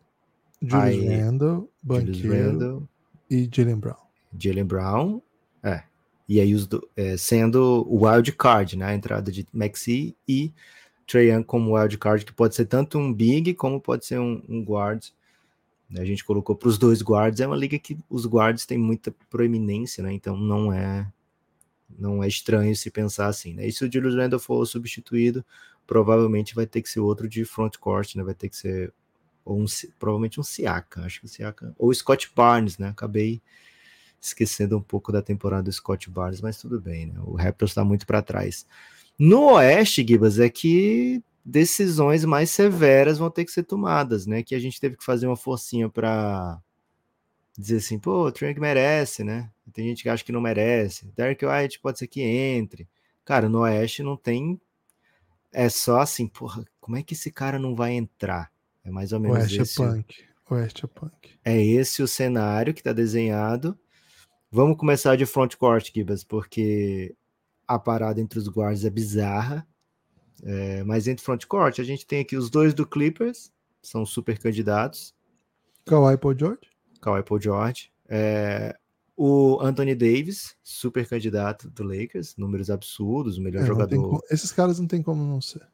Julius 0.62 0.84
Aí, 0.84 1.08
Randle, 1.22 1.70
Banqueiro 1.84 2.30
Randle, 2.34 2.90
e 3.30 3.50
Jalen 3.52 3.78
Brown. 3.78 3.96
Jalen 4.38 4.66
Brown. 4.66 5.22
É. 5.64 5.84
E 6.28 6.40
aí, 6.40 6.54
os 6.54 6.68
do- 6.68 6.88
é, 6.96 7.16
sendo 7.16 7.86
o 7.88 8.06
wild 8.06 8.32
card, 8.34 8.76
né? 8.78 8.86
A 8.88 8.96
entrada 8.96 9.32
de 9.32 9.46
Maxi 9.54 10.16
e 10.28 10.52
Trae 11.08 11.30
Young 11.30 11.44
como 11.44 11.78
wild 11.78 11.98
card, 11.98 12.26
que 12.26 12.34
pode 12.34 12.54
ser 12.54 12.66
tanto 12.66 12.98
um 13.00 13.14
big 13.14 13.54
como 13.54 13.80
pode 13.80 14.06
ser 14.06 14.20
um, 14.20 14.44
um 14.48 14.64
guard. 14.64 15.04
A 15.96 16.04
gente 16.04 16.26
colocou 16.26 16.56
para 16.56 16.68
os 16.68 16.78
dois 16.78 17.02
guards. 17.02 17.40
É 17.40 17.48
uma 17.48 17.56
liga 17.56 17.80
que 17.80 17.98
os 18.10 18.26
guards 18.26 18.66
têm 18.66 18.78
muita 18.78 19.16
proeminência, 19.30 20.04
né? 20.04 20.12
Então 20.12 20.36
não 20.36 20.72
é 20.72 21.10
não 21.90 22.22
é 22.22 22.28
estranho 22.28 22.76
se 22.76 22.92
pensar 22.92 23.28
assim, 23.28 23.54
né? 23.54 23.66
E 23.66 23.72
se 23.72 23.86
o 23.86 23.92
Julius 23.92 24.14
Randle 24.14 24.40
for 24.40 24.66
substituído, 24.66 25.46
provavelmente 25.88 26.54
vai 26.54 26.68
ter 26.68 26.82
que 26.82 26.90
ser 26.90 27.00
outro 27.00 27.30
de 27.30 27.46
frontcourt, 27.46 28.16
né? 28.16 28.24
Vai 28.24 28.34
ter 28.34 28.50
que 28.50 28.58
ser 28.58 28.94
ou 29.46 29.62
um, 29.62 29.66
provavelmente 29.98 30.42
um 30.42 30.44
Siaka, 30.44 31.04
acho 31.04 31.22
que 31.22 31.26
o 31.26 31.30
Siaka, 31.30 31.74
ou 31.78 31.94
Scott 31.94 32.30
Barnes, 32.36 32.78
né? 32.78 32.90
Acabei 32.90 33.42
esquecendo 34.20 34.78
um 34.78 34.82
pouco 34.82 35.10
da 35.10 35.22
temporada 35.22 35.64
do 35.64 35.72
Scott 35.72 36.10
Barnes, 36.10 36.42
mas 36.42 36.58
tudo 36.58 36.82
bem, 36.82 37.06
né? 37.06 37.14
O 37.24 37.36
Raptors 37.36 37.72
está 37.72 37.86
muito 37.86 38.06
para 38.06 38.22
trás. 38.22 38.68
No 39.20 39.54
Oeste, 39.54 40.06
Gibas, 40.08 40.40
é 40.40 40.50
que 40.50 41.22
decisões 41.44 42.24
mais 42.26 42.50
severas 42.52 43.18
vão 43.18 43.30
ter 43.32 43.46
que 43.46 43.52
ser 43.52 43.64
tomadas, 43.64 44.28
né? 44.28 44.44
Que 44.44 44.54
a 44.54 44.60
gente 44.60 44.80
teve 44.80 44.98
que 44.98 45.04
fazer 45.04 45.28
uma 45.28 45.36
forcinha 45.38 45.90
para 45.90 46.60
dizer 47.58 47.78
assim, 47.78 47.98
pô, 47.98 48.26
o 48.26 48.28
Young 48.30 48.60
merece, 48.60 49.24
né? 49.24 49.50
Tem 49.74 49.88
gente 49.88 50.04
que 50.04 50.10
acha 50.10 50.24
que 50.24 50.32
não 50.32 50.42
merece. 50.42 51.08
Derek 51.16 51.46
White 51.46 51.80
pode 51.80 51.98
ser 52.00 52.08
que 52.08 52.22
entre. 52.22 52.88
Cara, 53.26 53.50
no 53.50 53.60
Oeste 53.62 54.04
não 54.04 54.16
tem. 54.16 54.60
É 55.52 55.68
só 55.70 56.02
assim, 56.02 56.28
porra, 56.28 56.64
como 56.80 56.98
é 56.98 57.04
que 57.04 57.14
esse 57.14 57.32
cara 57.32 57.58
não 57.58 57.76
vai 57.76 57.94
entrar? 57.94 58.52
É 58.84 58.92
mais 58.92 59.12
ou 59.12 59.20
menos 59.20 59.40
Oeste 59.40 59.60
é 59.60 59.62
esse. 59.64 59.82
o- 59.82 59.86
punk. 59.86 60.24
Oeste 60.50 60.86
é 60.86 60.88
punk. 60.88 61.30
é 61.44 61.66
esse 61.66 62.02
o 62.04 62.08
cenário 62.08 62.74
que 62.74 62.80
está 62.82 62.94
desenhado. 62.94 63.78
Vamos 64.52 64.78
começar 64.78 65.16
de 65.18 65.26
frontcourt, 65.26 65.92
Gibas, 65.94 66.24
porque 66.24 67.14
a 67.68 67.78
parada 67.78 68.22
entre 68.22 68.40
os 68.40 68.48
guards 68.48 68.86
é 68.86 68.90
bizarra. 68.90 69.68
É, 70.44 70.84
mas 70.84 71.08
entre 71.08 71.24
frontcourt, 71.24 71.80
a 71.80 71.84
gente 71.84 72.06
tem 72.06 72.22
aqui 72.22 72.38
os 72.38 72.50
dois 72.50 72.74
do 72.74 72.86
Clippers, 72.86 73.52
são 73.82 74.06
super 74.06 74.38
candidatos. 74.38 75.16
Kawhi 75.86 76.18
Paul 76.18 76.38
George? 76.38 76.62
Kawhi 77.02 77.24
Paul 77.24 77.42
George. 77.42 77.92
É, 78.08 78.78
o 79.16 79.60
Anthony 79.62 79.96
Davis, 79.96 80.56
super 80.64 81.08
candidato 81.08 81.70
do 81.72 81.84
Lakers, 81.84 82.36
números 82.38 82.70
absurdos, 82.70 83.38
o 83.38 83.42
melhor 83.42 83.64
É, 83.64 83.66
jogador. 83.66 84.22
Esses 84.30 84.52
caras 84.52 84.80
não 84.80 84.88
tem 84.88 85.02
como 85.02 85.24
não 85.24 85.42
ser. 85.42 85.68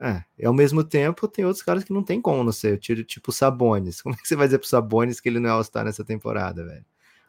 É, 0.00 0.22
e 0.38 0.46
ao 0.46 0.54
mesmo 0.54 0.84
tempo 0.84 1.26
tem 1.26 1.44
outros 1.44 1.62
caras 1.62 1.82
que 1.82 1.92
não 1.92 2.04
tem 2.04 2.20
como 2.20 2.44
não 2.44 2.52
ser, 2.52 2.78
tiro 2.78 3.02
tipo 3.04 3.30
o 3.30 3.34
Sabonis. 3.34 4.00
Como 4.02 4.14
é 4.14 4.18
que 4.18 4.28
você 4.28 4.36
vai 4.36 4.46
dizer 4.46 4.58
pro 4.58 4.68
Sabonis 4.68 5.20
que 5.20 5.28
ele 5.28 5.40
não 5.40 5.50
é 5.50 5.52
All-Star 5.52 5.84
nessa 5.84 6.04
temporada, 6.04 6.64
velho? 6.64 6.84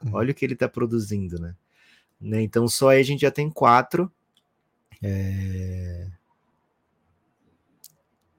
Hum. 0.05 0.11
Olha 0.13 0.31
o 0.31 0.35
que 0.35 0.45
ele 0.45 0.55
tá 0.55 0.69
produzindo, 0.69 1.39
né? 1.39 1.55
Né, 2.19 2.41
Então 2.41 2.67
só 2.67 2.89
aí 2.89 2.99
a 2.99 3.03
gente 3.03 3.21
já 3.21 3.31
tem 3.31 3.49
quatro. 3.49 4.11
É, 5.01 6.07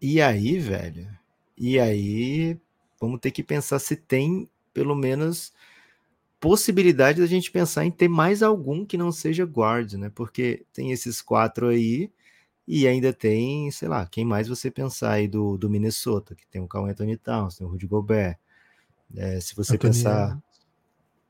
E 0.01 0.20
aí, 0.20 0.59
velho? 0.59 1.09
E 1.57 1.78
aí, 1.78 2.59
vamos 2.99 3.20
ter 3.20 3.31
que 3.31 3.43
pensar 3.43 3.78
se 3.78 3.95
tem 3.97 4.49
pelo 4.72 4.95
menos 4.95 5.53
possibilidade 6.41 7.20
da 7.20 7.26
gente 7.26 7.51
pensar 7.51 7.85
em 7.85 7.91
ter 7.91 8.09
mais 8.09 8.43
algum 8.43 8.85
que 8.87 8.97
não 8.97 9.12
seja 9.12 9.45
guard, 9.45 9.95
né? 9.95 10.11
Porque 10.14 10.64
tem 10.72 10.93
esses 10.93 11.20
quatro 11.22 11.68
aí 11.68 12.11
e 12.66 12.89
ainda 12.89 13.12
tem, 13.12 13.70
sei 13.70 13.89
lá, 13.89 14.07
quem 14.07 14.24
mais 14.24 14.49
você 14.49 14.70
pensar 14.70 15.12
aí 15.12 15.28
do, 15.28 15.59
do 15.59 15.68
Minnesota, 15.68 16.35
que 16.35 16.47
tem 16.49 16.62
o 16.62 16.68
Carl 16.68 16.87
Anthony 16.87 17.16
Towns, 17.16 17.57
tem 17.57 17.66
o 17.66 17.70
Rudy 17.70 17.87
Gobert. 17.87 18.39
É, 19.16 19.41
se 19.41 19.55
você 19.55 19.74
Anthony 19.74 19.95
pensar. 19.95 20.41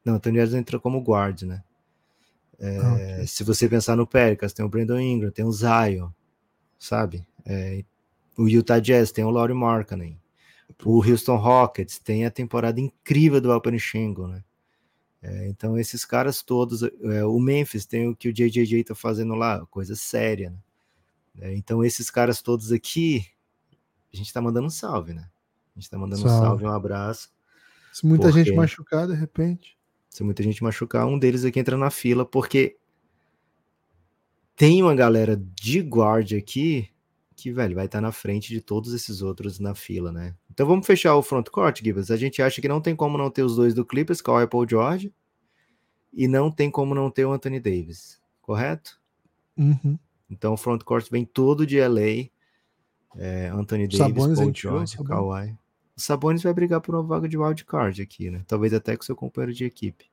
Não, 0.04 0.14
Anthony 0.14 0.38
Edwards 0.38 0.54
entra 0.54 0.78
como 0.78 1.00
guard, 1.00 1.42
né? 1.42 1.62
É, 2.60 2.78
Ah, 2.78 2.92
ok. 2.94 3.26
Se 3.26 3.42
você 3.42 3.68
pensar 3.68 3.96
no 3.96 4.06
Pelicans, 4.06 4.52
tem 4.52 4.64
o 4.64 4.68
Brandon 4.68 5.00
Ingram, 5.00 5.30
tem 5.30 5.44
o 5.44 5.50
Zion, 5.52 6.10
sabe? 6.78 7.26
É, 7.44 7.82
o 8.36 8.46
Utah 8.48 8.78
Jazz 8.78 9.10
tem 9.10 9.24
o 9.24 9.30
Laurie 9.30 9.54
Markkanen. 9.56 10.20
O 10.84 11.04
Houston 11.04 11.36
Rockets 11.36 11.98
tem 11.98 12.24
a 12.24 12.30
temporada 12.30 12.78
incrível 12.80 13.40
do 13.40 13.50
Alperen 13.50 13.78
Schengen, 13.78 14.28
né? 14.28 14.44
É, 15.22 15.48
então 15.48 15.76
esses 15.78 16.04
caras 16.04 16.42
todos, 16.42 16.82
é, 16.82 17.24
o 17.24 17.38
Memphis 17.38 17.84
tem 17.84 18.08
o 18.08 18.16
que 18.16 18.28
o 18.28 18.32
JJJ 18.32 18.84
tá 18.84 18.94
fazendo 18.94 19.34
lá, 19.34 19.66
coisa 19.66 19.94
séria, 19.96 20.50
né? 20.50 20.58
É, 21.40 21.54
então 21.54 21.84
esses 21.84 22.10
caras 22.10 22.40
todos 22.40 22.72
aqui, 22.72 23.26
a 24.12 24.16
gente 24.16 24.32
tá 24.32 24.40
mandando 24.40 24.66
um 24.66 24.70
salve, 24.70 25.12
né? 25.12 25.28
A 25.76 25.80
gente 25.80 25.90
tá 25.90 25.98
mandando 25.98 26.22
um 26.24 26.28
Salve. 26.28 26.46
salve, 26.46 26.64
um 26.64 26.72
abraço. 26.72 27.30
Se 27.92 28.06
muita 28.06 28.30
gente 28.32 28.46
Porque- 28.46 28.56
machucar, 28.56 29.06
de 29.06 29.14
repente. 29.14 29.76
Se 30.10 30.22
muita 30.24 30.42
gente 30.42 30.62
machucar, 30.62 31.06
um 31.06 31.18
deles 31.18 31.44
aqui 31.44 31.58
entra 31.58 31.76
na 31.76 31.88
fila, 31.88 32.26
porque 32.26 32.76
tem 34.56 34.82
uma 34.82 34.94
galera 34.94 35.40
de 35.54 35.80
guard 35.80 36.32
aqui 36.34 36.90
que, 37.34 37.50
velho, 37.50 37.74
vai 37.74 37.86
estar 37.86 38.00
na 38.02 38.12
frente 38.12 38.48
de 38.48 38.60
todos 38.60 38.92
esses 38.92 39.22
outros 39.22 39.58
na 39.58 39.74
fila, 39.74 40.12
né? 40.12 40.34
Então 40.50 40.66
vamos 40.66 40.86
fechar 40.86 41.14
o 41.14 41.22
frontcourt, 41.22 41.80
Gibbs. 41.82 42.10
A 42.10 42.16
gente 42.16 42.42
acha 42.42 42.60
que 42.60 42.68
não 42.68 42.80
tem 42.80 42.94
como 42.94 43.16
não 43.16 43.30
ter 43.30 43.42
os 43.42 43.56
dois 43.56 43.72
do 43.72 43.84
Clippers, 43.84 44.20
Kawhi 44.20 44.44
e 44.44 44.46
Paul 44.46 44.68
George, 44.68 45.14
e 46.12 46.28
não 46.28 46.50
tem 46.50 46.70
como 46.70 46.94
não 46.94 47.10
ter 47.10 47.24
o 47.24 47.32
Anthony 47.32 47.58
Davis, 47.58 48.20
correto? 48.42 49.00
Uhum. 49.56 49.98
Então 50.28 50.52
o 50.52 50.56
frontcourt 50.56 51.08
vem 51.10 51.24
todo 51.24 51.66
de 51.66 51.80
LA, 51.80 52.28
é, 53.16 53.48
Anthony 53.48 53.88
Davis, 53.88 53.98
Sabonis 53.98 54.38
Paul 54.38 54.52
George. 54.54 54.96
Kawhi. 54.98 55.56
O 56.00 56.02
Sabonis 56.02 56.42
vai 56.42 56.54
brigar 56.54 56.80
por 56.80 56.94
uma 56.94 57.02
vaga 57.02 57.28
de 57.28 57.36
wildcard 57.36 58.00
aqui, 58.00 58.30
né? 58.30 58.42
Talvez 58.48 58.72
até 58.72 58.96
com 58.96 59.02
seu 59.02 59.14
companheiro 59.14 59.52
de 59.52 59.66
equipe. 59.66 60.06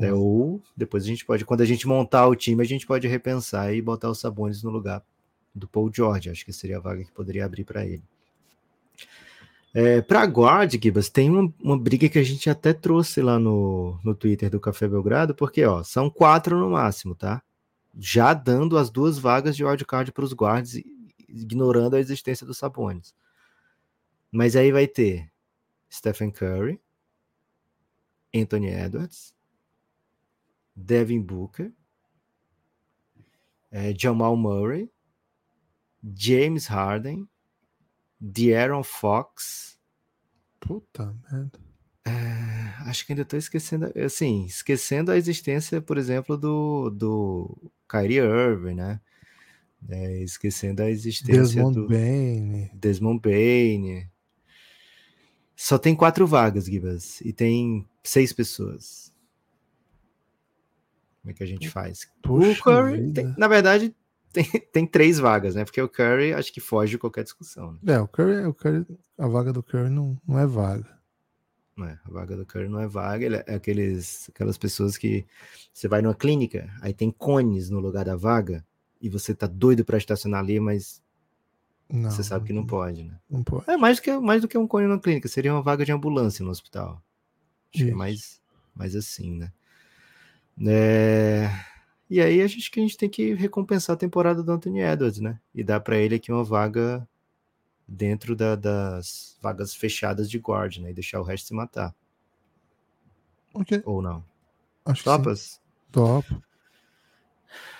É, 0.00 0.14
ou 0.14 0.62
depois 0.74 1.04
a 1.04 1.06
gente 1.06 1.26
pode, 1.26 1.44
quando 1.44 1.60
a 1.60 1.66
gente 1.66 1.86
montar 1.86 2.26
o 2.26 2.34
time, 2.34 2.62
a 2.62 2.66
gente 2.66 2.86
pode 2.86 3.06
repensar 3.06 3.74
e 3.74 3.82
botar 3.82 4.08
os 4.08 4.18
Sabonis 4.18 4.62
no 4.62 4.70
lugar 4.70 5.04
do 5.54 5.68
Paul 5.68 5.90
George. 5.92 6.30
Acho 6.30 6.42
que 6.42 6.54
seria 6.54 6.78
a 6.78 6.80
vaga 6.80 7.04
que 7.04 7.12
poderia 7.12 7.44
abrir 7.44 7.64
para 7.64 7.84
ele. 7.84 8.02
É, 9.74 10.00
para 10.00 10.24
guard, 10.24 10.72
Gibas, 10.82 11.10
tem 11.10 11.28
uma, 11.28 11.52
uma 11.62 11.78
briga 11.78 12.08
que 12.08 12.18
a 12.18 12.22
gente 12.22 12.48
até 12.48 12.72
trouxe 12.72 13.20
lá 13.20 13.38
no, 13.38 14.00
no 14.02 14.14
Twitter 14.14 14.48
do 14.48 14.58
Café 14.58 14.88
Belgrado, 14.88 15.34
porque 15.34 15.66
ó, 15.66 15.82
são 15.82 16.08
quatro 16.08 16.58
no 16.58 16.70
máximo, 16.70 17.14
tá? 17.14 17.42
Já 17.98 18.32
dando 18.32 18.78
as 18.78 18.88
duas 18.88 19.18
vagas 19.18 19.54
de 19.54 19.66
wildcard 19.66 20.12
para 20.12 20.24
os 20.24 20.32
guards, 20.32 20.80
ignorando 21.28 21.94
a 21.94 22.00
existência 22.00 22.46
dos 22.46 22.56
Sabonis. 22.56 23.12
Mas 24.34 24.56
aí 24.56 24.72
vai 24.72 24.88
ter 24.88 25.30
Stephen 25.88 26.28
Curry, 26.28 26.80
Anthony 28.34 28.66
Edwards, 28.66 29.32
Devin 30.74 31.22
Booker, 31.22 31.72
eh, 33.70 33.94
Jamal 33.96 34.36
Murray, 34.36 34.90
James 36.16 36.66
Harden, 36.66 37.28
De'Aaron 38.20 38.82
Fox. 38.82 39.78
Puta 40.58 41.16
merda. 41.30 41.60
eh, 42.04 42.74
acho 42.86 43.06
que 43.06 43.12
ainda 43.12 43.22
estou 43.22 43.38
esquecendo, 43.38 43.92
assim, 44.04 44.46
esquecendo 44.46 45.12
a 45.12 45.16
existência, 45.16 45.80
por 45.80 45.96
exemplo, 45.96 46.36
do, 46.36 46.90
do 46.90 47.72
Kyrie 47.88 48.18
Irving, 48.18 48.74
né? 48.74 49.00
Eh, 49.88 50.24
esquecendo 50.24 50.82
a 50.82 50.90
existência 50.90 51.40
Desmond 51.40 51.82
do 51.82 51.86
Bain. 51.86 52.68
Desmond 52.74 53.20
Bain. 53.20 54.12
Só 55.64 55.78
tem 55.78 55.96
quatro 55.96 56.26
vagas, 56.26 56.66
Gibas, 56.66 57.22
e 57.22 57.32
tem 57.32 57.88
seis 58.02 58.34
pessoas. 58.34 59.10
Como 61.22 61.30
é 61.30 61.32
que 61.32 61.42
a 61.42 61.46
gente 61.46 61.70
faz? 61.70 62.06
Puxa 62.20 62.60
o 62.60 62.62
Curry, 62.62 63.12
tem- 63.14 63.34
na 63.38 63.48
verdade, 63.48 63.96
tem, 64.30 64.44
tem 64.70 64.86
três 64.86 65.18
vagas, 65.18 65.54
né? 65.54 65.64
Porque 65.64 65.80
o 65.80 65.88
Curry 65.88 66.34
acho 66.34 66.52
que 66.52 66.60
foge 66.60 66.90
de 66.90 66.98
qualquer 66.98 67.24
discussão. 67.24 67.72
Né? 67.82 67.94
É, 67.94 67.98
o 67.98 68.06
Curry, 68.06 68.44
o 68.44 68.52
Curry, 68.52 68.86
a 69.16 69.26
vaga 69.26 69.54
do 69.54 69.62
Curry 69.62 69.88
não, 69.88 70.20
não 70.28 70.38
é 70.38 70.46
vaga. 70.46 70.98
Não 71.74 71.86
é, 71.86 71.98
a 72.04 72.10
vaga 72.10 72.36
do 72.36 72.44
Curry 72.44 72.68
não 72.68 72.80
é 72.80 72.86
vaga, 72.86 73.24
ele 73.24 73.36
é 73.36 73.54
aqueles, 73.54 74.28
aquelas 74.28 74.58
pessoas 74.58 74.98
que 74.98 75.24
você 75.72 75.88
vai 75.88 76.02
numa 76.02 76.14
clínica, 76.14 76.70
aí 76.82 76.92
tem 76.92 77.10
cones 77.10 77.70
no 77.70 77.80
lugar 77.80 78.04
da 78.04 78.16
vaga, 78.16 78.62
e 79.00 79.08
você 79.08 79.34
tá 79.34 79.46
doido 79.46 79.82
para 79.82 79.96
estacionar 79.96 80.40
ali, 80.40 80.60
mas 80.60 81.02
Não, 81.88 82.10
você 82.10 82.22
sabe 82.24 82.46
que 82.46 82.52
não 82.52 82.66
pode, 82.66 83.04
né? 83.04 83.18
Não 83.30 83.42
pode. 83.42 83.70
É 83.70 83.76
mais 83.76 83.98
do 83.98 84.02
que, 84.02 84.18
mais 84.18 84.42
do 84.42 84.48
que 84.48 84.58
um 84.58 84.66
cone 84.66 84.86
na 84.86 84.98
clínica, 84.98 85.28
seria 85.28 85.52
uma 85.52 85.62
vaga 85.62 85.84
de 85.84 85.92
ambulância 85.92 86.44
no 86.44 86.50
hospital. 86.50 87.02
Acho 87.74 87.84
que 87.84 87.90
é 87.90 87.94
mais, 87.94 88.40
mais 88.74 88.94
assim, 88.96 89.36
né? 89.36 89.52
É, 90.66 91.50
E 92.08 92.20
aí 92.20 92.40
a 92.40 92.46
gente 92.46 92.70
que 92.70 92.78
a 92.78 92.82
gente 92.82 92.96
tem 92.96 93.08
que 93.08 93.34
recompensar 93.34 93.94
a 93.94 93.98
temporada 93.98 94.42
do 94.42 94.52
Anthony 94.52 94.80
Edwards, 94.80 95.20
né? 95.20 95.40
E 95.54 95.64
dar 95.64 95.80
para 95.80 95.96
ele 95.96 96.14
aqui 96.16 96.30
uma 96.30 96.44
vaga 96.44 97.06
dentro 97.88 98.36
da- 98.36 98.54
das 98.56 99.36
vagas 99.42 99.74
fechadas 99.74 100.30
de 100.30 100.38
guard, 100.38 100.78
né? 100.78 100.90
E 100.90 100.94
deixar 100.94 101.20
o 101.20 101.24
resto 101.24 101.48
se 101.48 101.54
matar. 101.54 101.94
Ok, 103.52 103.82
Ou 103.84 104.00
não. 104.02 104.24
acho 104.84 105.02
que 105.04 105.10
sim. 105.10 105.16
Topas? 105.16 105.60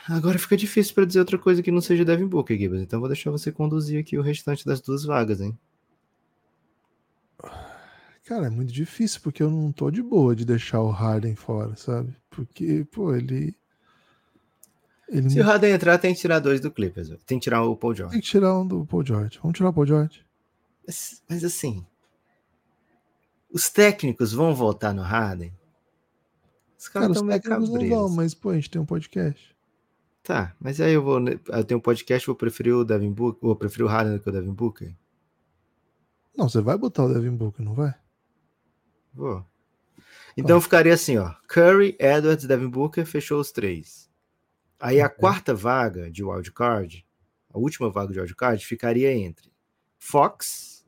Agora 0.08 0.38
fica 0.38 0.56
difícil 0.56 0.94
para 0.94 1.04
dizer 1.06 1.20
outra 1.20 1.38
coisa 1.38 1.62
que 1.62 1.70
não 1.70 1.80
seja 1.80 2.04
Devin 2.04 2.26
Booker, 2.26 2.58
Gibbs. 2.58 2.80
Então 2.82 3.00
vou 3.00 3.08
deixar 3.08 3.30
você 3.30 3.50
conduzir 3.50 3.98
aqui 4.00 4.18
o 4.18 4.22
restante 4.22 4.64
das 4.66 4.80
duas 4.80 5.04
vagas, 5.04 5.40
hein? 5.40 5.58
Cara, 8.26 8.46
é 8.46 8.50
muito 8.50 8.72
difícil, 8.72 9.20
porque 9.22 9.42
eu 9.42 9.50
não 9.50 9.70
tô 9.70 9.90
de 9.90 10.02
boa 10.02 10.34
de 10.34 10.44
deixar 10.46 10.80
o 10.80 10.90
Harden 10.90 11.34
fora, 11.36 11.76
sabe? 11.76 12.16
Porque, 12.30 12.84
pô, 12.90 13.14
ele. 13.14 13.54
Ele 15.08 15.28
Se 15.28 15.36
me- 15.36 15.42
o 15.42 15.44
Harden 15.44 15.72
entrar, 15.72 15.98
tem 15.98 16.14
que 16.14 16.20
tirar 16.20 16.38
dois 16.38 16.60
do 16.60 16.70
Clippers. 16.70 17.08
Tem 17.26 17.38
que 17.38 17.44
tirar 17.44 17.62
o 17.64 17.76
Paul 17.76 17.94
George. 17.94 18.12
tem 18.12 18.22
que 18.22 18.26
tirar 18.28 18.58
um 18.58 18.66
do 18.66 18.86
Paul 18.86 19.04
George. 19.04 19.38
Vamos 19.42 19.56
tirar 19.56 19.68
o 19.68 19.72
Paul 19.74 19.86
George. 19.86 20.24
Mas, 20.86 21.22
mas 21.28 21.44
assim, 21.44 21.84
os 23.50 23.68
técnicos 23.68 24.32
vão 24.32 24.54
votar 24.54 24.94
no 24.94 25.02
Harden? 25.02 25.52
Os 26.78 26.88
Cara, 26.88 27.04
caras 27.04 27.16
estão 27.16 27.26
meio 27.28 27.40
técnicos 27.40 27.68
não 27.68 27.74
cabreiros. 27.74 27.98
vão, 27.98 28.08
mas, 28.16 28.34
pô, 28.34 28.50
a 28.50 28.54
gente 28.54 28.70
tem 28.70 28.80
um 28.80 28.86
podcast. 28.86 29.53
Tá, 30.24 30.56
mas 30.58 30.80
aí 30.80 30.92
eu 30.94 31.02
vou. 31.02 31.20
ne- 31.20 31.38
Eu 31.48 31.64
tenho 31.64 31.78
um 31.78 31.82
podcast, 31.82 32.26
vou 32.26 32.34
preferir 32.34 32.74
o 32.74 32.84
Devin 32.84 33.12
Booker, 33.12 33.40
vou 33.42 33.54
preferir 33.54 33.84
o 33.84 33.88
Harden 33.88 34.14
do 34.16 34.20
que 34.22 34.28
o 34.28 34.32
Devin 34.32 34.52
Booker? 34.54 34.96
Não, 36.36 36.48
você 36.48 36.60
vai 36.62 36.76
botar 36.78 37.04
o 37.04 37.12
Devin 37.12 37.36
Booker, 37.36 37.62
não 37.64 37.74
vai? 37.74 37.94
Vou. 39.12 39.44
Então 40.36 40.60
ficaria 40.60 40.94
assim, 40.94 41.18
ó. 41.18 41.32
Curry, 41.46 41.94
Edwards, 42.00 42.46
Devin 42.46 42.68
Booker, 42.68 43.04
fechou 43.06 43.38
os 43.38 43.52
três. 43.52 44.10
Aí 44.80 45.00
a 45.00 45.08
quarta 45.10 45.54
vaga 45.54 46.10
de 46.10 46.24
wildcard, 46.24 47.06
a 47.52 47.58
última 47.58 47.88
vaga 47.90 48.12
de 48.12 48.18
wildcard, 48.18 48.64
ficaria 48.66 49.12
entre 49.14 49.52
Fox, 49.98 50.84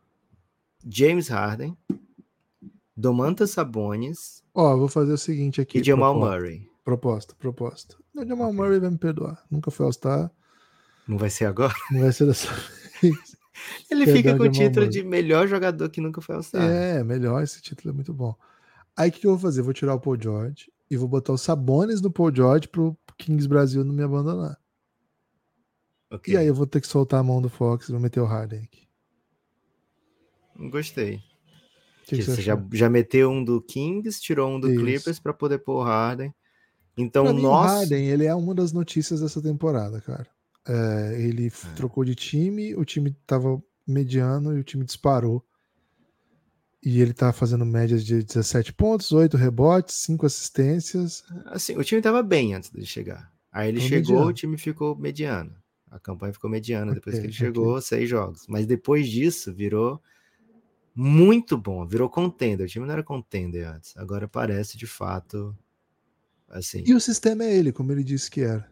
James 0.84 1.28
Harden, 1.28 1.76
Domantas 2.97 3.51
Sabonis 3.51 4.43
Ó, 4.55 4.72
eu 4.72 4.78
vou 4.78 4.89
fazer 4.89 5.12
o 5.12 5.18
seguinte 5.18 5.61
aqui. 5.61 5.78
e 5.78 5.84
Jamal 5.84 6.14
proposta, 6.14 6.37
Murray. 6.41 6.70
Proposta, 6.82 7.34
proposta. 7.39 7.97
O 8.17 8.27
Jamal. 8.27 8.53
Murray 8.53 8.79
vai 8.81 8.91
me 8.91 8.99
perdoar. 8.99 9.45
Nunca 9.51 9.71
foi 9.71 9.87
All-Star, 9.87 10.31
Não 11.07 11.19
vai 11.19 11.31
ser 11.31 11.45
agora? 11.47 11.75
não 11.91 12.01
vai 12.01 12.12
ser 12.12 12.27
dessa 12.27 12.49
vez. 13.03 13.37
Ele 13.91 14.05
Perdão, 14.05 14.17
fica 14.17 14.37
com 14.37 14.43
o 14.45 14.51
título 14.51 14.87
Murray. 14.87 14.89
de 14.89 15.03
melhor 15.03 15.47
jogador 15.47 15.89
que 15.89 16.01
nunca 16.01 16.21
foi 16.21 16.35
All-Star. 16.35 16.62
É, 16.62 17.03
melhor, 17.05 17.43
esse 17.43 17.61
título 17.62 17.91
é 17.91 17.93
muito 17.95 18.12
bom. 18.12 18.35
Aí 18.97 19.11
o 19.11 19.12
que, 19.12 19.27
eu 19.27 19.33
vou 19.33 19.39
fazer? 19.41 19.62
Vou 19.62 19.73
tirar 19.75 19.95
o 19.95 20.01
Paul 20.01 20.19
George 20.21 20.71
e 20.91 20.97
vou 20.97 21.09
botar 21.09 21.33
o 21.33 21.39
Sabonis 21.39 22.01
no 22.01 22.11
Paul 22.11 22.35
George 22.35 22.69
pro 22.69 22.97
Kings 23.19 23.47
Brasil 23.49 23.85
não 23.85 23.95
me 23.95 24.03
abandonar. 24.03 24.59
Ok. 26.11 26.33
E 26.33 26.37
aí 26.37 26.47
eu 26.47 26.55
vou 26.55 26.67
ter 26.67 26.81
que 26.81 26.87
soltar 26.87 27.21
a 27.21 27.23
mão 27.23 27.43
do 27.43 27.49
Fox 27.51 27.89
e 27.89 27.93
vou 27.93 28.01
meter 28.01 28.21
o 28.21 28.25
Harden 28.27 28.61
aqui. 28.62 28.87
Gostei. 30.71 31.21
Que, 32.05 32.17
que 32.17 32.23
você 32.23 32.37
você 32.37 32.43
já, 32.43 32.62
já 32.73 32.89
meteu 32.89 33.31
um 33.31 33.43
do 33.45 33.61
Kings, 33.61 34.21
tirou 34.21 34.49
um 34.51 34.61
do 34.61 34.71
Isso. 34.71 34.81
Clippers 34.81 35.19
para 35.19 35.35
poder 35.35 35.59
pôr 35.59 35.81
o 35.81 35.83
Harden. 35.83 36.33
Então, 36.97 37.32
mim, 37.32 37.42
o 37.42 37.42
nós. 37.42 37.70
Harden, 37.72 38.07
ele 38.09 38.24
é 38.26 38.34
uma 38.34 38.55
das 38.55 38.72
notícias 38.72 39.20
dessa 39.20 39.42
temporada, 39.42 40.01
cara. 40.01 40.26
É, 40.68 41.20
ele 41.20 41.47
f- 41.47 41.68
trocou 41.76 42.05
de 42.05 42.14
time, 42.14 42.74
o 42.74 42.84
time 42.84 43.14
tava 43.26 43.62
mediano 43.86 44.57
e 44.57 44.61
o 44.61 44.64
time 44.64 44.84
disparou. 44.84 45.44
E 46.82 47.01
ele 47.01 47.12
tá 47.12 47.32
fazendo 47.32 47.64
médias 47.66 48.05
de 48.05 48.22
17 48.22 48.72
pontos, 48.72 49.11
8 49.12 49.36
rebotes, 49.36 49.97
5 49.97 50.24
assistências. 50.26 51.24
Assim, 51.47 51.76
o 51.76 51.82
time 51.84 52.01
tava 52.01 52.22
bem 52.22 52.55
antes 52.55 52.70
de 52.70 52.84
chegar. 52.86 53.32
Aí 53.51 53.68
ele 53.68 53.78
Tava 53.78 53.88
chegou, 53.88 54.16
mediano. 54.16 54.28
o 54.28 54.32
time 54.32 54.57
ficou 54.59 54.97
mediano. 54.97 55.55
A 55.90 55.99
campanha 55.99 56.32
ficou 56.32 56.49
mediana 56.51 56.92
depois 56.94 57.16
Ok, 57.16 57.20
que 57.20 57.26
ele 57.26 57.32
ok. 57.32 57.38
chegou, 57.38 57.80
seis 57.80 58.09
jogos. 58.09 58.47
Mas 58.49 58.66
depois 58.66 59.09
disso, 59.09 59.53
virou 59.53 60.01
muito 60.94 61.57
bom, 61.59 61.86
virou 61.86 62.09
contender. 62.09 62.66
O 62.66 62.68
time 62.68 62.86
não 62.86 62.92
era 62.92 63.03
contender 63.03 63.66
antes. 63.66 63.97
Agora 63.97 64.28
parece 64.28 64.78
de 64.78 64.86
fato 64.86 65.57
assim. 66.49 66.82
E 66.86 66.94
o 66.94 67.01
sistema 67.01 67.44
é 67.44 67.55
ele, 67.55 67.72
como 67.72 67.92
ele 67.92 68.05
disse 68.05 68.30
que 68.30 68.42
era. 68.42 68.68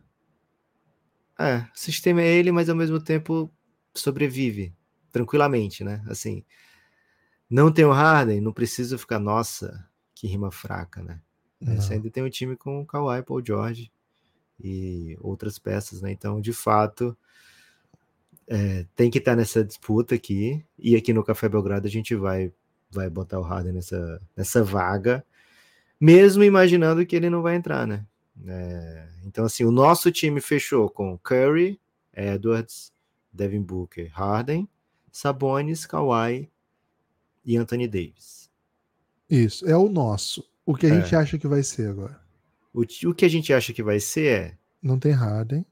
É, 1.38 1.58
o 1.58 1.78
sistema 1.78 2.22
é 2.22 2.32
ele, 2.32 2.52
mas 2.52 2.68
ao 2.68 2.76
mesmo 2.76 3.00
tempo 3.00 3.50
sobrevive 3.94 4.74
tranquilamente, 5.10 5.82
né? 5.84 6.02
Assim, 6.08 6.44
não 7.48 7.72
tem 7.72 7.84
o 7.84 7.92
Harden, 7.92 8.40
não 8.40 8.52
preciso 8.52 8.98
ficar, 8.98 9.18
nossa, 9.18 9.88
que 10.14 10.26
rima 10.26 10.50
fraca, 10.50 11.02
né? 11.02 11.20
Você 11.60 11.94
ainda 11.94 12.10
tem 12.10 12.22
um 12.22 12.28
time 12.28 12.56
com 12.56 12.80
o 12.80 12.86
Kawhi, 12.86 13.22
Paul 13.22 13.42
George 13.44 13.90
e 14.62 15.16
outras 15.20 15.58
peças, 15.58 16.02
né? 16.02 16.12
Então, 16.12 16.40
de 16.40 16.52
fato, 16.52 17.16
é, 18.46 18.86
tem 18.94 19.10
que 19.10 19.18
estar 19.18 19.34
nessa 19.34 19.64
disputa 19.64 20.14
aqui. 20.14 20.64
E 20.78 20.94
aqui 20.94 21.12
no 21.12 21.24
Café 21.24 21.48
Belgrado 21.48 21.86
a 21.86 21.90
gente 21.90 22.14
vai, 22.14 22.52
vai 22.90 23.08
botar 23.08 23.40
o 23.40 23.42
Harden 23.42 23.72
nessa, 23.72 24.20
nessa 24.36 24.62
vaga, 24.62 25.24
mesmo 26.04 26.42
imaginando 26.44 27.04
que 27.06 27.16
ele 27.16 27.30
não 27.30 27.40
vai 27.40 27.56
entrar, 27.56 27.86
né? 27.86 28.04
É, 28.46 29.08
então, 29.24 29.44
assim, 29.44 29.64
o 29.64 29.70
nosso 29.70 30.10
time 30.12 30.40
fechou 30.40 30.90
com 30.90 31.16
Curry, 31.18 31.80
Edwards, 32.12 32.92
Devin 33.32 33.62
Booker, 33.62 34.10
Harden, 34.12 34.68
Sabonis, 35.10 35.86
Kawhi 35.86 36.50
e 37.44 37.56
Anthony 37.56 37.88
Davis. 37.88 38.50
Isso, 39.30 39.66
é 39.66 39.76
o 39.76 39.88
nosso. 39.88 40.44
O 40.66 40.74
que 40.74 40.86
a 40.86 40.90
É. 40.90 41.00
gente 41.00 41.16
acha 41.16 41.38
que 41.38 41.46
vai 41.48 41.62
ser 41.62 41.88
agora. 41.90 42.20
O, 42.72 42.82
o 42.82 43.14
que 43.14 43.24
a 43.24 43.28
gente 43.28 43.52
acha 43.52 43.72
que 43.72 43.82
vai 43.82 44.00
ser 44.00 44.26
é 44.26 44.58
Não 44.82 44.98
tem 44.98 45.12
Harden. 45.12 45.64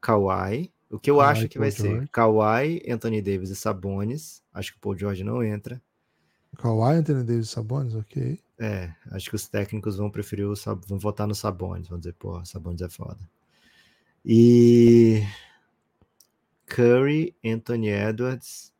Kawhi. 0.00 0.72
O 0.90 0.98
que 0.98 1.10
eu 1.10 1.16
Kawhi, 1.16 1.30
acho 1.32 1.48
que 1.48 1.58
vai 1.58 1.70
Paul 1.70 1.80
ser 1.82 1.88
George. 1.90 2.08
Kawhi, 2.12 2.82
Anthony 2.88 3.20
Davis 3.20 3.50
e 3.50 3.56
Sabonis. 3.56 4.42
Acho 4.54 4.72
que 4.72 4.78
o 4.78 4.80
Paul 4.80 4.96
George 4.96 5.22
não 5.24 5.42
entra. 5.42 5.82
Kawhi, 6.56 6.96
Anthony 6.96 7.24
Davis, 7.24 7.50
Sabonis, 7.50 7.94
ok. 7.94 8.38
É, 8.58 8.94
acho 9.10 9.28
que 9.28 9.36
os 9.36 9.46
técnicos 9.46 9.96
vão 9.96 10.10
preferir 10.10 10.46
o 10.46 10.54
vão 10.86 10.98
votar 10.98 11.26
no 11.26 11.34
Sabonis, 11.34 11.88
vão 11.88 11.98
dizer, 11.98 12.14
pô, 12.14 12.42
Sabonis 12.44 12.80
é 12.80 12.88
foda. 12.88 13.28
E 14.24 15.22
Curry, 16.66 17.36
Anthony 17.44 17.88
Edwards, 17.90 18.72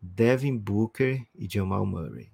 Devin 0.00 0.56
Booker 0.56 1.24
e 1.34 1.48
Jamal 1.48 1.86
Murray. 1.86 2.30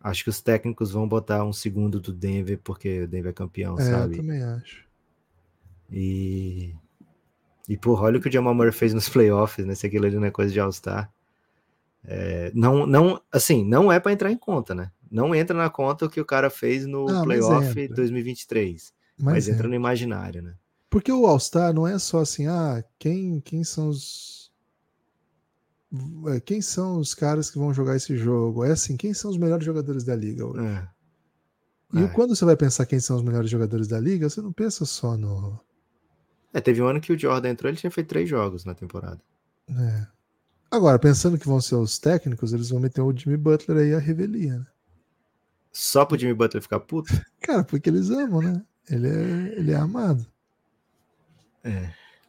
Acho 0.00 0.24
que 0.24 0.30
os 0.30 0.40
técnicos 0.40 0.90
vão 0.90 1.06
botar 1.06 1.44
um 1.44 1.52
segundo 1.52 2.00
do 2.00 2.12
Denver, 2.12 2.58
porque 2.62 3.02
o 3.02 3.08
Denver 3.08 3.30
é 3.30 3.34
campeão, 3.34 3.78
É, 3.78 3.82
eu 3.82 3.86
sabe? 3.86 4.16
também 4.16 4.42
acho. 4.42 4.84
E. 5.90 6.74
E, 7.68 7.76
porra, 7.76 8.04
olha 8.04 8.18
o 8.18 8.20
que 8.20 8.28
o 8.28 8.32
Jamal 8.32 8.54
Murray 8.54 8.72
fez 8.72 8.92
nos 8.92 9.08
playoffs, 9.08 9.64
né? 9.64 9.74
Se 9.74 9.86
aquilo 9.86 10.06
ali 10.06 10.16
não 10.16 10.24
é 10.24 10.30
coisa 10.30 10.52
de 10.52 10.58
All-Star. 10.58 11.12
É, 12.04 12.50
não, 12.54 12.86
não, 12.86 13.20
assim, 13.30 13.64
não 13.64 13.90
é 13.92 14.00
pra 14.00 14.12
entrar 14.12 14.30
em 14.32 14.36
conta, 14.36 14.74
né? 14.74 14.90
Não 15.10 15.34
entra 15.34 15.56
na 15.56 15.68
conta 15.70 16.06
o 16.06 16.10
que 16.10 16.20
o 16.20 16.24
cara 16.24 16.48
fez 16.50 16.86
no 16.86 17.06
Ah, 17.08 17.24
mas 17.24 17.24
playoff 17.46 17.80
entra. 17.80 17.96
2023. 17.96 18.92
Mas, 19.18 19.34
Mas, 19.34 19.48
entra 19.48 19.68
no 19.68 19.74
imaginário, 19.74 20.42
né? 20.42 20.54
Porque 20.90 21.12
o 21.12 21.26
All-Star 21.26 21.72
não 21.72 21.86
é 21.86 21.98
só 21.98 22.20
assim, 22.20 22.46
ah, 22.46 22.82
quem, 22.98 23.40
quem 23.40 23.62
são 23.62 23.88
os. 23.88 24.50
é, 26.28 26.40
Quem 26.40 26.60
são 26.60 26.98
os 26.98 27.14
caras 27.14 27.50
que 27.50 27.58
vão 27.58 27.72
jogar 27.72 27.96
esse 27.96 28.16
jogo? 28.16 28.64
É 28.64 28.72
assim, 28.72 28.96
quem 28.96 29.14
são 29.14 29.30
os 29.30 29.36
melhores 29.38 29.64
jogadores 29.64 30.04
da 30.04 30.14
liga 30.16 30.46
hoje? 30.46 30.64
É. 30.66 30.88
E 31.94 32.04
É. 32.04 32.08
quando 32.08 32.34
você 32.34 32.44
vai 32.44 32.56
pensar 32.56 32.86
quem 32.86 32.98
são 33.00 33.16
os 33.16 33.22
melhores 33.22 33.50
jogadores 33.50 33.86
da 33.86 34.00
liga, 34.00 34.28
você 34.28 34.40
não 34.40 34.52
pensa 34.52 34.84
só 34.84 35.16
no. 35.16 35.58
É, 36.52 36.60
teve 36.60 36.82
um 36.82 36.86
ano 36.86 37.00
que 37.00 37.12
o 37.12 37.18
Jordan 37.18 37.50
entrou, 37.50 37.70
ele 37.70 37.78
tinha 37.78 37.90
feito 37.90 38.08
três 38.08 38.28
jogos 38.28 38.64
na 38.64 38.74
temporada. 38.74 39.20
é. 39.70 40.06
Agora, 40.72 40.98
pensando 40.98 41.38
que 41.38 41.46
vão 41.46 41.60
ser 41.60 41.74
os 41.74 41.98
técnicos, 41.98 42.54
eles 42.54 42.70
vão 42.70 42.80
meter 42.80 43.02
o 43.02 43.14
Jimmy 43.14 43.36
Butler 43.36 43.76
aí 43.76 43.94
a 43.94 43.98
revelia, 43.98 44.56
né? 44.56 44.66
Só 45.70 46.06
pro 46.06 46.18
Jimmy 46.18 46.32
Butler 46.32 46.62
ficar 46.62 46.80
puto? 46.80 47.12
Cara, 47.42 47.62
porque 47.62 47.90
eles 47.90 48.08
amam, 48.08 48.40
né? 48.40 48.64
Ele 48.88 49.06
é, 49.06 49.58
ele 49.58 49.70
é 49.70 49.76
amado. 49.76 50.26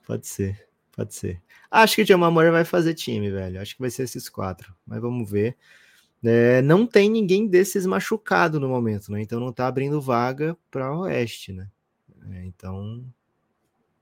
Pode 0.05 0.27
ser, 0.27 0.67
pode 0.91 1.15
ser. 1.15 1.41
Acho 1.71 1.95
que 1.95 2.01
o 2.01 2.05
Jamal 2.05 2.33
Murray 2.33 2.51
vai 2.51 2.65
fazer 2.65 2.93
time, 2.93 3.31
velho. 3.31 3.61
Acho 3.61 3.75
que 3.75 3.81
vai 3.81 3.89
ser 3.89 4.03
esses 4.03 4.27
quatro. 4.27 4.75
Mas 4.85 4.99
vamos 4.99 5.31
ver. 5.31 5.55
É, 6.21 6.61
não 6.61 6.85
tem 6.85 7.09
ninguém 7.09 7.47
desses 7.47 7.85
machucado 7.85 8.59
no 8.59 8.67
momento, 8.67 9.09
né? 9.09 9.21
Então 9.21 9.39
não 9.39 9.53
tá 9.53 9.67
abrindo 9.67 10.01
vaga 10.01 10.57
para 10.69 10.93
Oeste, 10.99 11.53
né? 11.53 11.69
É, 12.29 12.43
então, 12.43 13.05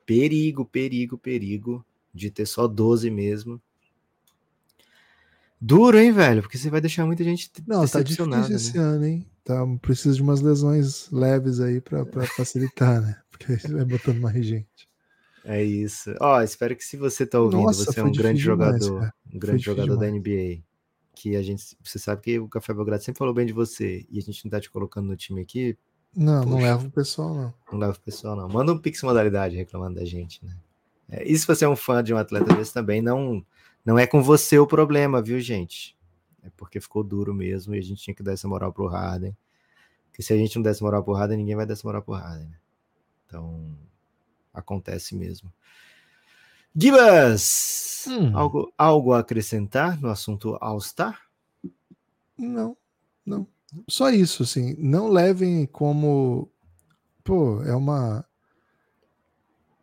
perigo, 0.03 0.65
perigo, 0.65 1.15
perigo 1.15 1.85
de 2.11 2.31
ter 2.31 2.47
só 2.47 2.67
12 2.67 3.11
mesmo. 3.11 3.61
Duro, 5.61 5.99
hein, 5.99 6.11
velho? 6.11 6.41
Porque 6.41 6.57
você 6.57 6.69
vai 6.69 6.81
deixar 6.81 7.05
muita 7.05 7.23
gente 7.23 7.51
Não, 7.67 7.87
tá 7.87 8.01
difícil 8.01 8.55
esse 8.55 8.77
né? 8.77 8.83
ano, 8.83 9.05
hein? 9.05 9.27
Tá, 9.43 9.55
precisa 9.81 10.15
de 10.15 10.21
umas 10.21 10.41
lesões 10.41 11.07
leves 11.11 11.59
aí 11.59 11.79
pra, 11.79 12.03
pra 12.05 12.25
facilitar, 12.25 13.01
né? 13.01 13.15
Porque 13.29 13.53
ele 13.65 13.75
vai 13.75 13.85
botando 13.85 14.19
mais 14.19 14.43
gente. 14.45 14.89
É 15.43 15.63
isso. 15.63 16.13
Ó, 16.19 16.41
espero 16.41 16.75
que 16.75 16.83
se 16.83 16.97
você 16.97 17.25
tá 17.25 17.39
ouvindo, 17.39 17.61
Nossa, 17.63 17.85
você 17.85 17.99
é 17.99 18.03
um 18.03 18.11
grande 18.11 18.41
demais, 18.41 18.83
jogador, 18.83 18.99
cara. 18.99 19.13
um 19.33 19.39
grande 19.39 19.63
jogador 19.63 19.95
da 19.97 20.05
demais. 20.07 20.21
NBA. 20.21 20.63
Que 21.13 21.35
a 21.35 21.41
gente, 21.43 21.77
você 21.83 21.99
sabe 21.99 22.21
que 22.21 22.39
o 22.39 22.47
Café 22.47 22.73
Belgrado 22.73 23.03
sempre 23.03 23.19
falou 23.19 23.33
bem 23.33 23.45
de 23.45 23.53
você 23.53 24.05
e 24.09 24.17
a 24.17 24.21
gente 24.21 24.43
não 24.45 24.49
tá 24.51 24.59
te 24.59 24.69
colocando 24.71 25.07
no 25.07 25.15
time 25.15 25.41
aqui, 25.41 25.77
Não, 26.15 26.43
não 26.45 26.57
leva 26.59 26.87
o 26.87 26.91
pessoal, 26.91 27.33
não. 27.35 27.53
não 27.71 27.79
leva 27.79 27.93
o 27.93 27.99
pessoal 27.99 28.35
não. 28.35 28.47
Manda 28.47 28.71
um 28.71 28.77
pix 28.77 29.01
modalidade 29.03 29.55
reclamando 29.55 29.95
da 29.99 30.05
gente, 30.05 30.43
né? 30.45 30.55
É, 31.09 31.29
e 31.29 31.37
se 31.37 31.45
você 31.45 31.65
é 31.65 31.69
um 31.69 31.75
fã 31.75 32.03
de 32.03 32.13
um 32.13 32.17
atleta 32.17 32.55
desse 32.55 32.73
também, 32.73 33.01
não 33.01 33.45
não 33.85 33.97
é 33.97 34.05
com 34.05 34.21
você 34.21 34.57
o 34.59 34.67
problema, 34.67 35.21
viu, 35.21 35.39
gente? 35.39 35.97
É 36.43 36.49
porque 36.57 36.79
ficou 36.79 37.03
duro 37.03 37.33
mesmo 37.33 37.75
e 37.75 37.79
a 37.79 37.81
gente 37.81 38.01
tinha 38.01 38.15
que 38.15 38.23
dar 38.23 38.33
essa 38.33 38.47
moral 38.47 38.73
pro 38.73 38.87
Harden. 38.87 39.35
Porque 40.05 40.23
se 40.23 40.33
a 40.33 40.37
gente 40.37 40.55
não 40.55 40.63
desse 40.63 40.83
moral 40.83 41.03
pro 41.03 41.13
Harden, 41.13 41.37
ninguém 41.37 41.55
vai 41.55 41.65
dar 41.65 41.73
essa 41.73 41.87
moral 41.87 42.01
pro 42.01 42.13
Harden, 42.13 42.47
né? 42.47 42.57
Então, 43.25 43.77
acontece 44.53 45.15
mesmo. 45.15 45.51
Gibas! 46.75 48.05
Hum. 48.07 48.35
Algo, 48.35 48.73
algo 48.77 49.13
a 49.13 49.19
acrescentar 49.19 49.99
no 50.01 50.09
assunto 50.09 50.57
All-Star? 50.59 51.21
Não, 52.37 52.75
não. 53.25 53.47
Só 53.87 54.09
isso, 54.09 54.43
assim. 54.43 54.75
Não 54.77 55.07
levem 55.07 55.65
como. 55.65 56.49
Pô, 57.23 57.61
é 57.63 57.75
uma. 57.75 58.25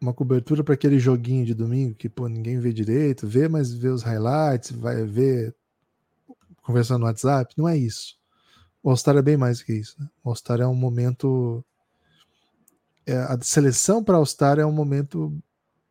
Uma 0.00 0.14
cobertura 0.14 0.62
para 0.62 0.74
aquele 0.74 0.98
joguinho 0.98 1.44
de 1.44 1.54
domingo 1.54 1.94
que, 1.94 2.08
pô, 2.08 2.28
ninguém 2.28 2.60
vê 2.60 2.72
direito, 2.72 3.26
vê, 3.26 3.48
mas 3.48 3.72
vê 3.72 3.88
os 3.88 4.02
highlights, 4.02 4.70
vai 4.70 5.04
ver 5.04 5.54
conversando 6.62 7.00
no 7.00 7.06
WhatsApp. 7.06 7.54
Não 7.56 7.68
é 7.68 7.76
isso. 7.76 8.16
O 8.82 8.90
All-Star 8.90 9.16
é 9.16 9.22
bem 9.22 9.36
mais 9.36 9.62
que 9.62 9.72
isso. 9.72 10.00
Né? 10.00 10.08
O 10.22 10.28
All-Star 10.28 10.60
é 10.60 10.66
um 10.66 10.74
momento. 10.74 11.64
é, 13.06 13.16
a 13.16 13.38
seleção 13.40 14.04
para 14.04 14.16
All-Star 14.16 14.58
é 14.58 14.66
um 14.66 14.72
momento 14.72 15.36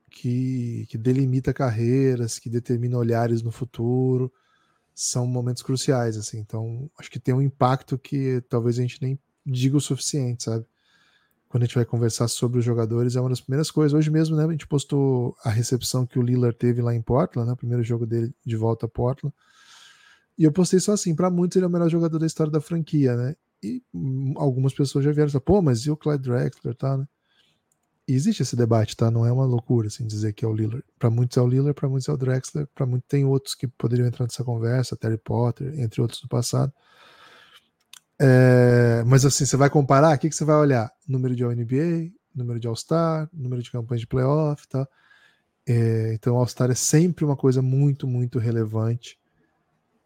que, 0.09 0.85
que 0.89 0.97
delimita 0.97 1.53
carreiras, 1.53 2.39
que 2.39 2.49
determina 2.49 2.97
olhares 2.97 3.41
no 3.41 3.51
futuro 3.51 4.31
são 4.99 5.27
momentos 5.27 5.61
cruciais, 5.61 6.17
assim. 6.17 6.39
Então, 6.39 6.89
acho 6.97 7.11
que 7.11 7.19
tem 7.19 7.31
um 7.31 7.41
impacto 7.41 7.99
que 7.99 8.41
talvez 8.49 8.79
a 8.79 8.81
gente 8.81 8.99
nem 8.99 9.19
diga 9.45 9.77
o 9.77 9.81
suficiente, 9.81 10.45
sabe? 10.45 10.65
Quando 11.57 11.63
a 11.63 11.65
gente 11.65 11.75
vai 11.75 11.85
conversar 11.85 12.27
sobre 12.27 12.59
os 12.59 12.65
jogadores, 12.65 13.15
é 13.15 13.19
uma 13.19 13.31
das 13.31 13.41
primeiras 13.41 13.71
coisas. 13.71 13.97
Hoje 13.97 14.11
mesmo, 14.11 14.35
né, 14.35 14.45
a 14.45 14.51
gente 14.51 14.67
postou 14.67 15.35
a 15.43 15.49
recepção 15.49 16.05
que 16.05 16.19
o 16.19 16.21
Lillard 16.21 16.55
teve 16.55 16.83
lá 16.83 16.93
em 16.93 17.01
Portland, 17.01 17.47
né, 17.47 17.53
o 17.53 17.57
primeiro 17.57 17.81
jogo 17.81 18.05
dele 18.05 18.31
de 18.45 18.55
volta 18.55 18.85
a 18.85 18.89
Portland. 18.89 19.33
E 20.37 20.43
eu 20.43 20.51
postei 20.51 20.79
só 20.79 20.91
assim, 20.91 21.15
para 21.15 21.31
muitos 21.31 21.55
ele 21.55 21.65
é 21.65 21.67
o 21.67 21.71
melhor 21.71 21.89
jogador 21.89 22.19
da 22.19 22.27
história 22.27 22.51
da 22.51 22.61
franquia, 22.61 23.15
né? 23.15 23.35
E 23.63 23.81
algumas 24.35 24.71
pessoas 24.71 25.03
já 25.03 25.11
vieram 25.11 25.31
pô, 25.39 25.59
mas 25.59 25.79
e 25.79 25.89
o 25.89 25.97
Clyde 25.97 26.29
Drexler, 26.29 26.75
tá, 26.75 26.95
né? 26.95 27.07
E 28.07 28.13
existe 28.13 28.43
esse 28.43 28.55
debate, 28.55 28.95
tá? 28.95 29.09
Não 29.09 29.25
é 29.25 29.31
uma 29.31 29.45
loucura 29.45 29.87
assim 29.87 30.05
dizer 30.05 30.33
que 30.33 30.45
é 30.45 30.47
o 30.47 30.53
Lillard. 30.53 30.85
Para 30.99 31.09
muitos 31.09 31.37
é 31.37 31.41
o 31.41 31.47
Lillard, 31.47 31.73
para 31.73 31.89
muitos 31.89 32.07
é 32.07 32.11
o 32.11 32.17
Drexler, 32.17 32.67
para 32.67 32.85
muitos 32.85 33.07
tem 33.07 33.25
outros 33.25 33.55
que 33.55 33.67
poderiam 33.67 34.07
entrar 34.07 34.27
nessa 34.27 34.43
conversa, 34.43 34.95
Terry 34.95 35.17
Potter, 35.17 35.73
entre 35.79 36.01
outros 36.01 36.21
do 36.21 36.27
passado. 36.27 36.71
É, 38.19 39.03
mas 39.05 39.25
assim, 39.25 39.45
você 39.45 39.55
vai 39.55 39.69
comparar, 39.69 40.15
o 40.15 40.19
que, 40.19 40.29
que 40.29 40.35
você 40.35 40.45
vai 40.45 40.55
olhar? 40.55 40.91
Número 41.07 41.35
de 41.35 41.43
All-NBA, 41.43 42.11
número 42.33 42.59
de 42.59 42.67
All-Star, 42.67 43.29
número 43.31 43.61
de 43.61 43.71
campanhas 43.71 44.01
de 44.01 44.07
playoff, 44.07 44.67
tá? 44.67 44.87
É, 45.67 46.13
então, 46.13 46.35
o 46.35 46.37
All-Star 46.37 46.71
é 46.71 46.75
sempre 46.75 47.25
uma 47.25 47.35
coisa 47.35 47.61
muito, 47.61 48.07
muito 48.07 48.39
relevante. 48.39 49.19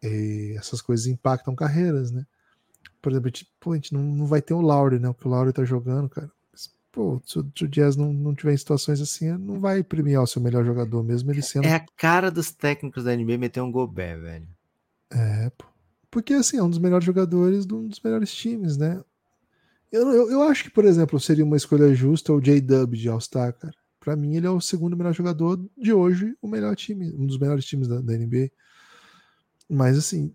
E 0.02 0.54
essas 0.58 0.82
coisas 0.82 1.06
impactam 1.06 1.54
carreiras, 1.54 2.10
né? 2.10 2.26
Por 3.00 3.12
exemplo, 3.12 3.28
a 3.28 3.30
gente, 3.30 3.48
pô, 3.60 3.72
a 3.72 3.76
gente 3.76 3.94
não, 3.94 4.02
não 4.02 4.26
vai 4.26 4.42
ter 4.42 4.54
o 4.54 4.60
Lowry, 4.60 4.98
né? 4.98 5.12
Porque 5.12 5.28
o 5.28 5.30
Lowry 5.30 5.52
tá 5.52 5.64
jogando, 5.64 6.08
cara. 6.08 6.30
Mas, 6.52 6.72
pô, 6.90 7.20
se 7.24 7.38
o, 7.38 7.52
se 7.56 7.64
o 7.64 7.68
Jazz 7.68 7.96
não, 7.96 8.12
não 8.12 8.34
tiver 8.34 8.52
em 8.52 8.56
situações 8.56 9.00
assim, 9.00 9.30
não 9.38 9.60
vai 9.60 9.84
premiar 9.84 10.22
o 10.22 10.26
seu 10.26 10.42
melhor 10.42 10.64
jogador, 10.64 11.02
mesmo 11.04 11.30
ele 11.30 11.42
sendo. 11.42 11.66
É 11.66 11.74
a 11.74 11.86
cara 11.96 12.30
dos 12.30 12.50
técnicos 12.50 13.04
da 13.04 13.14
NBA 13.14 13.38
meter 13.38 13.60
um 13.60 13.70
Gobert, 13.70 14.20
velho. 14.20 14.48
Porque 16.12 16.34
assim, 16.34 16.58
é 16.58 16.62
um 16.62 16.68
dos 16.68 16.78
melhores 16.78 17.06
jogadores 17.06 17.64
de 17.66 17.74
um 17.74 17.88
dos 17.88 17.98
melhores 18.00 18.30
times, 18.32 18.76
né? 18.76 19.02
Eu, 19.90 20.12
eu, 20.12 20.30
eu 20.30 20.42
acho 20.42 20.64
que, 20.64 20.70
por 20.70 20.84
exemplo, 20.84 21.18
seria 21.18 21.44
uma 21.44 21.56
escolha 21.56 21.94
justa 21.94 22.34
o 22.34 22.40
J-Dub 22.40 22.94
de 22.94 23.08
All-Star, 23.08 23.54
cara. 23.54 23.74
Pra 23.98 24.14
mim, 24.14 24.36
ele 24.36 24.46
é 24.46 24.50
o 24.50 24.60
segundo 24.60 24.96
melhor 24.96 25.14
jogador 25.14 25.58
de 25.76 25.92
hoje, 25.92 26.36
o 26.42 26.46
melhor 26.46 26.76
time, 26.76 27.14
um 27.14 27.26
dos 27.26 27.38
melhores 27.38 27.64
times 27.64 27.88
da, 27.88 28.00
da 28.02 28.12
NBA. 28.12 28.50
Mas 29.70 29.96
assim, 29.96 30.34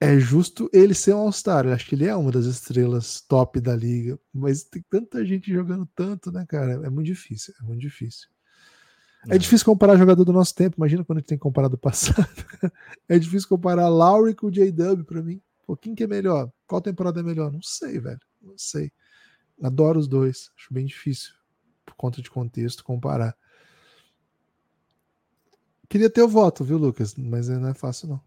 é 0.00 0.18
justo 0.18 0.68
ele 0.72 0.92
ser 0.92 1.14
um 1.14 1.18
All-Star. 1.18 1.68
Acho 1.68 1.86
que 1.86 1.94
ele 1.94 2.06
é 2.08 2.16
uma 2.16 2.32
das 2.32 2.46
estrelas 2.46 3.20
top 3.20 3.60
da 3.60 3.76
liga. 3.76 4.18
Mas 4.34 4.64
tem 4.64 4.82
tanta 4.90 5.24
gente 5.24 5.52
jogando 5.52 5.86
tanto, 5.94 6.32
né, 6.32 6.44
cara? 6.48 6.84
É 6.84 6.90
muito 6.90 7.06
difícil. 7.06 7.54
É 7.60 7.62
muito 7.62 7.80
difícil. 7.80 8.28
É, 9.28 9.38
difícil 9.38 9.64
comparar 9.64 9.96
jogador 9.96 10.24
do 10.24 10.32
nosso 10.32 10.54
tempo. 10.54 10.76
Imagina 10.78 11.04
quando 11.04 11.18
a 11.18 11.20
gente 11.20 11.28
tem 11.28 11.38
comparado 11.38 11.76
o 11.76 11.78
passado. 11.78 12.26
é 13.08 13.18
difícil 13.18 13.48
comparar 13.48 13.88
Lowry 13.88 14.34
com 14.34 14.48
o 14.48 14.50
J-Dub 14.50 15.04
pra 15.04 15.22
mim. 15.22 15.40
Pô, 15.64 15.76
quem 15.76 15.94
que 15.94 16.02
é 16.02 16.06
melhor? 16.06 16.50
Qual 16.66 16.80
temporada 16.80 17.20
é 17.20 17.22
melhor? 17.22 17.52
Não 17.52 17.62
sei, 17.62 18.00
velho. 18.00 18.20
Não 18.40 18.58
sei. 18.58 18.90
Adoro 19.62 19.98
os 20.00 20.08
dois. 20.08 20.50
Acho 20.58 20.74
bem 20.74 20.84
difícil, 20.84 21.32
por 21.86 21.94
conta 21.94 22.20
de 22.20 22.30
contexto, 22.30 22.82
comparar. 22.82 23.36
Queria 25.88 26.10
ter 26.10 26.22
o 26.22 26.28
voto, 26.28 26.64
viu, 26.64 26.78
Lucas? 26.78 27.14
Mas 27.14 27.48
não 27.48 27.68
é 27.68 27.74
fácil, 27.74 28.08
não. 28.08 28.20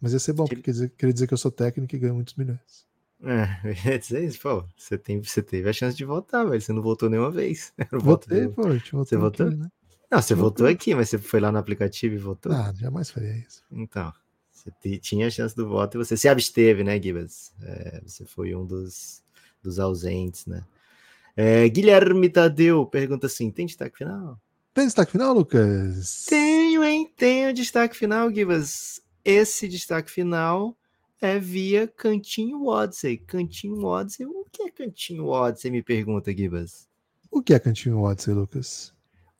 Mas 0.00 0.14
ia 0.14 0.18
ser 0.18 0.32
bom, 0.32 0.46
porque 0.46 0.72
dizer, 0.72 0.90
queria 0.90 1.12
dizer 1.12 1.26
que 1.26 1.34
eu 1.34 1.38
sou 1.38 1.50
técnico 1.50 1.94
e 1.94 1.98
ganho 1.98 2.14
muitos 2.14 2.34
milhões. 2.34 2.88
É, 3.22 3.46
ia 3.90 3.98
dizer 3.98 4.24
isso, 4.24 4.40
pô. 4.40 4.64
Você, 4.76 4.98
tem, 4.98 5.22
você 5.22 5.42
teve 5.42 5.68
a 5.68 5.72
chance 5.72 5.96
de 5.96 6.04
votar, 6.04 6.48
velho. 6.48 6.60
Você 6.60 6.72
não 6.72 6.82
votou 6.82 7.08
nenhuma 7.08 7.30
vez. 7.30 7.72
Votei, 7.92 8.48
pô. 8.48 8.62
Você 8.92 9.16
votou? 9.16 9.46
aqui, 9.46 9.56
né? 9.56 9.70
Não, 10.10 10.20
você 10.20 10.34
Votou. 10.34 10.50
votou 10.50 10.66
aqui, 10.66 10.94
mas 10.94 11.08
você 11.08 11.18
foi 11.18 11.38
lá 11.40 11.52
no 11.52 11.58
aplicativo 11.58 12.14
e 12.14 12.18
votou? 12.18 12.52
Ah, 12.52 12.72
jamais 12.76 13.10
faria 13.10 13.36
isso. 13.46 13.62
Então, 13.70 14.12
você 14.50 14.70
ti- 14.80 14.98
tinha 14.98 15.26
a 15.28 15.30
chance 15.30 15.54
do 15.54 15.68
voto 15.68 15.96
e 15.96 16.04
você 16.04 16.16
se 16.16 16.28
absteve, 16.28 16.82
né, 16.82 17.00
Gibas? 17.00 17.52
É, 17.62 18.00
você 18.04 18.24
foi 18.24 18.54
um 18.54 18.66
dos, 18.66 19.22
dos 19.62 19.78
ausentes, 19.78 20.46
né? 20.46 20.64
É, 21.36 21.68
Guilherme 21.68 22.28
Tadeu 22.28 22.84
pergunta 22.86 23.26
assim: 23.26 23.50
tem 23.50 23.66
destaque 23.66 23.98
final? 23.98 24.38
Tem 24.74 24.84
destaque 24.84 25.12
final, 25.12 25.32
Lucas? 25.34 26.24
Tenho, 26.28 26.82
hein? 26.84 27.10
Tenho 27.16 27.52
destaque 27.54 27.96
final, 27.96 28.32
Gibas. 28.32 29.00
Esse 29.24 29.68
destaque 29.68 30.10
final 30.10 30.76
é 31.20 31.38
via 31.38 31.86
Cantinho 31.86 32.66
Odyssey. 32.66 33.16
Cantinho 33.18 33.84
Odyssey, 33.84 34.26
o 34.26 34.44
que 34.50 34.62
é 34.64 34.70
Cantinho 34.70 35.26
Odyssey? 35.26 35.70
Me 35.70 35.82
pergunta, 35.82 36.32
Gibas. 36.32 36.88
O 37.30 37.42
que 37.42 37.54
é 37.54 37.58
Cantinho 37.60 38.00
Odyssey, 38.00 38.34
Lucas? 38.34 38.92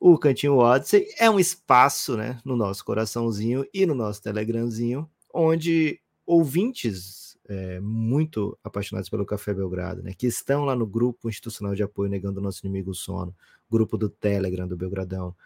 O 0.02 0.16
Cantinho 0.16 0.56
Odyssey 0.56 1.06
é 1.18 1.28
um 1.28 1.38
espaço, 1.38 2.16
né, 2.16 2.40
no 2.42 2.56
nosso 2.56 2.82
coraçãozinho 2.82 3.66
e 3.72 3.84
no 3.84 3.94
nosso 3.94 4.22
Telegramzinho, 4.22 5.06
onde 5.32 6.00
ouvintes 6.24 7.36
é, 7.46 7.78
muito 7.80 8.58
apaixonados 8.64 9.10
pelo 9.10 9.26
Café 9.26 9.52
Belgrado, 9.52 10.02
né, 10.02 10.14
que 10.16 10.26
estão 10.26 10.64
lá 10.64 10.74
no 10.74 10.86
grupo 10.86 11.28
institucional 11.28 11.74
de 11.74 11.82
apoio 11.82 12.08
negando 12.08 12.40
o 12.40 12.42
nosso 12.42 12.64
inimigo 12.64 12.92
o 12.92 12.94
sono, 12.94 13.34
grupo 13.70 13.98
do 13.98 14.08
Telegram 14.08 14.66
do 14.66 14.74
Belgradão, 14.74 15.36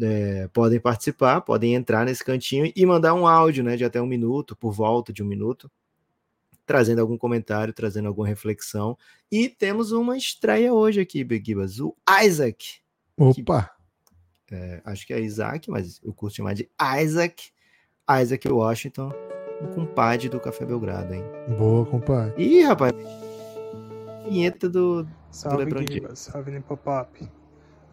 é, 0.00 0.46
podem 0.52 0.78
participar, 0.78 1.40
podem 1.40 1.74
entrar 1.74 2.06
nesse 2.06 2.24
cantinho 2.24 2.72
e 2.76 2.86
mandar 2.86 3.14
um 3.14 3.26
áudio, 3.26 3.64
né, 3.64 3.76
de 3.76 3.84
até 3.84 4.00
um 4.00 4.06
minuto, 4.06 4.54
por 4.54 4.70
volta 4.70 5.12
de 5.12 5.20
um 5.20 5.26
minuto, 5.26 5.68
trazendo 6.64 7.00
algum 7.00 7.18
comentário, 7.18 7.74
trazendo 7.74 8.06
alguma 8.06 8.28
reflexão. 8.28 8.96
E 9.32 9.48
temos 9.48 9.90
uma 9.90 10.16
estreia 10.16 10.72
hoje 10.72 11.00
aqui, 11.00 11.24
Begibas, 11.24 11.80
o 11.80 11.96
Isaac, 12.22 12.80
Opa! 13.20 13.79
É, 14.50 14.80
acho 14.84 15.06
que 15.06 15.12
é 15.12 15.20
Isaac, 15.20 15.70
mas 15.70 16.00
eu 16.02 16.12
curto 16.12 16.36
chamar 16.36 16.54
de 16.54 16.68
Isaac, 17.00 17.50
Isaac 18.20 18.48
Washington, 18.48 19.12
um 19.62 19.66
compadre 19.74 20.28
do 20.28 20.40
Café 20.40 20.64
Belgrado, 20.64 21.14
hein? 21.14 21.22
Boa, 21.56 21.86
compadre. 21.86 22.42
Ih, 22.42 22.64
rapaz, 22.64 22.92
vinheta 24.24 24.68
do. 24.68 25.06
Salve, 25.30 25.64
LeBron 25.64 25.84
Guiba. 25.84 26.16
Salve, 26.16 26.50
Nepopop. 26.50 27.28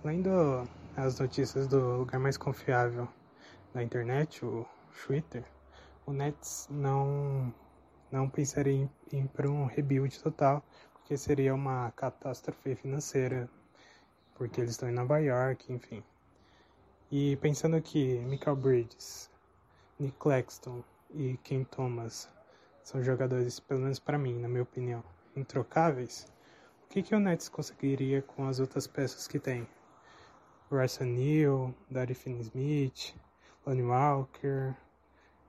Lendo 0.04 0.68
as 0.96 1.20
notícias 1.20 1.68
do 1.68 1.98
lugar 1.98 2.20
mais 2.20 2.38
confiável 2.38 3.08
da 3.74 3.84
internet, 3.84 4.44
o 4.44 4.66
Twitter, 5.06 5.44
o 6.06 6.14
Nets 6.14 6.68
não, 6.72 7.54
não 8.12 8.30
pensaria 8.30 8.74
em, 8.74 8.90
em 9.12 9.26
ir 9.26 9.28
para 9.28 9.50
um 9.50 9.66
rebuild 9.66 10.18
total, 10.20 10.64
porque 10.94 11.18
seria 11.18 11.54
uma 11.54 11.92
catástrofe 11.92 12.76
financeira, 12.76 13.50
porque 14.36 14.62
eles 14.62 14.72
estão 14.72 14.90
em 14.90 14.94
Nova 14.94 15.20
York, 15.20 15.72
enfim. 15.72 16.04
E 17.10 17.38
pensando 17.38 17.82
que 17.82 18.20
Michael 18.20 18.58
Bridges, 18.58 19.30
Nick 19.98 20.18
Claxton 20.20 20.84
e 21.12 21.38
Ken 21.42 21.64
Thomas 21.64 22.30
são 22.84 23.02
jogadores, 23.02 23.62
pelo 23.62 23.80
menos 23.80 23.98
para 23.98 24.18
mim, 24.18 24.38
na 24.40 24.50
minha 24.50 24.64
opinião, 24.64 25.02
introcáveis, 25.34 26.28
o 26.84 26.90
que, 26.90 27.02
que 27.02 27.16
o 27.16 27.20
Nets 27.20 27.48
conseguiria 27.48 28.22
com 28.22 28.46
as 28.48 28.60
outras 28.60 28.88
peças 28.88 29.26
que 29.26 29.40
tem? 29.40 29.66
Bryce 30.70 31.02
Neal, 31.06 31.74
Daddy 31.90 32.14
Finney-Smith, 32.14 33.16
Lonnie 33.66 33.84
Walker, 33.84 34.76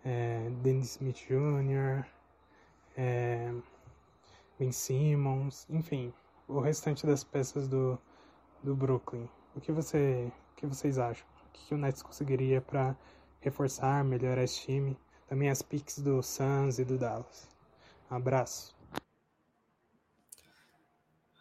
é, 0.05 0.49
Dennis 0.63 0.93
Smith 0.93 1.27
Jr., 1.29 2.07
é, 2.97 3.53
Ben 4.61 4.71
Simmons, 4.71 5.67
enfim, 5.69 6.13
o 6.47 6.61
restante 6.61 7.05
das 7.05 7.25
peças 7.25 7.67
do, 7.67 7.99
do 8.63 8.77
Brooklyn. 8.77 9.29
O 9.57 9.61
que, 9.61 9.73
você, 9.73 10.33
o 10.53 10.55
que 10.55 10.67
vocês 10.67 10.99
acham? 10.99 11.38
Que, 11.67 11.75
o 11.75 11.79
Nets 11.79 12.03
conseguiria 12.03 12.61
para 12.61 12.97
reforçar, 13.41 14.05
melhorar 14.05 14.45
esse 14.45 14.61
time? 14.61 14.97
Também 15.27 15.51
as 15.51 15.63
picks 15.63 15.99
do 15.99 16.23
Suns 16.23 16.79
e 16.79 16.85
do 16.85 16.97
Dallas. 16.97 17.49
Um 18.11 18.17
abraço. 18.17 18.79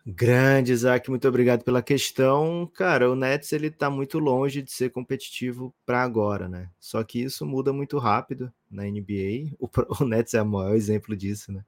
Grande, 0.09 0.71
Isaac, 0.71 1.09
muito 1.09 1.27
obrigado 1.27 1.65
pela 1.65 1.81
questão. 1.81 2.65
Cara, 2.73 3.11
o 3.11 3.15
Nets 3.15 3.51
ele 3.51 3.69
tá 3.69 3.89
muito 3.89 4.19
longe 4.19 4.61
de 4.61 4.71
ser 4.71 4.89
competitivo 4.89 5.75
para 5.85 6.01
agora, 6.01 6.47
né? 6.47 6.69
Só 6.79 7.03
que 7.03 7.21
isso 7.21 7.45
muda 7.45 7.73
muito 7.73 7.97
rápido 7.97 8.49
na 8.71 8.83
NBA. 8.83 9.53
O, 9.59 9.67
o 10.01 10.05
Nets 10.05 10.33
é 10.33 10.41
o 10.41 10.45
maior 10.45 10.75
exemplo 10.75 11.13
disso, 11.13 11.51
né? 11.51 11.65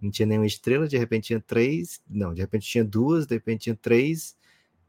Não 0.00 0.10
tinha 0.10 0.24
nenhuma 0.24 0.46
estrela, 0.46 0.88
de 0.88 0.96
repente 0.96 1.26
tinha 1.26 1.40
três, 1.40 2.00
não, 2.08 2.32
de 2.32 2.40
repente 2.40 2.66
tinha 2.66 2.82
duas, 2.82 3.26
de 3.26 3.34
repente 3.34 3.64
tinha 3.64 3.76
três, 3.76 4.36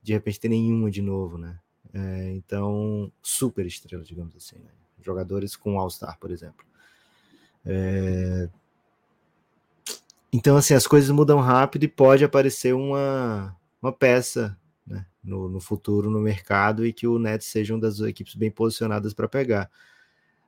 de 0.01 0.14
repente 0.14 0.39
tem 0.39 0.49
nenhuma 0.51 0.89
de 0.89 1.01
novo, 1.01 1.38
né? 1.38 1.59
É, 1.93 2.31
então, 2.31 3.11
super 3.21 3.65
estrela, 3.65 4.03
digamos 4.03 4.35
assim, 4.35 4.57
né? 4.57 4.71
Jogadores 5.01 5.55
com 5.55 5.79
All-Star, 5.79 6.17
por 6.19 6.31
exemplo. 6.31 6.65
É, 7.65 8.49
Então, 10.33 10.57
assim, 10.57 10.73
as 10.73 10.87
coisas 10.87 11.11
mudam 11.11 11.39
rápido 11.39 11.83
e 11.83 11.87
pode 11.87 12.25
aparecer 12.25 12.73
uma, 12.73 13.55
uma 13.79 13.93
peça 13.93 14.57
né, 14.85 15.05
no, 15.23 15.47
no 15.47 15.59
futuro 15.59 16.09
no 16.09 16.19
mercado 16.19 16.83
e 16.83 16.91
que 16.91 17.05
o 17.05 17.19
Nets 17.19 17.45
seja 17.45 17.75
uma 17.75 17.81
das 17.81 17.99
equipes 17.99 18.33
bem 18.33 18.49
posicionadas 18.49 19.13
para 19.13 19.27
pegar. 19.27 19.69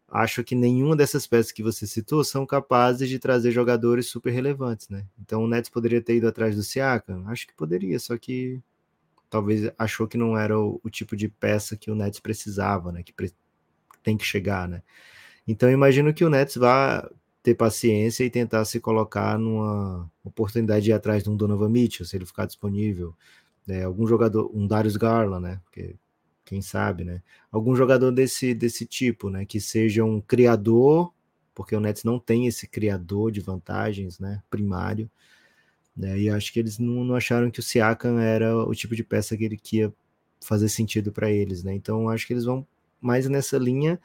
Acho 0.09 0.43
que 0.43 0.55
nenhuma 0.55 0.95
dessas 0.95 1.27
peças 1.27 1.51
que 1.51 1.61
você 1.61 1.85
citou 1.85 2.23
são 2.23 2.47
capazes 2.47 3.07
de 3.07 3.19
trazer 3.19 3.51
jogadores 3.51 4.07
super 4.07 4.31
relevantes, 4.31 4.89
né? 4.89 5.05
Então 5.19 5.43
o 5.43 5.47
Nets 5.47 5.69
poderia 5.69 6.01
ter 6.01 6.15
ido 6.15 6.27
atrás 6.27 6.55
do 6.55 6.63
Siakam? 6.63 7.23
Acho 7.27 7.45
que 7.45 7.53
poderia, 7.53 7.99
só 7.99 8.17
que 8.17 8.59
talvez 9.35 9.69
achou 9.77 10.07
que 10.07 10.17
não 10.17 10.37
era 10.37 10.57
o, 10.59 10.79
o 10.83 10.89
tipo 10.89 11.15
de 11.15 11.27
peça 11.27 11.75
que 11.77 11.91
o 11.91 11.95
Nets 11.95 12.19
precisava, 12.21 12.91
né? 12.91 13.03
Que 13.03 13.11
pre- 13.13 13.33
tem 14.03 14.17
que 14.17 14.25
chegar, 14.25 14.67
né? 14.67 14.83
Então 15.47 15.69
imagino 15.71 16.13
que 16.13 16.25
o 16.25 16.29
Nets 16.29 16.55
vá 16.57 17.09
ter 17.43 17.55
paciência 17.55 18.23
e 18.25 18.29
tentar 18.29 18.65
se 18.65 18.79
colocar 18.79 19.37
numa 19.39 20.11
oportunidade 20.23 20.85
de 20.85 20.91
ir 20.91 20.93
atrás 20.93 21.23
de 21.23 21.29
um 21.29 21.37
Donovan 21.37 21.69
Mitchell, 21.69 22.05
se 22.05 22.15
ele 22.17 22.25
ficar 22.25 22.45
disponível. 22.47 23.15
né? 23.67 23.83
algum 23.85 24.07
jogador, 24.07 24.51
um 24.53 24.67
Darius 24.67 24.97
Garland, 24.97 25.43
né? 25.43 25.61
Porque 25.65 25.95
quem 26.45 26.61
sabe, 26.61 27.03
né? 27.05 27.21
Algum 27.51 27.75
jogador 27.75 28.11
desse, 28.11 28.53
desse 28.53 28.85
tipo, 28.85 29.29
né? 29.29 29.45
Que 29.45 29.59
seja 29.61 30.03
um 30.05 30.21
criador, 30.21 31.13
porque 31.55 31.75
o 31.75 31.79
Nets 31.79 32.03
não 32.03 32.19
tem 32.19 32.47
esse 32.47 32.67
criador 32.67 33.31
de 33.31 33.41
vantagens, 33.41 34.19
né? 34.19 34.43
Primário. 34.49 35.09
Né? 35.95 36.19
E 36.19 36.29
acho 36.29 36.51
que 36.51 36.59
eles 36.59 36.77
não, 36.77 37.03
não 37.03 37.15
acharam 37.15 37.49
que 37.49 37.59
o 37.59 37.63
Siakam 37.63 38.19
era 38.19 38.55
o 38.57 38.73
tipo 38.73 38.95
de 38.95 39.03
peça 39.03 39.37
que 39.37 39.43
ele 39.45 39.57
que 39.57 39.77
ia 39.77 39.93
fazer 40.41 40.69
sentido 40.69 41.11
para 41.11 41.31
eles, 41.31 41.63
né? 41.63 41.73
Então 41.73 42.09
acho 42.09 42.27
que 42.27 42.33
eles 42.33 42.45
vão 42.45 42.67
mais 43.01 43.27
nessa 43.27 43.57
linha 43.57 43.99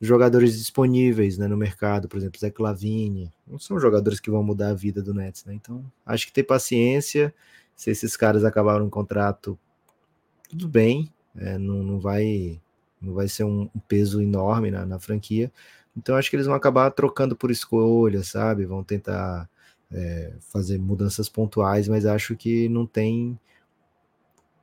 jogadores 0.00 0.56
disponíveis 0.56 1.38
né, 1.38 1.48
no 1.48 1.56
mercado, 1.56 2.08
por 2.08 2.18
exemplo, 2.18 2.38
Zé 2.38 2.50
Clavini, 2.50 3.32
não 3.46 3.58
são 3.58 3.80
jogadores 3.80 4.20
que 4.20 4.30
vão 4.30 4.42
mudar 4.42 4.70
a 4.70 4.74
vida 4.74 5.02
do 5.02 5.12
Nets, 5.12 5.44
né? 5.44 5.54
Então, 5.54 5.84
acho 6.06 6.26
que 6.26 6.32
ter 6.32 6.44
paciência, 6.44 7.34
se 7.74 7.90
esses 7.90 8.16
caras 8.16 8.44
acabaram 8.44 8.86
um 8.86 8.90
contrato, 8.90 9.58
tudo 10.48 10.68
bem, 10.68 11.12
é, 11.36 11.58
não, 11.58 11.82
não 11.82 12.00
vai 12.00 12.60
não 13.00 13.14
vai 13.14 13.28
ser 13.28 13.44
um, 13.44 13.68
peso 13.86 14.20
enorme 14.20 14.70
na, 14.70 14.84
na, 14.84 14.98
franquia. 14.98 15.52
Então, 15.96 16.16
acho 16.16 16.30
que 16.30 16.36
eles 16.36 16.46
vão 16.46 16.54
acabar 16.54 16.90
trocando 16.90 17.36
por 17.36 17.50
escolha, 17.50 18.24
sabe? 18.24 18.66
Vão 18.66 18.82
tentar 18.82 19.48
é, 19.90 20.34
fazer 20.40 20.78
mudanças 20.78 21.28
pontuais, 21.28 21.88
mas 21.88 22.06
acho 22.06 22.36
que 22.36 22.68
não 22.68 22.86
tem 22.86 23.38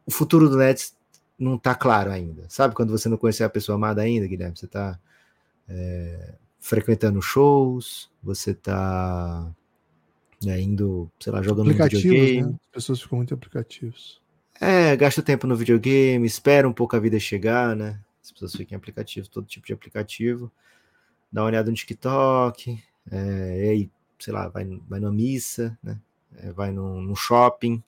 o 0.05 0.11
futuro 0.11 0.49
do 0.49 0.57
Nets 0.57 0.95
não 1.38 1.57
tá 1.57 1.76
claro 1.76 2.11
ainda. 2.11 2.45
Sabe 2.47 2.76
quando 2.76 2.91
você 2.91 3.09
não 3.09 3.17
conhece 3.17 3.43
a 3.43 3.49
pessoa 3.49 3.76
amada 3.76 4.01
ainda, 4.01 4.28
Guilherme? 4.28 4.55
Você 4.55 4.67
tá 4.67 4.97
é, 5.67 6.36
frequentando 6.59 7.21
shows, 7.21 8.09
você 8.23 8.53
tá 8.53 9.53
né, 10.43 10.61
indo, 10.61 11.11
sei 11.19 11.34
lá, 11.34 11.41
jogando 11.41 11.65
no 11.65 11.71
Aplicativos, 11.71 12.03
videogame. 12.03 12.43
né? 12.43 12.55
As 12.61 12.71
pessoas 12.71 13.01
ficam 13.01 13.17
muito 13.17 13.34
em 13.34 13.38
aplicativos. 13.38 14.21
É, 14.61 14.95
gasta 14.95 15.21
tempo 15.21 15.47
no 15.47 15.55
videogame, 15.55 16.26
espera 16.26 16.67
um 16.67 16.73
pouco 16.73 16.95
a 16.95 16.99
vida 16.99 17.19
chegar, 17.19 17.76
né? 17.76 17.99
As 18.23 18.32
pessoas 18.32 18.55
ficam 18.55 18.76
em 18.76 18.78
aplicativo, 18.78 19.30
todo 19.30 19.45
tipo 19.45 19.67
de 19.67 19.73
aplicativo. 19.73 20.51
Dá 21.32 21.41
uma 21.41 21.47
olhada 21.47 21.69
no 21.69 21.76
TikTok, 21.76 22.82
é, 23.11 23.65
e 23.65 23.69
aí, 23.69 23.91
sei 24.26 24.34
lá, 24.34 24.47
vai, 24.47 24.65
vai 24.88 24.99
numa 24.99 25.11
missa, 25.11 25.78
né? 25.84 25.99
É, 26.38 26.51
vai 26.51 26.71
num, 26.71 26.99
num 26.99 27.15
shopping. 27.15 27.82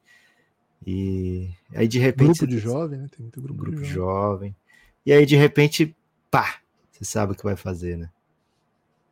E 0.86 1.50
aí, 1.74 1.88
de 1.88 1.98
repente. 1.98 2.28
Grupo 2.28 2.48
de 2.48 2.56
você- 2.60 2.62
jovem, 2.62 3.00
né? 3.00 3.08
Tem 3.10 3.22
muito 3.22 3.42
grupo, 3.42 3.60
grupo 3.60 3.82
de 3.82 3.86
jovem. 3.86 3.96
jovem. 4.52 4.56
E 5.04 5.12
aí, 5.12 5.26
de 5.26 5.36
repente, 5.36 5.96
pá, 6.30 6.62
você 6.92 7.04
sabe 7.04 7.34
o 7.34 7.36
que 7.36 7.44
vai 7.44 7.56
fazer, 7.56 7.98
né? 7.98 8.12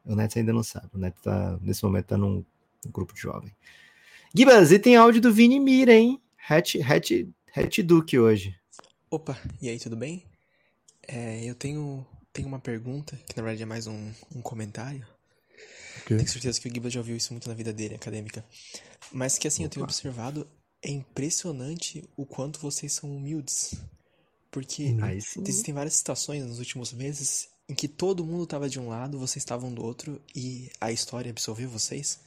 O 0.06 0.16
Neto 0.16 0.38
ainda 0.38 0.54
não 0.54 0.62
sabe. 0.62 0.88
O 0.94 1.00
Neto 1.00 1.20
tá, 1.24 1.58
nesse 1.62 1.84
momento, 1.84 2.06
tá 2.06 2.18
num, 2.18 2.46
num 2.86 2.92
grupo 2.92 3.12
de 3.16 3.20
jovem. 3.22 3.52
Gibas, 4.36 4.72
e 4.72 4.78
tem 4.78 4.96
áudio 4.96 5.20
do 5.20 5.34
Vini 5.34 5.60
Mira, 5.60 5.94
hein? 5.94 6.22
Hatch, 6.48 6.76
Hatch, 6.76 7.12
Hatch 7.56 7.80
Duke 7.80 8.20
hoje. 8.20 8.56
Opa, 9.10 9.36
e 9.60 9.68
aí, 9.68 9.80
tudo 9.80 9.98
bem? 9.98 10.24
É, 11.08 11.44
eu 11.44 11.56
tenho, 11.56 12.06
tenho 12.32 12.48
uma 12.48 12.60
pergunta, 12.60 13.18
que 13.28 13.36
na 13.36 13.42
verdade 13.42 13.64
é 13.64 13.66
mais 13.66 13.88
um, 13.88 14.12
um 14.36 14.42
comentário. 14.42 15.08
Ok. 16.06 16.18
Tenho 16.18 16.30
certeza 16.30 16.62
que 16.62 16.68
o 16.68 16.74
Giba 16.74 16.90
já 16.90 17.00
ouviu 17.00 17.16
isso 17.16 17.34
muito 17.34 17.50
na 17.50 17.56
vida 17.56 17.74
dele, 17.74 17.96
acadêmica. 17.96 18.46
Mas 19.12 19.40
que 19.40 19.48
assim, 19.48 19.64
eu 19.64 19.70
tenho 19.70 19.84
Opa. 19.84 19.92
observado, 19.92 20.48
é 20.82 20.92
impressionante 20.92 22.08
o 22.16 22.26
quanto 22.26 22.60
vocês 22.60 22.94
são 22.94 23.10
humildes. 23.16 23.74
Porque 24.52 24.96
sim. 25.22 25.42
existem 25.42 25.74
várias 25.74 25.96
situações 25.96 26.46
nos 26.46 26.60
últimos 26.60 26.94
meses 26.94 27.50
em 27.68 27.74
que 27.74 27.88
todo 27.88 28.24
mundo 28.24 28.44
estava 28.44 28.70
de 28.70 28.80
um 28.80 28.88
lado, 28.88 29.18
vocês 29.18 29.38
estavam 29.38 29.74
do 29.74 29.84
outro, 29.84 30.22
e 30.36 30.70
a 30.80 30.92
história 30.92 31.32
absolveu 31.32 31.68
vocês. 31.68 32.20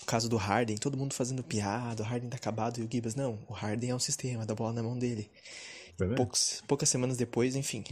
O 0.00 0.06
caso 0.06 0.28
do 0.28 0.36
Harden, 0.36 0.76
todo 0.76 0.96
mundo 0.96 1.12
fazendo 1.14 1.42
piada, 1.42 2.02
o 2.02 2.06
Harden 2.06 2.30
tá 2.30 2.36
acabado, 2.36 2.78
e 2.78 2.84
o 2.84 2.88
Gibas, 2.90 3.16
não, 3.16 3.40
o 3.48 3.52
Harden 3.52 3.90
é 3.90 3.94
um 3.94 3.98
sistema, 3.98 4.46
dá 4.46 4.54
bola 4.54 4.72
na 4.72 4.82
mão 4.82 4.96
dele. 4.96 5.28
Mesmo? 5.98 6.14
Poucos, 6.14 6.62
poucas 6.68 6.88
semanas 6.88 7.16
depois, 7.16 7.56
enfim, 7.56 7.84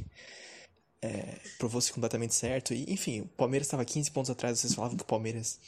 é, 1.03 1.36
provou-se 1.59 1.92
completamente 1.92 2.34
certo. 2.34 2.72
E, 2.72 2.92
enfim, 2.92 3.22
o 3.22 3.26
Palmeiras 3.28 3.66
estava 3.66 3.84
15 3.84 4.11
pontos 4.12 4.30
atrás, 4.30 4.61
vocês 4.61 4.74
falavam 4.74 4.96
que 4.96 5.03
o 5.03 5.07
Palmeiras 5.07 5.59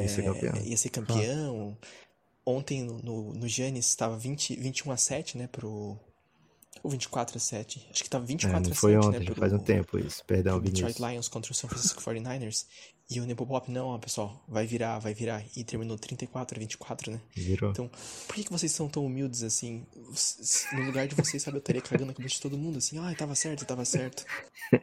Ia 0.00 0.08
ser 0.08 0.22
é, 0.22 0.24
campeão. 0.24 0.56
ia 0.64 0.76
ser 0.76 0.88
campeão. 0.90 1.78
Ontem 2.44 2.82
no, 2.82 2.98
no, 2.98 3.32
no 3.34 3.48
Giannis 3.48 3.86
estava 3.88 4.18
20, 4.18 4.56
21 4.56 4.92
a 4.92 4.96
7, 4.96 5.38
né, 5.38 5.46
pro... 5.46 5.98
Ou 6.82 6.90
24 6.90 7.36
a 7.36 7.40
7. 7.40 7.88
Acho 7.92 8.02
que 8.04 8.10
tava 8.10 8.24
É, 8.24 8.26
24 8.26 8.62
não 8.64 8.72
a 8.72 8.74
foi 8.74 8.92
7, 8.94 9.06
ontem, 9.06 9.18
né, 9.20 9.26
já 9.26 9.34
faz 9.34 9.52
um 9.52 9.58
tempo 9.58 9.98
isso. 9.98 10.24
Perdão, 10.26 10.60
pro 10.60 10.70
Detroit 10.70 10.94
Vinícius. 10.94 11.10
Lions 11.12 11.28
contra 11.28 11.52
o 11.52 11.54
San 11.54 11.68
Francisco 11.68 12.02
49ers. 12.02 12.66
E 13.10 13.20
o 13.20 13.26
Nepopop, 13.26 13.70
não, 13.70 13.88
ó, 13.88 13.98
pessoal, 13.98 14.42
vai 14.48 14.66
virar, 14.66 14.98
vai 14.98 15.12
virar. 15.12 15.44
E 15.54 15.62
terminou 15.64 15.98
34 15.98 16.56
a 16.56 16.60
24, 16.60 17.12
né? 17.12 17.20
Virou. 17.36 17.70
Então, 17.70 17.90
por 18.26 18.34
que, 18.34 18.44
que 18.44 18.50
vocês 18.50 18.72
são 18.72 18.88
tão 18.88 19.04
humildes 19.04 19.42
assim? 19.42 19.86
No 20.72 20.82
lugar 20.86 21.06
de 21.06 21.14
vocês, 21.14 21.42
sabe, 21.42 21.58
eu 21.58 21.60
estaria 21.60 21.82
cagando 21.82 22.10
a 22.12 22.14
cabeça 22.14 22.36
de 22.36 22.40
todo 22.40 22.56
mundo, 22.56 22.78
assim, 22.78 22.98
ah, 22.98 23.14
tava 23.16 23.34
certo, 23.34 23.64
tava 23.66 23.84
certo. 23.84 24.24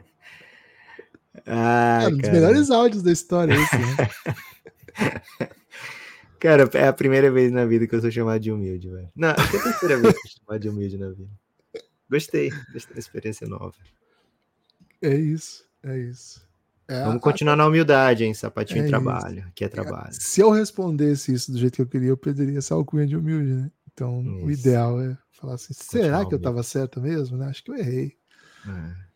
Ah, 1.45 2.01
É 2.03 2.07
um 2.07 2.11
dos 2.11 2.21
cara. 2.21 2.33
melhores 2.33 2.69
áudios 2.69 3.01
da 3.01 3.11
história, 3.11 3.53
esse, 3.53 3.77
né? 3.77 3.95
Cara, 6.39 6.69
é 6.73 6.87
a 6.87 6.93
primeira 6.93 7.29
vez 7.31 7.51
na 7.51 7.65
vida 7.65 7.87
que 7.87 7.93
eu 7.95 8.01
sou 8.01 8.11
chamado 8.11 8.39
de 8.41 8.51
humilde, 8.51 8.89
velho. 8.89 9.09
Não, 9.15 9.29
é 9.29 9.31
a 9.31 9.35
terceira 9.35 9.97
vez 9.97 10.13
que 10.13 10.27
eu 10.27 10.31
sou 10.31 10.41
chamado 10.45 10.61
de 10.61 10.69
humilde 10.69 10.97
na 10.97 11.09
vida. 11.09 11.29
Gostei, 12.09 12.49
gostei 12.73 12.93
da 12.93 12.99
experiência 12.99 13.47
nova. 13.47 13.75
É 15.01 15.15
isso, 15.15 15.63
é 15.83 15.97
isso. 15.97 16.47
É, 16.87 17.03
Vamos 17.03 17.17
a- 17.17 17.19
continuar 17.19 17.55
na 17.55 17.67
humildade, 17.67 18.23
hein? 18.23 18.33
Sapatinho 18.33 18.83
É 18.85 18.87
trabalho. 18.87 19.45
Aqui 19.47 19.63
é 19.63 19.67
trabalho. 19.69 20.09
Se 20.11 20.41
eu 20.41 20.49
respondesse 20.49 21.31
isso 21.33 21.51
do 21.51 21.57
jeito 21.59 21.75
que 21.75 21.81
eu 21.83 21.87
queria, 21.87 22.09
eu 22.09 22.17
perderia 22.17 22.57
essa 22.57 22.73
alcunha 22.73 23.05
de 23.05 23.15
humilde, 23.15 23.53
né? 23.53 23.71
Então, 23.93 24.19
o 24.21 24.49
Isso. 24.49 24.61
ideal 24.61 24.99
é 25.01 25.15
falar 25.31 25.53
assim: 25.55 25.73
será 25.73 26.17
que 26.19 26.23
eu 26.33 26.37
humilde. 26.37 26.43
tava 26.43 26.63
certo 26.63 26.99
mesmo? 26.99 27.37
Né? 27.37 27.47
Acho 27.47 27.63
que 27.63 27.69
eu 27.71 27.75
errei. 27.75 28.17
É. 28.67 29.09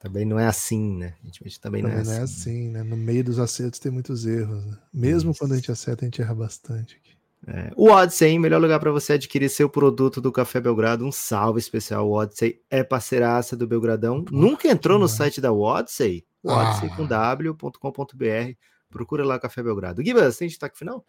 Também 0.00 0.24
não 0.24 0.38
é 0.38 0.46
assim, 0.46 0.96
né? 0.98 1.16
A 1.24 1.26
gente 1.26 1.58
também 1.60 1.82
não 1.82 1.90
é 1.90 2.04
não 2.04 2.12
é 2.12 2.20
assim. 2.20 2.22
assim, 2.22 2.68
né? 2.70 2.82
No 2.84 2.96
meio 2.96 3.24
dos 3.24 3.38
acertos 3.40 3.80
tem 3.80 3.90
muitos 3.90 4.24
erros. 4.26 4.64
Né? 4.64 4.78
Mesmo 4.92 5.32
Isso. 5.32 5.40
quando 5.40 5.52
a 5.52 5.56
gente 5.56 5.72
acerta, 5.72 6.04
a 6.04 6.06
gente 6.06 6.22
erra 6.22 6.34
bastante. 6.36 6.96
aqui. 6.96 7.17
É. 7.46 7.70
O 7.76 7.90
Odyssey, 7.90 8.38
melhor 8.38 8.60
lugar 8.60 8.80
para 8.80 8.90
você 8.90 9.14
adquirir 9.14 9.48
seu 9.48 9.68
produto 9.68 10.20
do 10.20 10.32
Café 10.32 10.60
Belgrado. 10.60 11.04
Um 11.06 11.12
salve 11.12 11.58
especial. 11.60 12.08
O 12.08 12.12
Odyssey 12.12 12.60
é 12.68 12.82
parceiraça 12.82 13.56
do 13.56 13.66
Belgradão. 13.66 14.24
Nunca 14.30 14.68
entrou 14.68 14.98
no 14.98 15.06
demais. 15.06 15.16
site 15.16 15.40
da 15.40 15.52
Odyssey? 15.52 16.26
Odyssey 16.44 16.90
Ah. 16.92 16.96
com 16.96 17.06
w.com.br. 17.06 18.52
Procura 18.90 19.24
lá 19.24 19.38
Café 19.38 19.62
Belgrado. 19.62 20.04
Gibas, 20.04 20.36
tem 20.36 20.48
destaque 20.48 20.78
final? 20.78 21.04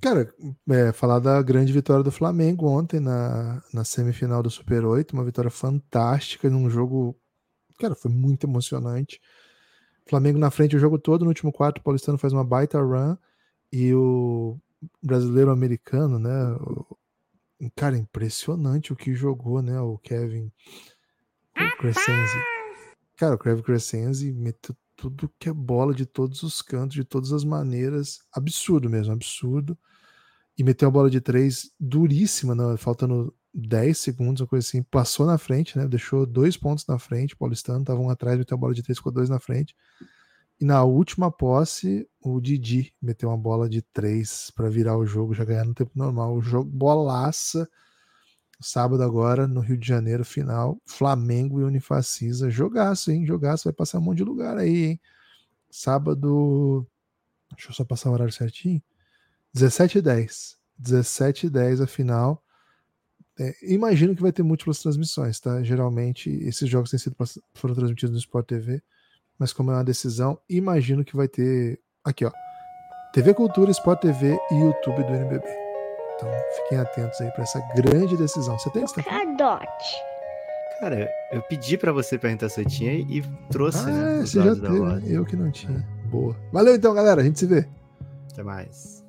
Cara, 0.00 0.32
é, 0.70 0.92
falar 0.92 1.18
da 1.18 1.40
grande 1.42 1.72
vitória 1.72 2.02
do 2.02 2.10
Flamengo 2.10 2.66
ontem 2.66 2.98
na, 3.00 3.62
na 3.72 3.84
semifinal 3.84 4.42
do 4.42 4.50
Super 4.50 4.84
8, 4.84 5.12
uma 5.12 5.24
vitória 5.24 5.50
fantástica 5.50 6.48
num 6.50 6.68
jogo. 6.70 7.16
Cara, 7.78 7.94
foi 7.94 8.10
muito 8.10 8.46
emocionante. 8.46 9.20
Flamengo 10.08 10.38
na 10.38 10.50
frente 10.50 10.76
o 10.76 10.78
jogo 10.78 10.98
todo, 10.98 11.22
no 11.22 11.28
último 11.28 11.52
quarto, 11.52 11.78
o 11.78 11.82
Paulistano 11.82 12.18
faz 12.18 12.32
uma 12.32 12.44
baita 12.44 12.80
run 12.80 13.16
e 13.72 13.94
o 13.94 14.58
brasileiro 15.02 15.50
americano, 15.50 16.18
né? 16.18 16.30
cara, 17.74 17.96
impressionante 17.96 18.92
o 18.92 18.96
que 18.96 19.14
jogou, 19.14 19.62
né? 19.62 19.80
O 19.80 19.98
Kevin 19.98 20.52
o 21.56 21.76
Crescenzi. 21.78 22.38
Cara, 23.16 23.34
o 23.36 23.38
Kevin 23.38 23.62
Crescenzi 23.62 24.32
meteu 24.32 24.76
tudo 24.96 25.30
que 25.38 25.48
é 25.48 25.52
bola 25.52 25.94
de 25.94 26.06
todos 26.06 26.42
os 26.42 26.60
cantos, 26.62 26.94
de 26.94 27.04
todas 27.04 27.32
as 27.32 27.44
maneiras. 27.44 28.20
Absurdo 28.32 28.90
mesmo, 28.90 29.12
absurdo. 29.12 29.78
E 30.56 30.64
meteu 30.64 30.88
a 30.88 30.90
bola 30.90 31.10
de 31.10 31.20
três 31.20 31.72
duríssima, 31.78 32.54
né? 32.54 32.76
faltando 32.76 33.34
10 33.52 33.96
segundos, 33.98 34.40
uma 34.40 34.48
coisa 34.48 34.66
assim. 34.66 34.82
Passou 34.82 35.26
na 35.26 35.38
frente, 35.38 35.78
né? 35.78 35.86
Deixou 35.86 36.26
dois 36.26 36.56
pontos 36.56 36.86
na 36.86 36.98
frente. 36.98 37.34
O 37.34 37.38
Paulistano 37.38 37.80
estava 37.80 38.00
um 38.00 38.10
atrás, 38.10 38.38
meteu 38.38 38.56
a 38.56 38.58
bola 38.58 38.74
de 38.74 38.82
três, 38.82 38.98
ficou 38.98 39.12
dois 39.12 39.28
na 39.28 39.38
frente. 39.38 39.74
E 40.60 40.64
na 40.64 40.84
última 40.84 41.30
posse, 41.30 42.08
o 42.20 42.40
Didi 42.40 42.94
meteu 43.02 43.28
uma 43.28 43.36
bola 43.38 43.68
de 43.68 43.82
três 43.82 44.50
para 44.54 44.70
virar 44.70 44.96
o 44.96 45.04
jogo, 45.04 45.34
já 45.34 45.44
ganhar 45.44 45.64
no 45.64 45.74
tempo 45.74 45.90
normal. 45.94 46.34
O 46.34 46.40
jogo 46.40 46.70
bolaça. 46.70 47.68
Sábado 48.60 49.02
agora, 49.02 49.48
no 49.48 49.60
Rio 49.60 49.76
de 49.76 49.86
Janeiro, 49.86 50.24
final. 50.24 50.80
Flamengo 50.86 51.60
e 51.60 51.64
Unifacisa. 51.64 52.50
Jogaço, 52.50 53.10
hein? 53.10 53.26
Jogaço. 53.26 53.64
Vai 53.64 53.72
passar 53.72 53.98
um 53.98 54.02
monte 54.02 54.18
de 54.18 54.24
lugar 54.24 54.56
aí, 54.56 54.84
hein? 54.84 55.00
Sábado. 55.70 56.86
Deixa 57.52 57.70
eu 57.70 57.74
só 57.74 57.84
passar 57.84 58.10
o 58.10 58.12
horário 58.12 58.32
certinho. 58.32 58.82
17 59.52 59.98
e 59.98 60.02
10. 60.02 60.56
17 60.78 61.46
e 61.46 61.50
10 61.50 61.80
a 61.80 61.86
final. 61.86 62.42
É, 63.38 63.52
imagino 63.62 64.14
que 64.14 64.22
vai 64.22 64.32
ter 64.32 64.44
múltiplas 64.44 64.80
transmissões, 64.80 65.40
tá? 65.40 65.62
Geralmente 65.62 66.30
esses 66.30 66.68
jogos 66.68 66.90
têm 66.90 66.98
sido, 66.98 67.16
foram 67.54 67.74
transmitidos 67.74 68.12
no 68.12 68.18
Sport 68.18 68.46
TV, 68.46 68.82
mas 69.38 69.52
como 69.52 69.70
é 69.70 69.74
uma 69.74 69.84
decisão, 69.84 70.38
imagino 70.48 71.04
que 71.04 71.16
vai 71.16 71.28
ter. 71.28 71.78
Aqui, 72.04 72.24
ó. 72.24 72.30
TV 73.12 73.32
Cultura, 73.34 73.70
Sport 73.70 74.00
TV 74.00 74.38
e 74.50 74.54
YouTube 74.54 75.02
do 75.04 75.14
NBB. 75.14 75.46
Então 76.16 76.28
fiquem 76.56 76.78
atentos 76.78 77.20
aí 77.20 77.30
para 77.32 77.42
essa 77.44 77.60
grande 77.76 78.16
decisão. 78.16 78.58
Você 78.58 78.70
tem 78.70 78.84
destaque? 78.84 79.08
Cadote. 79.08 79.94
Cara, 80.80 81.08
eu 81.32 81.40
pedi 81.42 81.78
para 81.78 81.92
você 81.92 82.18
perguntar 82.18 82.48
se 82.48 82.60
eu 82.60 82.66
tinha 82.66 82.92
e 82.92 83.22
trouxe, 83.50 83.78
Ah, 83.78 83.92
né? 83.92 84.20
você 84.20 84.42
já 84.42 84.54
teve, 84.54 84.80
né? 84.80 85.02
Eu 85.06 85.24
que 85.24 85.36
não 85.36 85.50
tinha. 85.50 85.86
Boa. 86.06 86.36
Valeu 86.52 86.74
então, 86.74 86.92
galera. 86.94 87.20
A 87.20 87.24
gente 87.24 87.38
se 87.38 87.46
vê. 87.46 87.66
Até 88.32 88.42
mais. 88.42 89.03